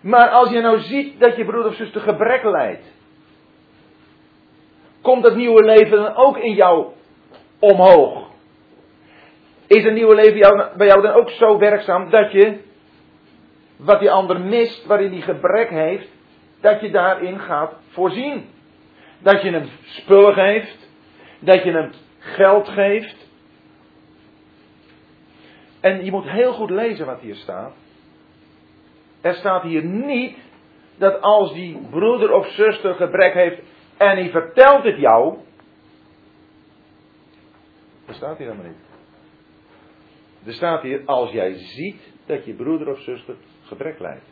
Maar 0.00 0.28
als 0.28 0.50
je 0.50 0.60
nou 0.60 0.78
ziet 0.78 1.20
dat 1.20 1.36
je 1.36 1.44
broeder 1.44 1.70
of 1.70 1.76
zuster 1.76 2.00
gebrek 2.00 2.44
lijdt, 2.44 2.86
komt 5.02 5.22
dat 5.22 5.36
nieuwe 5.36 5.64
leven 5.64 5.96
dan 6.02 6.14
ook 6.14 6.38
in 6.38 6.54
jou 6.54 6.86
omhoog? 7.58 8.26
Is 9.68 9.84
een 9.84 9.94
nieuwe 9.94 10.14
leven 10.14 10.70
bij 10.76 10.86
jou 10.86 11.02
dan 11.02 11.12
ook 11.12 11.30
zo 11.30 11.58
werkzaam 11.58 12.10
dat 12.10 12.32
je 12.32 12.58
wat 13.76 14.00
die 14.00 14.10
ander 14.10 14.40
mist, 14.40 14.86
waarin 14.86 15.10
die 15.10 15.22
gebrek 15.22 15.70
heeft, 15.70 16.08
dat 16.60 16.80
je 16.80 16.90
daarin 16.90 17.38
gaat 17.38 17.74
voorzien? 17.88 18.46
Dat 19.18 19.42
je 19.42 19.50
hem 19.50 19.68
spullen 19.84 20.34
geeft, 20.34 20.88
dat 21.38 21.62
je 21.62 21.70
hem 21.70 21.90
geld 22.18 22.68
geeft. 22.68 23.26
En 25.80 26.04
je 26.04 26.10
moet 26.10 26.28
heel 26.28 26.52
goed 26.52 26.70
lezen 26.70 27.06
wat 27.06 27.20
hier 27.20 27.34
staat. 27.34 27.72
Er 29.20 29.34
staat 29.34 29.62
hier 29.62 29.84
niet 29.84 30.36
dat 30.96 31.20
als 31.20 31.52
die 31.52 31.78
broeder 31.90 32.32
of 32.32 32.46
zuster 32.46 32.94
gebrek 32.94 33.34
heeft 33.34 33.60
en 33.96 34.16
hij 34.16 34.30
vertelt 34.30 34.84
het 34.84 34.98
jou. 34.98 35.36
Dat 38.06 38.16
staat 38.16 38.38
hier 38.38 38.46
helemaal 38.46 38.70
niet. 38.70 38.87
Er 40.44 40.52
staat 40.52 40.82
hier 40.82 41.02
als 41.04 41.30
jij 41.30 41.54
ziet 41.54 42.12
dat 42.26 42.44
je 42.44 42.54
broeder 42.54 42.88
of 42.88 43.00
zuster 43.00 43.34
gebrek 43.62 43.98
lijdt. 43.98 44.24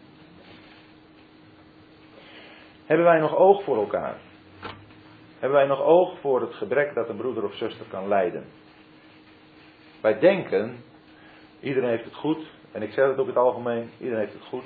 Hebben 2.87 3.07
wij 3.07 3.19
nog 3.19 3.37
oog 3.37 3.63
voor 3.63 3.77
elkaar? 3.77 4.17
Hebben 5.39 5.59
wij 5.59 5.67
nog 5.67 5.81
oog 5.81 6.19
voor 6.21 6.41
het 6.41 6.55
gebrek 6.55 6.95
dat 6.95 7.09
een 7.09 7.17
broeder 7.17 7.45
of 7.45 7.55
zuster 7.55 7.87
kan 7.87 8.09
lijden? 8.09 8.45
Wij 10.01 10.19
denken, 10.19 10.77
iedereen 11.61 11.89
heeft 11.89 12.05
het 12.05 12.15
goed, 12.15 12.51
en 12.73 12.83
ik 12.83 12.93
zeg 12.93 13.09
het 13.09 13.19
ook 13.19 13.29
in 13.29 13.35
het 13.35 13.43
algemeen, 13.43 13.91
iedereen 13.99 14.21
heeft 14.21 14.33
het 14.33 14.45
goed. 14.45 14.65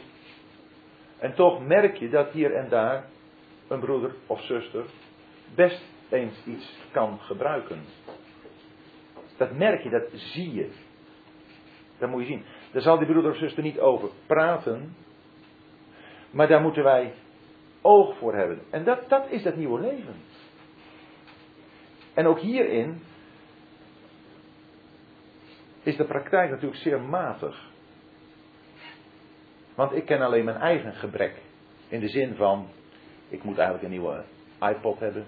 En 1.19 1.35
toch 1.35 1.67
merk 1.67 1.97
je 1.97 2.09
dat 2.09 2.31
hier 2.31 2.55
en 2.55 2.69
daar 2.69 3.09
een 3.69 3.81
broeder 3.81 4.15
of 4.27 4.41
zuster 4.41 4.85
best 5.55 5.83
eens 6.11 6.47
iets 6.47 6.79
kan 6.91 7.19
gebruiken. 7.21 7.85
Dat 9.37 9.53
merk 9.53 9.83
je, 9.83 9.91
dat 9.91 10.09
zie 10.13 10.55
je. 10.55 10.71
Dat 12.01 12.11
moet 12.11 12.21
je 12.21 12.27
zien. 12.27 12.45
Daar 12.73 12.83
zal 12.83 12.99
die 12.99 13.07
broeder 13.07 13.31
of 13.31 13.37
zuster 13.37 13.63
niet 13.63 13.81
over 13.81 14.09
praten, 14.27 14.97
maar 16.31 16.49
daar 16.49 16.61
moeten 16.61 16.85
wij 16.85 17.13
oog 17.81 18.17
voor 18.19 18.35
hebben. 18.35 18.61
En 18.71 18.85
dat, 18.85 19.09
dat 19.09 19.31
is 19.31 19.43
dat 19.43 19.57
nieuwe 19.57 19.81
leven. 19.81 20.15
En 22.15 22.27
ook 22.27 22.39
hierin 22.39 23.03
is 25.83 25.97
de 25.97 26.05
praktijk 26.05 26.51
natuurlijk 26.51 26.81
zeer 26.81 27.01
matig. 27.01 27.69
Want 29.75 29.93
ik 29.93 30.05
ken 30.05 30.21
alleen 30.21 30.45
mijn 30.45 30.57
eigen 30.57 30.95
gebrek. 30.95 31.43
In 31.89 32.01
de 32.01 32.09
zin 32.09 32.35
van, 32.35 32.69
ik 33.29 33.43
moet 33.43 33.59
eigenlijk 33.59 33.85
een 33.85 34.01
nieuwe 34.01 34.25
iPod 34.61 34.99
hebben. 34.99 35.25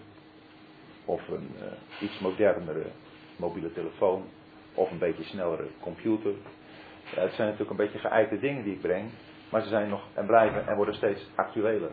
Of 1.05 1.29
een 1.29 1.51
uh, 1.57 1.62
iets 2.01 2.18
modernere 2.18 2.87
mobiele 3.37 3.73
telefoon. 3.73 4.25
Of 4.75 4.91
een 4.91 4.99
beetje 4.99 5.25
snellere 5.25 5.66
computer. 5.81 6.33
Ja, 7.15 7.23
het 7.23 7.33
zijn 7.33 7.49
natuurlijk 7.49 7.71
een 7.71 7.87
beetje 7.87 8.09
geëikte 8.09 8.39
dingen 8.39 8.65
die 8.65 8.75
ik 8.75 8.81
breng. 8.81 9.11
Maar 9.51 9.63
ze 9.63 9.69
zijn 9.69 9.89
nog 9.89 10.07
en 10.15 10.27
blijven 10.27 10.67
en 10.67 10.77
worden 10.77 10.95
steeds 10.95 11.31
actueler. 11.35 11.91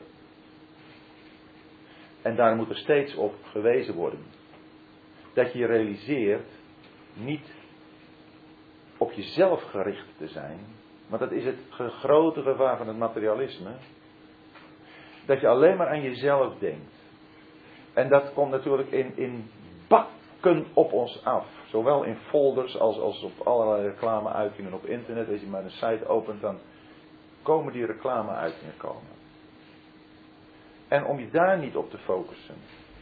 En 2.22 2.36
daar 2.36 2.56
moet 2.56 2.70
er 2.70 2.78
steeds 2.78 3.16
op 3.16 3.34
gewezen 3.44 3.94
worden. 3.94 4.20
Dat 5.34 5.54
je 5.54 5.66
realiseert 5.66 6.48
niet 7.14 7.54
op 8.98 9.12
jezelf 9.12 9.64
gericht 9.64 10.08
te 10.18 10.28
zijn. 10.28 10.60
Want 11.08 11.22
dat 11.22 11.32
is 11.32 11.46
het 11.46 11.58
grote 11.90 12.42
gevaar 12.42 12.78
van 12.78 12.88
het 12.88 12.98
materialisme. 12.98 13.72
Dat 15.26 15.40
je 15.42 15.48
alleen 15.48 15.78
maar 15.78 15.90
aan 15.90 16.02
jezelf 16.02 16.58
denkt. 16.60 16.94
En 17.94 18.10
dat 18.10 18.34
komt 18.34 18.52
natuurlijk 18.52 18.92
in, 18.92 19.18
in 19.18 19.50
bakken 20.42 20.66
op 20.74 20.94
ons 20.94 21.26
af. 21.26 21.46
Zowel 21.70 22.04
in 22.04 22.16
folders 22.16 22.80
als, 22.80 23.00
als 23.00 23.24
op 23.24 23.48
allerlei 23.48 23.88
reclameuitingen 23.88 24.74
op 24.74 24.86
internet. 24.86 25.30
Als 25.30 25.42
je 25.42 25.48
maar 25.48 25.64
een 25.64 25.72
site 25.72 26.08
opent, 26.08 26.42
dan 26.42 26.60
komen 27.42 27.74
die 27.74 27.86
reclameuitingen 27.86 28.74
komen. 28.78 29.18
En 30.88 31.06
om 31.06 31.20
je 31.20 31.30
daar 31.32 31.58
niet 31.58 31.76
op 31.76 31.90
te 31.90 31.98
focussen, 31.98 32.56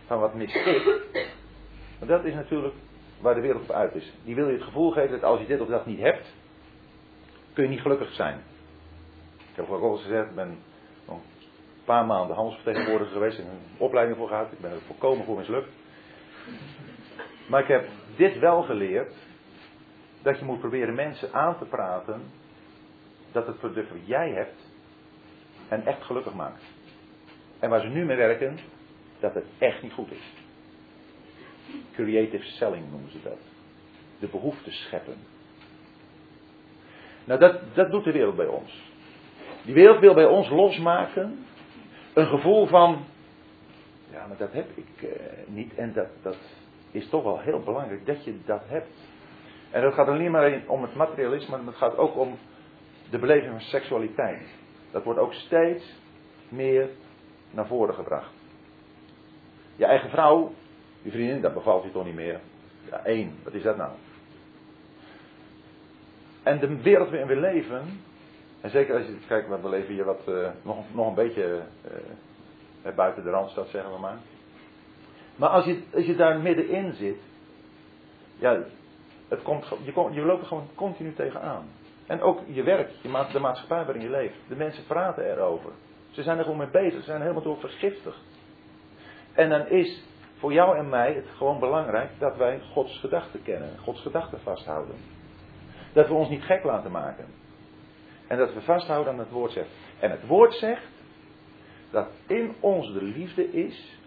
van 0.06 0.20
wat 0.20 0.34
mis 0.34 0.56
ik. 0.56 1.02
Want 2.00 2.12
dat 2.12 2.24
is 2.24 2.34
natuurlijk 2.34 2.76
waar 3.22 3.36
de 3.36 3.42
wereld 3.42 3.64
op 3.64 3.72
uit 3.72 3.96
is. 3.96 4.14
Die 4.24 4.36
wil 4.36 4.48
je 4.48 4.54
het 4.54 4.64
gevoel 4.64 4.92
geven 4.92 5.12
dat 5.12 5.24
als 5.24 5.40
je 5.40 5.46
dit 5.46 5.62
of 5.62 5.68
dat 5.68 5.86
niet 5.86 6.00
hebt, 6.00 6.34
kun 7.54 7.64
je 7.64 7.70
niet 7.70 7.82
gelukkig 7.82 8.14
zijn. 8.14 8.44
Ik 9.38 9.56
heb 9.56 9.70
ook 9.70 9.82
al 9.82 9.98
gezegd, 9.98 10.30
ik 10.30 10.36
ben 10.36 10.58
een 11.08 11.22
paar 11.86 12.06
maanden 12.06 12.36
handelsvertegenwoordiger 12.36 13.14
geweest 13.14 13.40
en 13.40 13.46
een 13.46 13.78
opleiding 13.78 14.18
voor 14.18 14.28
gehad. 14.28 14.52
Ik 14.52 14.60
ben 14.60 14.72
er 14.72 14.82
volkomen 14.88 15.26
voor 15.26 15.38
mislukt. 15.38 15.70
Maar 17.48 17.62
ik 17.62 17.68
heb 17.68 17.88
dit 18.16 18.40
wel 18.40 18.64
geleerd, 18.64 19.14
dat 20.22 20.40
je 20.40 20.46
moet 20.46 20.60
proberen 20.60 20.96
mensen 20.96 21.34
aan 21.34 21.58
te 21.58 21.66
praten 21.66 22.22
dat 23.32 23.48
het 23.48 23.60
product 23.60 23.90
wat 23.90 24.08
jij 24.08 24.30
hebt 24.30 24.72
en 25.68 25.86
echt 25.86 26.04
gelukkig 26.04 26.34
maakt. 26.34 26.64
En 27.60 27.70
waar 27.70 27.82
ze 27.82 27.88
nu 27.88 28.06
mee 28.06 28.18
werken, 28.18 28.58
dat 29.20 29.34
het 29.34 29.46
echt 29.58 29.82
niet 29.82 29.94
goed 29.94 30.12
is. 30.12 30.34
Creative 31.94 32.46
selling 32.46 32.92
noemen 32.92 33.12
ze 33.12 33.22
dat. 33.24 33.40
De 34.20 34.28
behoefte 34.28 34.72
scheppen. 34.72 35.18
Nou, 37.24 37.40
dat, 37.40 37.60
dat 37.74 37.92
doet 37.92 38.04
de 38.04 38.12
wereld 38.12 38.36
bij 38.36 38.48
ons. 38.48 38.92
Die 39.64 39.74
wereld 39.74 40.00
wil 40.00 40.14
bij 40.14 40.26
ons 40.26 40.50
losmaken 40.50 41.46
een 42.14 42.28
gevoel 42.28 42.66
van, 42.66 43.06
ja, 44.12 44.28
maar 44.28 44.38
dat 44.38 44.54
heb 44.54 44.70
ik 44.76 45.02
eh, 45.02 45.10
niet 45.48 45.76
en 45.76 45.94
dat, 45.94 46.08
dat 46.22 46.38
is 46.92 47.10
toch 47.10 47.24
wel 47.24 47.40
heel 47.40 47.60
belangrijk 47.64 48.06
dat 48.06 48.24
je 48.24 48.40
dat 48.46 48.62
hebt. 48.66 48.96
En 49.72 49.82
dat 49.82 49.94
gaat 49.94 50.08
alleen 50.08 50.32
maar 50.32 50.62
om 50.68 50.82
het 50.82 50.96
materialisme, 50.96 51.58
maar 51.58 51.66
het 51.66 51.76
gaat 51.76 51.98
ook 51.98 52.16
om 52.16 52.38
de 53.10 53.20
beleving 53.20 53.52
van 53.52 53.62
seksualiteit. 53.62 54.48
Dat 54.92 55.04
wordt 55.04 55.20
ook 55.20 55.34
steeds 55.34 55.96
meer 56.50 56.90
naar 57.52 57.68
voren 57.68 57.94
gebracht. 57.94 58.32
Je 59.76 59.86
eigen 59.86 60.10
vrouw, 60.10 60.54
je 61.02 61.12
vriendin, 61.12 61.42
dat 61.42 61.54
bevalt 61.54 61.84
je 61.84 61.92
toch 61.92 62.06
niet 62.06 62.16
meer. 62.16 62.40
Ja, 62.90 63.06
één, 63.06 63.36
wat 63.44 63.54
is 63.54 63.64
dat 63.64 63.78
nou? 63.78 63.92
En 66.44 66.60
de 66.60 66.82
wereld 66.82 67.10
waarin 67.10 67.28
we 67.28 67.36
leven, 67.36 68.02
en 68.62 68.70
zeker 68.70 68.96
als 68.96 69.06
je 69.06 69.18
kijkt, 69.28 69.62
we 69.62 69.70
leven 69.70 69.94
hier 69.94 70.06
wat, 70.06 70.22
uh, 70.30 70.50
nog, 70.62 70.78
nog 70.94 71.08
een 71.08 71.14
beetje 71.14 71.62
uh, 72.86 72.96
buiten 72.96 73.24
de 73.24 73.30
randstad, 73.30 73.68
zeggen 73.68 73.92
we 73.92 74.00
maar. 74.00 74.18
Maar 75.38 75.50
als 75.50 75.66
je, 75.66 75.84
als 75.94 76.06
je 76.06 76.16
daar 76.16 76.40
middenin 76.40 76.94
zit, 76.94 77.18
ja, 78.36 78.64
het 79.28 79.42
komt, 79.42 79.66
je, 79.84 80.10
je 80.12 80.22
loopt 80.22 80.42
er 80.42 80.48
gewoon 80.48 80.70
continu 80.76 81.14
tegenaan. 81.14 81.66
En 82.08 82.22
ook 82.22 82.40
je 82.48 82.64
werk, 82.64 82.90
je, 83.02 83.28
de 83.32 83.40
maatschappij 83.40 83.86
waarin 83.86 84.04
je 84.04 84.10
leeft. 84.10 84.36
De 84.48 84.56
mensen 84.56 84.86
praten 84.86 85.32
erover. 85.32 85.72
Ze 86.12 86.24
zijn 86.24 86.38
er 86.38 86.44
gewoon 86.44 86.60
mee 86.60 86.70
bezig. 86.70 87.00
Ze 87.00 87.06
zijn 87.06 87.22
helemaal 87.22 87.44
door 87.44 87.60
vergiftigd. 87.60 88.20
En 89.34 89.50
dan 89.50 89.68
is 89.68 90.04
voor 90.38 90.54
jou 90.54 90.78
en 90.78 90.90
mij 90.90 91.14
het 91.14 91.28
gewoon 91.36 91.60
belangrijk 91.60 92.10
dat 92.20 92.38
wij 92.38 92.60
Gods 92.72 93.00
gedachten 93.00 93.44
kennen. 93.44 93.78
Gods 93.80 94.02
gedachten 94.02 94.40
vasthouden. 94.40 94.96
Dat 95.94 96.08
we 96.08 96.14
ons 96.14 96.30
niet 96.30 96.44
gek 96.44 96.64
laten 96.64 96.92
maken. 96.92 97.26
En 98.28 98.38
dat 98.38 98.54
we 98.54 98.62
vasthouden 98.62 99.14
aan 99.14 99.20
het 99.20 99.32
woord 99.32 99.52
zegt. 99.52 99.70
En 100.00 100.12
het 100.12 100.28
woord 100.28 100.54
zegt 100.54 100.88
dat 101.92 102.08
in 102.28 102.56
ons 102.60 102.94
de 102.94 103.04
liefde 103.04 103.52
is. 103.52 103.98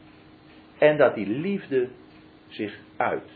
En 0.81 0.97
dat 0.97 1.15
die 1.15 1.27
liefde 1.27 1.89
zich 2.49 2.79
uit. 2.97 3.31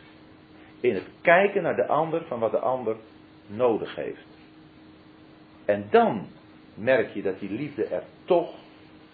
In 0.81 0.95
het 0.95 1.09
kijken 1.21 1.63
naar 1.63 1.77
de 1.77 1.87
ander 1.87 2.25
van 2.25 2.39
wat 2.39 2.51
de 2.51 2.59
ander 2.59 2.97
nodig 3.47 3.95
heeft. 3.95 4.27
En 5.65 5.87
dan 5.91 6.27
merk 6.75 7.15
je 7.15 7.23
dat 7.23 7.39
die 7.39 7.51
liefde 7.51 7.85
er 7.85 8.03
toch 8.25 8.55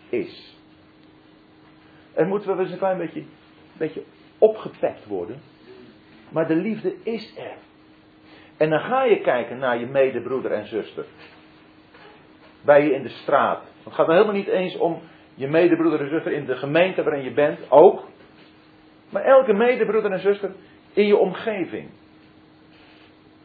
is. 0.09 0.57
En 2.14 2.28
moeten 2.28 2.49
we 2.49 2.55
wel 2.55 2.64
eens 2.64 2.72
een 2.72 2.78
klein 2.78 2.99
beetje, 2.99 3.24
beetje 3.78 4.03
opgepekt 4.39 5.07
worden. 5.07 5.41
Maar 6.28 6.47
de 6.47 6.57
liefde 6.57 6.95
is 7.03 7.37
er. 7.37 7.57
En 8.57 8.70
dan 8.70 8.81
ga 8.81 9.05
je 9.05 9.20
kijken 9.20 9.59
naar 9.59 9.78
je 9.78 9.87
medebroeder 9.87 10.53
en 10.53 10.66
zuster. 10.66 11.05
Bij 12.64 12.85
je 12.85 12.95
in 12.95 13.03
de 13.03 13.09
straat. 13.09 13.62
Het 13.85 13.93
gaat 13.93 14.07
dan 14.07 14.14
helemaal 14.14 14.37
niet 14.37 14.49
eens 14.49 14.76
om 14.76 15.01
je 15.35 15.49
medebroeder 15.49 16.01
en 16.01 16.09
zuster 16.09 16.33
in 16.33 16.45
de 16.45 16.57
gemeente 16.57 17.03
waarin 17.03 17.24
je 17.24 17.33
bent, 17.33 17.70
ook. 17.70 18.09
Maar 19.11 19.23
elke 19.23 19.53
medebroeder 19.53 20.13
en 20.13 20.21
zuster 20.21 20.51
in 20.93 21.07
je 21.07 21.17
omgeving. 21.17 21.91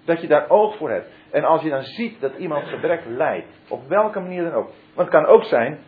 Dat 0.05 0.21
je 0.21 0.27
daar 0.27 0.49
oog 0.49 0.77
voor 0.77 0.89
hebt. 0.89 1.07
En 1.31 1.43
als 1.43 1.61
je 1.61 1.69
dan 1.69 1.83
ziet 1.83 2.21
dat 2.21 2.35
iemand 2.37 2.67
gebrek 2.67 3.01
lijdt, 3.05 3.47
op 3.69 3.87
welke 3.87 4.19
manier 4.19 4.43
dan 4.43 4.53
ook. 4.53 4.69
Want 4.93 5.11
het 5.11 5.21
kan 5.21 5.25
ook 5.25 5.43
zijn, 5.43 5.79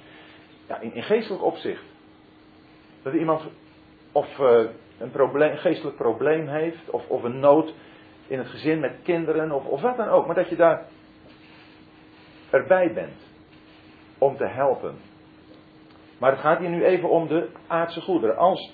ja, 0.67 0.79
in, 0.79 0.93
in 0.93 1.03
geestelijk 1.03 1.43
opzicht. 1.43 1.83
Dat 3.03 3.13
iemand 3.13 3.43
of 4.11 4.37
uh, 4.39 4.59
een 4.97 5.11
probleem, 5.11 5.55
geestelijk 5.57 5.95
probleem 5.95 6.47
heeft, 6.47 6.89
of, 6.89 7.07
of 7.07 7.23
een 7.23 7.39
nood 7.39 7.73
in 8.27 8.37
het 8.37 8.47
gezin 8.47 8.79
met 8.79 8.95
kinderen, 9.03 9.51
of, 9.51 9.65
of 9.65 9.81
wat 9.81 9.97
dan 9.97 10.07
ook. 10.07 10.25
Maar 10.25 10.35
dat 10.35 10.49
je 10.49 10.55
daar 10.55 10.85
erbij 12.49 12.93
bent 12.93 13.15
om 14.17 14.37
te 14.37 14.47
helpen. 14.47 14.95
Maar 16.17 16.31
het 16.31 16.39
gaat 16.39 16.59
hier 16.59 16.69
nu 16.69 16.85
even 16.85 17.09
om 17.09 17.27
de 17.27 17.49
aardse 17.67 18.01
goederen. 18.01 18.37
Als 18.37 18.73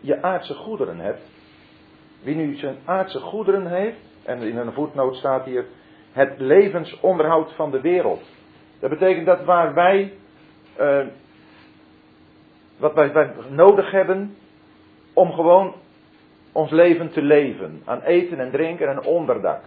je 0.00 0.22
aardse 0.22 0.54
goederen 0.54 0.98
hebt, 0.98 1.22
wie 2.22 2.34
nu 2.34 2.56
zijn 2.56 2.76
aardse 2.84 3.20
goederen 3.20 3.66
heeft, 3.66 3.98
en 4.24 4.42
in 4.42 4.56
een 4.56 4.72
voetnoot 4.72 5.16
staat 5.16 5.44
hier 5.44 5.64
het 6.12 6.38
levensonderhoud 6.38 7.52
van 7.54 7.70
de 7.70 7.80
wereld. 7.80 8.22
Dat 8.80 8.90
betekent 8.90 9.26
dat 9.26 9.44
waar 9.44 9.74
wij, 9.74 10.12
uh, 10.80 11.06
wat 12.76 12.94
wij, 12.94 13.12
wij 13.12 13.32
nodig 13.48 13.90
hebben 13.90 14.36
om 15.12 15.32
gewoon 15.32 15.74
ons 16.52 16.70
leven 16.70 17.10
te 17.10 17.22
leven. 17.22 17.82
Aan 17.84 18.00
eten 18.02 18.38
en 18.38 18.50
drinken 18.50 18.88
en 18.88 19.04
onderdak. 19.04 19.62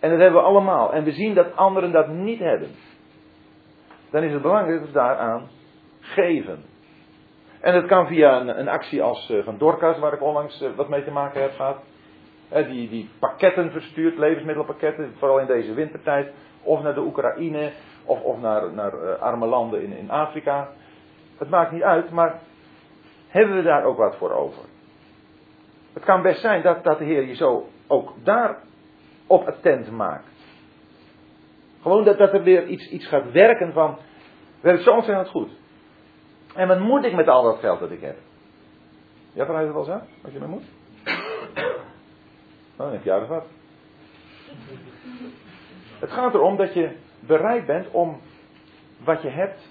En 0.00 0.10
dat 0.10 0.18
hebben 0.18 0.40
we 0.40 0.46
allemaal. 0.46 0.92
En 0.92 1.04
we 1.04 1.12
zien 1.12 1.34
dat 1.34 1.56
anderen 1.56 1.92
dat 1.92 2.08
niet 2.08 2.38
hebben. 2.38 2.68
Dan 4.10 4.22
is 4.22 4.32
het 4.32 4.42
belangrijk 4.42 4.78
dat 4.78 4.88
we 4.88 4.94
daaraan 4.94 5.48
geven. 6.00 6.71
En 7.62 7.72
dat 7.72 7.86
kan 7.86 8.06
via 8.06 8.40
een, 8.40 8.58
een 8.58 8.68
actie 8.68 9.02
als 9.02 9.30
uh, 9.30 9.44
van 9.44 9.58
Dorcas, 9.58 9.98
waar 9.98 10.12
ik 10.12 10.22
onlangs 10.22 10.62
uh, 10.62 10.68
wat 10.76 10.88
mee 10.88 11.04
te 11.04 11.10
maken 11.10 11.40
heb 11.40 11.54
gehad 11.54 11.76
die, 12.52 12.88
die 12.88 13.10
pakketten 13.18 13.70
verstuurt, 13.70 14.18
levensmiddelpakketten, 14.18 15.14
vooral 15.18 15.38
in 15.38 15.46
deze 15.46 15.74
wintertijd, 15.74 16.32
of 16.62 16.82
naar 16.82 16.94
de 16.94 17.00
Oekraïne, 17.00 17.72
of, 18.04 18.22
of 18.22 18.40
naar, 18.40 18.72
naar 18.72 18.94
uh, 18.94 19.20
arme 19.20 19.46
landen 19.46 19.82
in, 19.82 19.92
in 19.96 20.10
Afrika. 20.10 20.68
Het 21.38 21.50
maakt 21.50 21.72
niet 21.72 21.82
uit, 21.82 22.10
maar 22.10 22.40
hebben 23.28 23.56
we 23.56 23.62
daar 23.62 23.84
ook 23.84 23.96
wat 23.96 24.16
voor 24.16 24.32
over? 24.32 24.62
Het 25.92 26.04
kan 26.04 26.22
best 26.22 26.40
zijn 26.40 26.62
dat, 26.62 26.84
dat 26.84 26.98
de 26.98 27.04
Heer 27.04 27.26
je 27.26 27.34
zo 27.34 27.68
ook 27.86 28.12
daar 28.22 28.58
op 29.26 29.46
attent 29.46 29.90
maakt. 29.90 30.30
Gewoon 31.82 32.04
dat, 32.04 32.18
dat 32.18 32.32
er 32.32 32.42
weer 32.42 32.66
iets, 32.66 32.88
iets 32.88 33.06
gaat 33.06 33.32
werken 33.32 33.72
van, 33.72 33.98
werkt 34.60 34.82
zo 34.82 34.90
ontzettend 34.90 35.28
goed. 35.28 35.50
En 36.54 36.68
wat 36.68 36.80
moet 36.80 37.04
ik 37.04 37.14
met 37.14 37.28
al 37.28 37.42
dat 37.42 37.58
geld 37.58 37.80
dat 37.80 37.90
ik 37.90 38.00
heb? 38.00 38.16
Ja, 39.32 39.46
vanuit 39.46 39.64
het 39.64 39.74
wel 39.74 39.84
zo? 39.84 40.00
Wat 40.20 40.32
je 40.32 40.38
mee 40.38 40.48
moet? 40.48 40.64
Dan 42.76 42.92
heb 42.92 43.04
je 43.04 43.12
aardig 43.12 43.28
wat. 43.28 43.44
Het 45.98 46.10
gaat 46.10 46.34
erom 46.34 46.56
dat 46.56 46.74
je 46.74 46.96
bereid 47.20 47.66
bent 47.66 47.90
om 47.90 48.20
wat 49.04 49.22
je 49.22 49.28
hebt 49.28 49.68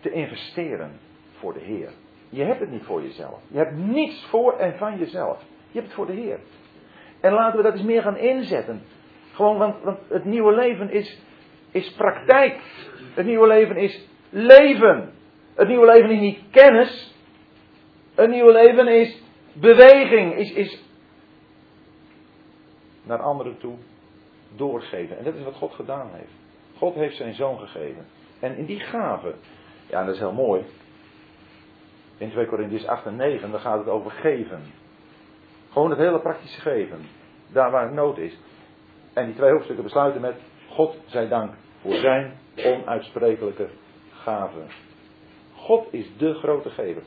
te 0.00 0.10
investeren 0.10 0.98
voor 1.38 1.52
de 1.52 1.60
Heer. 1.60 1.90
Je 2.28 2.42
hebt 2.42 2.60
het 2.60 2.70
niet 2.70 2.84
voor 2.84 3.02
jezelf. 3.02 3.40
Je 3.48 3.58
hebt 3.58 3.76
niets 3.76 4.26
voor 4.30 4.52
en 4.52 4.78
van 4.78 4.98
jezelf. 4.98 5.42
Je 5.70 5.78
hebt 5.78 5.86
het 5.86 5.94
voor 5.94 6.06
de 6.06 6.12
Heer. 6.12 6.38
En 7.20 7.32
laten 7.32 7.56
we 7.56 7.62
dat 7.62 7.72
eens 7.72 7.82
meer 7.82 8.02
gaan 8.02 8.16
inzetten. 8.16 8.82
Gewoon, 9.32 9.58
want, 9.58 9.82
want 9.82 9.98
het 10.08 10.24
nieuwe 10.24 10.54
leven 10.54 10.90
is, 10.90 11.22
is 11.70 11.92
praktijk. 11.92 12.60
Het 13.14 13.26
nieuwe 13.26 13.46
leven 13.46 13.76
is 13.76 14.08
leven. 14.30 15.12
Het 15.54 15.68
nieuwe 15.68 15.86
leven 15.86 16.10
is 16.10 16.20
niet 16.20 16.38
kennis. 16.50 17.14
Het 18.14 18.30
nieuwe 18.30 18.52
leven 18.52 18.88
is 18.88 19.22
beweging, 19.52 20.34
is, 20.34 20.52
is 20.52 20.82
naar 23.02 23.18
anderen 23.18 23.58
toe 23.58 23.76
doorgeven. 24.56 25.18
En 25.18 25.24
dat 25.24 25.34
is 25.34 25.44
wat 25.44 25.54
God 25.54 25.74
gedaan 25.74 26.10
heeft. 26.12 26.32
God 26.76 26.94
heeft 26.94 27.16
zijn 27.16 27.34
zoon 27.34 27.58
gegeven. 27.58 28.06
En 28.40 28.56
in 28.56 28.64
die 28.64 28.80
gave, 28.80 29.34
ja, 29.86 30.04
dat 30.04 30.14
is 30.14 30.20
heel 30.20 30.32
mooi. 30.32 30.64
In 32.18 32.30
2 32.30 32.46
Corinthians 32.46 32.86
8 32.86 33.06
en 33.06 33.16
9, 33.16 33.50
dan 33.50 33.60
gaat 33.60 33.78
het 33.78 33.88
over 33.88 34.10
geven. 34.10 34.62
Gewoon 35.70 35.90
het 35.90 35.98
hele 35.98 36.20
praktische 36.20 36.60
geven. 36.60 36.98
Daar 37.52 37.70
waar 37.70 37.84
het 37.84 37.94
nood 37.94 38.18
is. 38.18 38.38
En 39.12 39.26
die 39.26 39.34
twee 39.34 39.50
hoofdstukken 39.50 39.84
besluiten 39.84 40.20
met: 40.20 40.34
God 40.68 40.96
zij 41.06 41.28
dank 41.28 41.54
voor 41.80 41.94
zijn 41.94 42.38
onuitsprekelijke 42.56 43.68
gave. 44.12 44.60
God 45.64 45.86
is 45.90 46.06
de 46.16 46.34
grote 46.34 46.70
gever. 46.70 47.02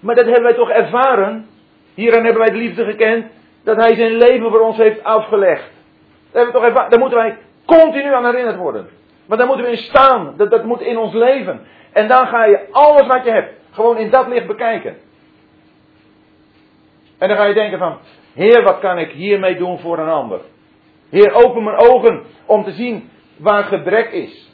Maar 0.00 0.14
dat 0.14 0.24
hebben 0.24 0.42
wij 0.42 0.54
toch 0.54 0.70
ervaren. 0.70 1.46
Hieraan 1.94 2.24
hebben 2.24 2.42
wij 2.42 2.50
de 2.50 2.56
liefde 2.56 2.84
gekend 2.84 3.26
dat 3.64 3.76
hij 3.76 3.94
zijn 3.94 4.12
leven 4.12 4.50
voor 4.50 4.60
ons 4.60 4.76
heeft 4.76 5.04
afgelegd. 5.04 5.70
Daar, 6.30 6.44
hebben 6.44 6.52
we 6.52 6.58
toch 6.60 6.68
even, 6.68 6.90
daar 6.90 6.98
moeten 6.98 7.18
wij 7.18 7.38
continu 7.64 8.14
aan 8.14 8.24
herinnerd 8.24 8.56
worden. 8.56 8.88
Maar 9.26 9.38
daar 9.38 9.46
moeten 9.46 9.64
we 9.64 9.70
in 9.70 9.82
staan. 9.82 10.34
Dat, 10.36 10.50
dat 10.50 10.64
moet 10.64 10.80
in 10.80 10.98
ons 10.98 11.12
leven. 11.12 11.60
En 11.92 12.08
dan 12.08 12.26
ga 12.26 12.44
je 12.44 12.66
alles 12.70 13.06
wat 13.06 13.24
je 13.24 13.30
hebt, 13.30 13.52
gewoon 13.70 13.96
in 13.98 14.10
dat 14.10 14.28
licht 14.28 14.46
bekijken. 14.46 14.96
En 17.18 17.28
dan 17.28 17.36
ga 17.36 17.44
je 17.44 17.54
denken 17.54 17.78
van, 17.78 17.98
Heer, 18.34 18.62
wat 18.62 18.78
kan 18.78 18.98
ik 18.98 19.10
hiermee 19.10 19.56
doen 19.56 19.78
voor 19.78 19.98
een 19.98 20.08
ander? 20.08 20.40
Heer, 21.10 21.32
open 21.32 21.64
mijn 21.64 21.78
ogen 21.78 22.22
om 22.46 22.64
te 22.64 22.72
zien 22.72 23.10
waar 23.36 23.64
gebrek 23.64 24.10
is. 24.10 24.50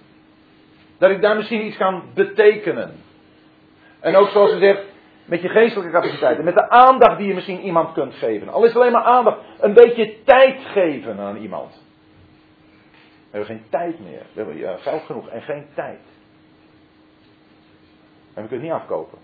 Dat 0.98 1.10
ik 1.10 1.22
daar 1.22 1.36
misschien 1.36 1.66
iets 1.66 1.76
kan 1.76 2.02
betekenen. 2.14 3.06
En 4.00 4.16
ook 4.16 4.28
zoals 4.28 4.50
ze 4.50 4.58
zegt, 4.58 4.84
met 5.24 5.42
je 5.42 5.48
geestelijke 5.48 5.92
capaciteiten. 5.92 6.44
Met 6.44 6.54
de 6.54 6.68
aandacht 6.68 7.18
die 7.18 7.26
je 7.26 7.34
misschien 7.34 7.60
iemand 7.60 7.92
kunt 7.92 8.14
geven. 8.14 8.48
Al 8.48 8.62
is 8.62 8.68
het 8.68 8.78
alleen 8.78 8.92
maar 8.92 9.04
aandacht. 9.04 9.40
Een 9.60 9.74
beetje 9.74 10.22
tijd 10.24 10.60
geven 10.64 11.18
aan 11.18 11.36
iemand. 11.36 11.86
We 13.30 13.38
hebben 13.38 13.56
geen 13.56 13.64
tijd 13.70 14.00
meer. 14.00 14.22
We 14.32 14.40
hebben 14.40 14.56
ja, 14.56 14.76
geld 14.76 15.02
genoeg 15.02 15.28
en 15.28 15.42
geen 15.42 15.66
tijd. 15.74 16.00
En 18.34 18.42
we 18.42 18.48
kunnen 18.48 18.60
het 18.60 18.62
niet 18.62 18.82
afkopen. 18.82 19.18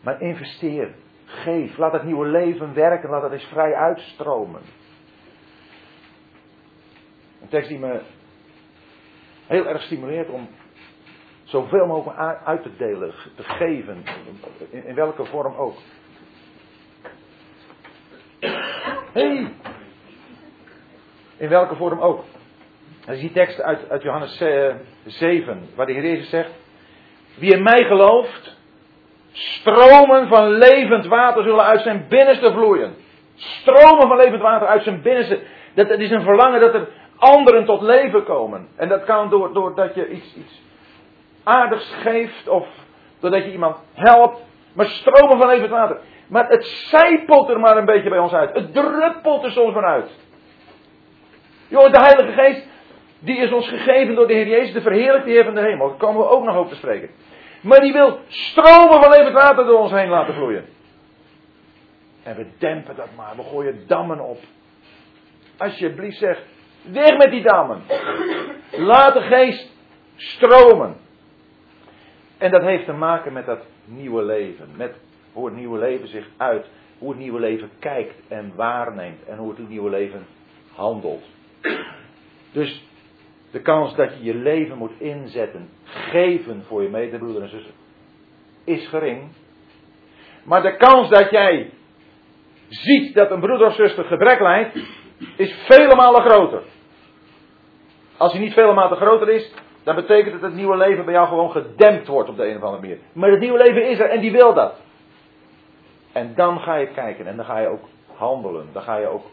Maar 0.00 0.20
investeer. 0.20 0.94
Geef. 1.24 1.76
Laat 1.76 1.92
het 1.92 2.04
nieuwe 2.04 2.26
leven 2.26 2.74
werken. 2.74 3.10
Laat 3.10 3.22
het 3.22 3.32
eens 3.32 3.48
vrij 3.50 3.74
uitstromen. 3.74 4.60
Een 7.42 7.48
tekst 7.48 7.68
die 7.68 7.78
me 7.78 8.00
heel 9.46 9.66
erg 9.66 9.82
stimuleert 9.82 10.28
om 10.28 10.48
zoveel 11.50 11.86
mogelijk 11.86 12.38
uit 12.44 12.62
te 12.62 12.76
delen, 12.76 13.12
te 13.36 13.42
geven, 13.42 14.04
in, 14.70 14.94
welke 14.94 15.24
vorm 15.24 15.54
ook. 15.54 15.76
Hey! 19.12 19.52
In 21.36 21.48
welke 21.48 21.76
vorm 21.76 22.00
ook. 22.00 22.24
Dat 23.06 23.14
is 23.14 23.20
die 23.20 23.32
tekst 23.32 23.60
uit, 23.60 23.90
uit 23.90 24.02
Johannes 24.02 24.36
7, 25.04 25.56
eh, 25.56 25.76
waar 25.76 25.86
de 25.86 25.92
Heer 25.92 26.02
Jezus 26.02 26.28
zegt: 26.28 26.50
Wie 27.34 27.54
in 27.54 27.62
mij 27.62 27.84
gelooft, 27.84 28.56
stromen 29.32 30.28
van 30.28 30.50
levend 30.50 31.06
water 31.06 31.42
zullen 31.42 31.64
uit 31.64 31.80
zijn 31.80 32.06
binnenste 32.08 32.52
vloeien. 32.52 32.94
Stromen 33.34 34.08
van 34.08 34.16
levend 34.16 34.42
water 34.42 34.68
uit 34.68 34.82
zijn 34.82 35.02
binnenste. 35.02 35.40
Dat, 35.74 35.90
is 35.90 36.10
een 36.10 36.22
verlangen 36.22 36.60
dat 36.60 36.74
er 36.74 36.88
anderen 37.16 37.64
tot 37.64 37.80
leven 37.80 38.24
komen. 38.24 38.68
En 38.76 38.88
dat 38.88 39.04
kan 39.04 39.30
door, 39.30 39.52
doordat 39.52 39.94
je 39.94 40.08
iets, 40.08 40.34
iets 40.34 40.60
aardigs 41.42 41.94
geeft 42.02 42.48
of 42.48 42.66
doordat 43.20 43.44
je 43.44 43.52
iemand 43.52 43.76
helpt. 43.94 44.44
Maar 44.72 44.86
stromen 44.86 45.38
van 45.38 45.46
levend 45.46 45.70
water. 45.70 46.00
Maar 46.28 46.48
het 46.48 46.66
zijpelt 46.66 47.48
er 47.48 47.60
maar 47.60 47.76
een 47.76 47.84
beetje 47.84 48.08
bij 48.08 48.18
ons 48.18 48.32
uit. 48.32 48.54
Het 48.54 48.74
druppelt 48.74 49.44
er 49.44 49.50
soms 49.50 49.72
van 49.72 49.84
uit. 49.84 50.10
Jongen, 51.68 51.92
de 51.92 52.00
Heilige 52.00 52.32
Geest, 52.32 52.66
die 53.18 53.36
is 53.36 53.52
ons 53.52 53.68
gegeven 53.68 54.14
door 54.14 54.26
de 54.26 54.32
Heer 54.32 54.48
Jezus, 54.48 54.72
de 54.72 54.80
verheerlijkte 54.80 55.30
Heer 55.30 55.44
van 55.44 55.54
de 55.54 55.60
hemel. 55.60 55.88
Daar 55.88 55.96
komen 55.96 56.20
we 56.20 56.28
ook 56.28 56.44
nog 56.44 56.56
over 56.56 56.70
te 56.70 56.76
spreken. 56.76 57.10
Maar 57.60 57.80
die 57.80 57.92
wil 57.92 58.18
stromen 58.28 59.02
van 59.02 59.10
levend 59.10 59.32
water 59.32 59.64
door 59.64 59.78
ons 59.78 59.92
heen 59.92 60.08
laten 60.08 60.34
vloeien. 60.34 60.64
En 62.22 62.36
we 62.36 62.46
dempen 62.58 62.96
dat 62.96 63.08
maar, 63.16 63.36
we 63.36 63.42
gooien 63.42 63.84
dammen 63.86 64.20
op. 64.20 64.38
Alsjeblieft 65.56 66.18
zeg, 66.18 66.42
weg 66.82 67.16
met 67.16 67.30
die 67.30 67.42
dammen. 67.42 67.82
Laat 68.70 69.14
de 69.14 69.20
geest 69.20 69.72
stromen. 70.16 70.96
En 72.40 72.50
dat 72.50 72.62
heeft 72.62 72.84
te 72.84 72.92
maken 72.92 73.32
met 73.32 73.46
dat 73.46 73.60
nieuwe 73.84 74.22
leven. 74.22 74.68
Met 74.76 74.94
hoe 75.32 75.46
het 75.46 75.54
nieuwe 75.54 75.78
leven 75.78 76.08
zich 76.08 76.28
uit. 76.36 76.66
Hoe 76.98 77.08
het 77.08 77.18
nieuwe 77.18 77.40
leven 77.40 77.70
kijkt 77.78 78.14
en 78.28 78.52
waarneemt. 78.56 79.24
En 79.24 79.36
hoe 79.36 79.50
het 79.50 79.68
nieuwe 79.68 79.90
leven 79.90 80.26
handelt. 80.74 81.24
Dus 82.52 82.84
de 83.50 83.60
kans 83.60 83.94
dat 83.94 84.10
je 84.18 84.24
je 84.24 84.34
leven 84.34 84.78
moet 84.78 85.00
inzetten, 85.00 85.68
geven 85.84 86.64
voor 86.66 86.82
je 86.82 86.88
medebroeder 86.88 87.42
en 87.42 87.48
zuster, 87.48 87.74
is 88.64 88.88
gering. 88.88 89.28
Maar 90.44 90.62
de 90.62 90.76
kans 90.76 91.08
dat 91.08 91.30
jij 91.30 91.70
ziet 92.68 93.14
dat 93.14 93.30
een 93.30 93.40
broeder 93.40 93.66
of 93.66 93.74
zuster 93.74 94.04
gebrek 94.04 94.40
lijdt, 94.40 94.76
is 95.36 95.54
vele 95.68 95.94
malen 95.94 96.22
groter. 96.22 96.62
Als 98.16 98.32
hij 98.32 98.40
niet 98.40 98.52
vele 98.52 98.72
malen 98.72 98.96
groter 98.96 99.28
is, 99.28 99.52
dan 99.82 99.94
betekent 99.94 100.32
dat 100.32 100.50
het 100.50 100.54
nieuwe 100.54 100.76
leven 100.76 101.04
bij 101.04 101.14
jou 101.14 101.28
gewoon 101.28 101.50
gedempt 101.50 102.06
wordt 102.06 102.28
op 102.28 102.36
de 102.36 102.48
een 102.48 102.56
of 102.56 102.62
andere 102.62 102.82
manier. 102.82 102.98
Maar 103.12 103.30
het 103.30 103.40
nieuwe 103.40 103.58
leven 103.58 103.90
is 103.90 103.98
er 103.98 104.10
en 104.10 104.20
die 104.20 104.32
wil 104.32 104.54
dat. 104.54 104.80
En 106.12 106.34
dan 106.34 106.60
ga 106.60 106.74
je 106.74 106.86
kijken 106.86 107.26
en 107.26 107.36
dan 107.36 107.44
ga 107.44 107.58
je 107.58 107.68
ook 107.68 107.84
handelen. 108.14 108.68
Dan 108.72 108.82
ga 108.82 108.96
je 108.96 109.06
ook 109.06 109.24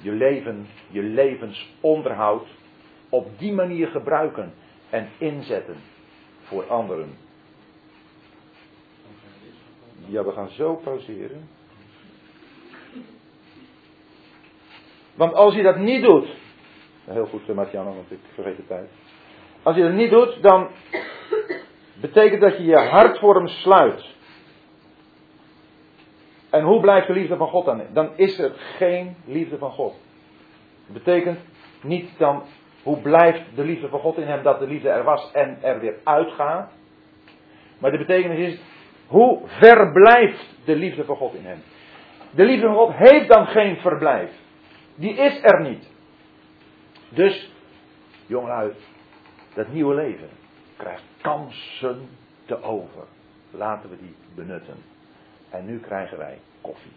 je 0.00 0.12
leven, 0.12 0.66
je 0.90 1.02
levensonderhoud 1.02 2.46
op 3.08 3.38
die 3.38 3.52
manier 3.52 3.88
gebruiken 3.88 4.54
en 4.90 5.08
inzetten 5.18 5.76
voor 6.42 6.64
anderen. 6.66 7.16
Ja, 10.06 10.24
we 10.24 10.32
gaan 10.32 10.50
zo 10.50 10.74
pauzeren. 10.74 11.48
Want 15.14 15.34
als 15.34 15.54
je 15.54 15.62
dat 15.62 15.76
niet 15.76 16.02
doet. 16.02 16.26
Heel 17.04 17.26
goed, 17.26 17.54
Martiano, 17.54 17.94
want 17.94 18.10
ik 18.10 18.18
vergeet 18.34 18.56
de 18.56 18.66
tijd. 18.66 18.88
Als 19.64 19.76
je 19.76 19.82
dat 19.82 19.92
niet 19.92 20.10
doet, 20.10 20.42
dan 20.42 20.68
betekent 22.00 22.40
dat 22.40 22.56
je 22.56 22.64
je 22.64 22.78
hart 22.78 23.18
voor 23.18 23.34
hem 23.34 23.48
sluit. 23.48 24.12
En 26.50 26.62
hoe 26.62 26.80
blijft 26.80 27.06
de 27.06 27.12
liefde 27.12 27.36
van 27.36 27.48
God 27.48 27.64
dan? 27.64 27.82
Dan 27.92 28.10
is 28.16 28.38
er 28.38 28.52
geen 28.76 29.16
liefde 29.24 29.58
van 29.58 29.70
God. 29.70 29.94
Dat 30.86 31.04
betekent 31.04 31.38
niet 31.82 32.18
dan 32.18 32.42
hoe 32.82 33.00
blijft 33.00 33.42
de 33.54 33.64
liefde 33.64 33.88
van 33.88 34.00
God 34.00 34.16
in 34.16 34.26
hem 34.26 34.42
dat 34.42 34.58
de 34.58 34.66
liefde 34.66 34.88
er 34.88 35.04
was 35.04 35.30
en 35.32 35.58
er 35.62 35.80
weer 35.80 35.94
uitgaat. 36.04 36.72
Maar 37.78 37.90
de 37.90 37.98
betekenis 37.98 38.38
is 38.38 38.60
hoe 39.06 39.40
verblijft 39.46 40.56
de 40.64 40.76
liefde 40.76 41.04
van 41.04 41.16
God 41.16 41.34
in 41.34 41.44
hem. 41.44 41.62
De 42.30 42.44
liefde 42.44 42.66
van 42.66 42.76
God 42.76 42.92
heeft 42.94 43.28
dan 43.28 43.46
geen 43.46 43.76
verblijf. 43.76 44.30
Die 44.94 45.14
is 45.14 45.42
er 45.42 45.60
niet. 45.60 45.90
Dus, 47.08 47.52
jongelui, 48.26 48.72
dat 49.54 49.72
nieuwe 49.72 49.94
leven 49.94 50.28
krijgt 50.76 51.02
kansen 51.20 52.08
te 52.44 52.62
over. 52.62 53.04
Laten 53.50 53.90
we 53.90 53.96
die 53.96 54.14
benutten. 54.34 54.76
En 55.50 55.66
nu 55.66 55.80
krijgen 55.80 56.18
wij 56.18 56.38
koffie. 56.60 56.92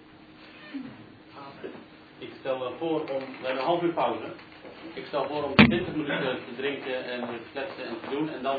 Ik 2.17 2.31
stel 2.39 2.73
voor 2.77 2.99
om, 2.99 3.23
we 3.41 3.49
een 3.49 3.57
half 3.57 3.81
uur 3.81 3.93
pauze. 3.93 4.31
Ik 4.93 5.05
stel 5.05 5.27
voor 5.27 5.43
om 5.43 5.55
20 5.55 5.87
minuten 5.95 6.37
te 6.47 6.55
drinken 6.55 7.05
en 7.05 7.19
te 7.19 7.39
kletsen 7.51 7.85
en 7.85 7.95
te 8.01 8.09
doen. 8.09 8.29
En 8.29 8.43
dan 8.43 8.57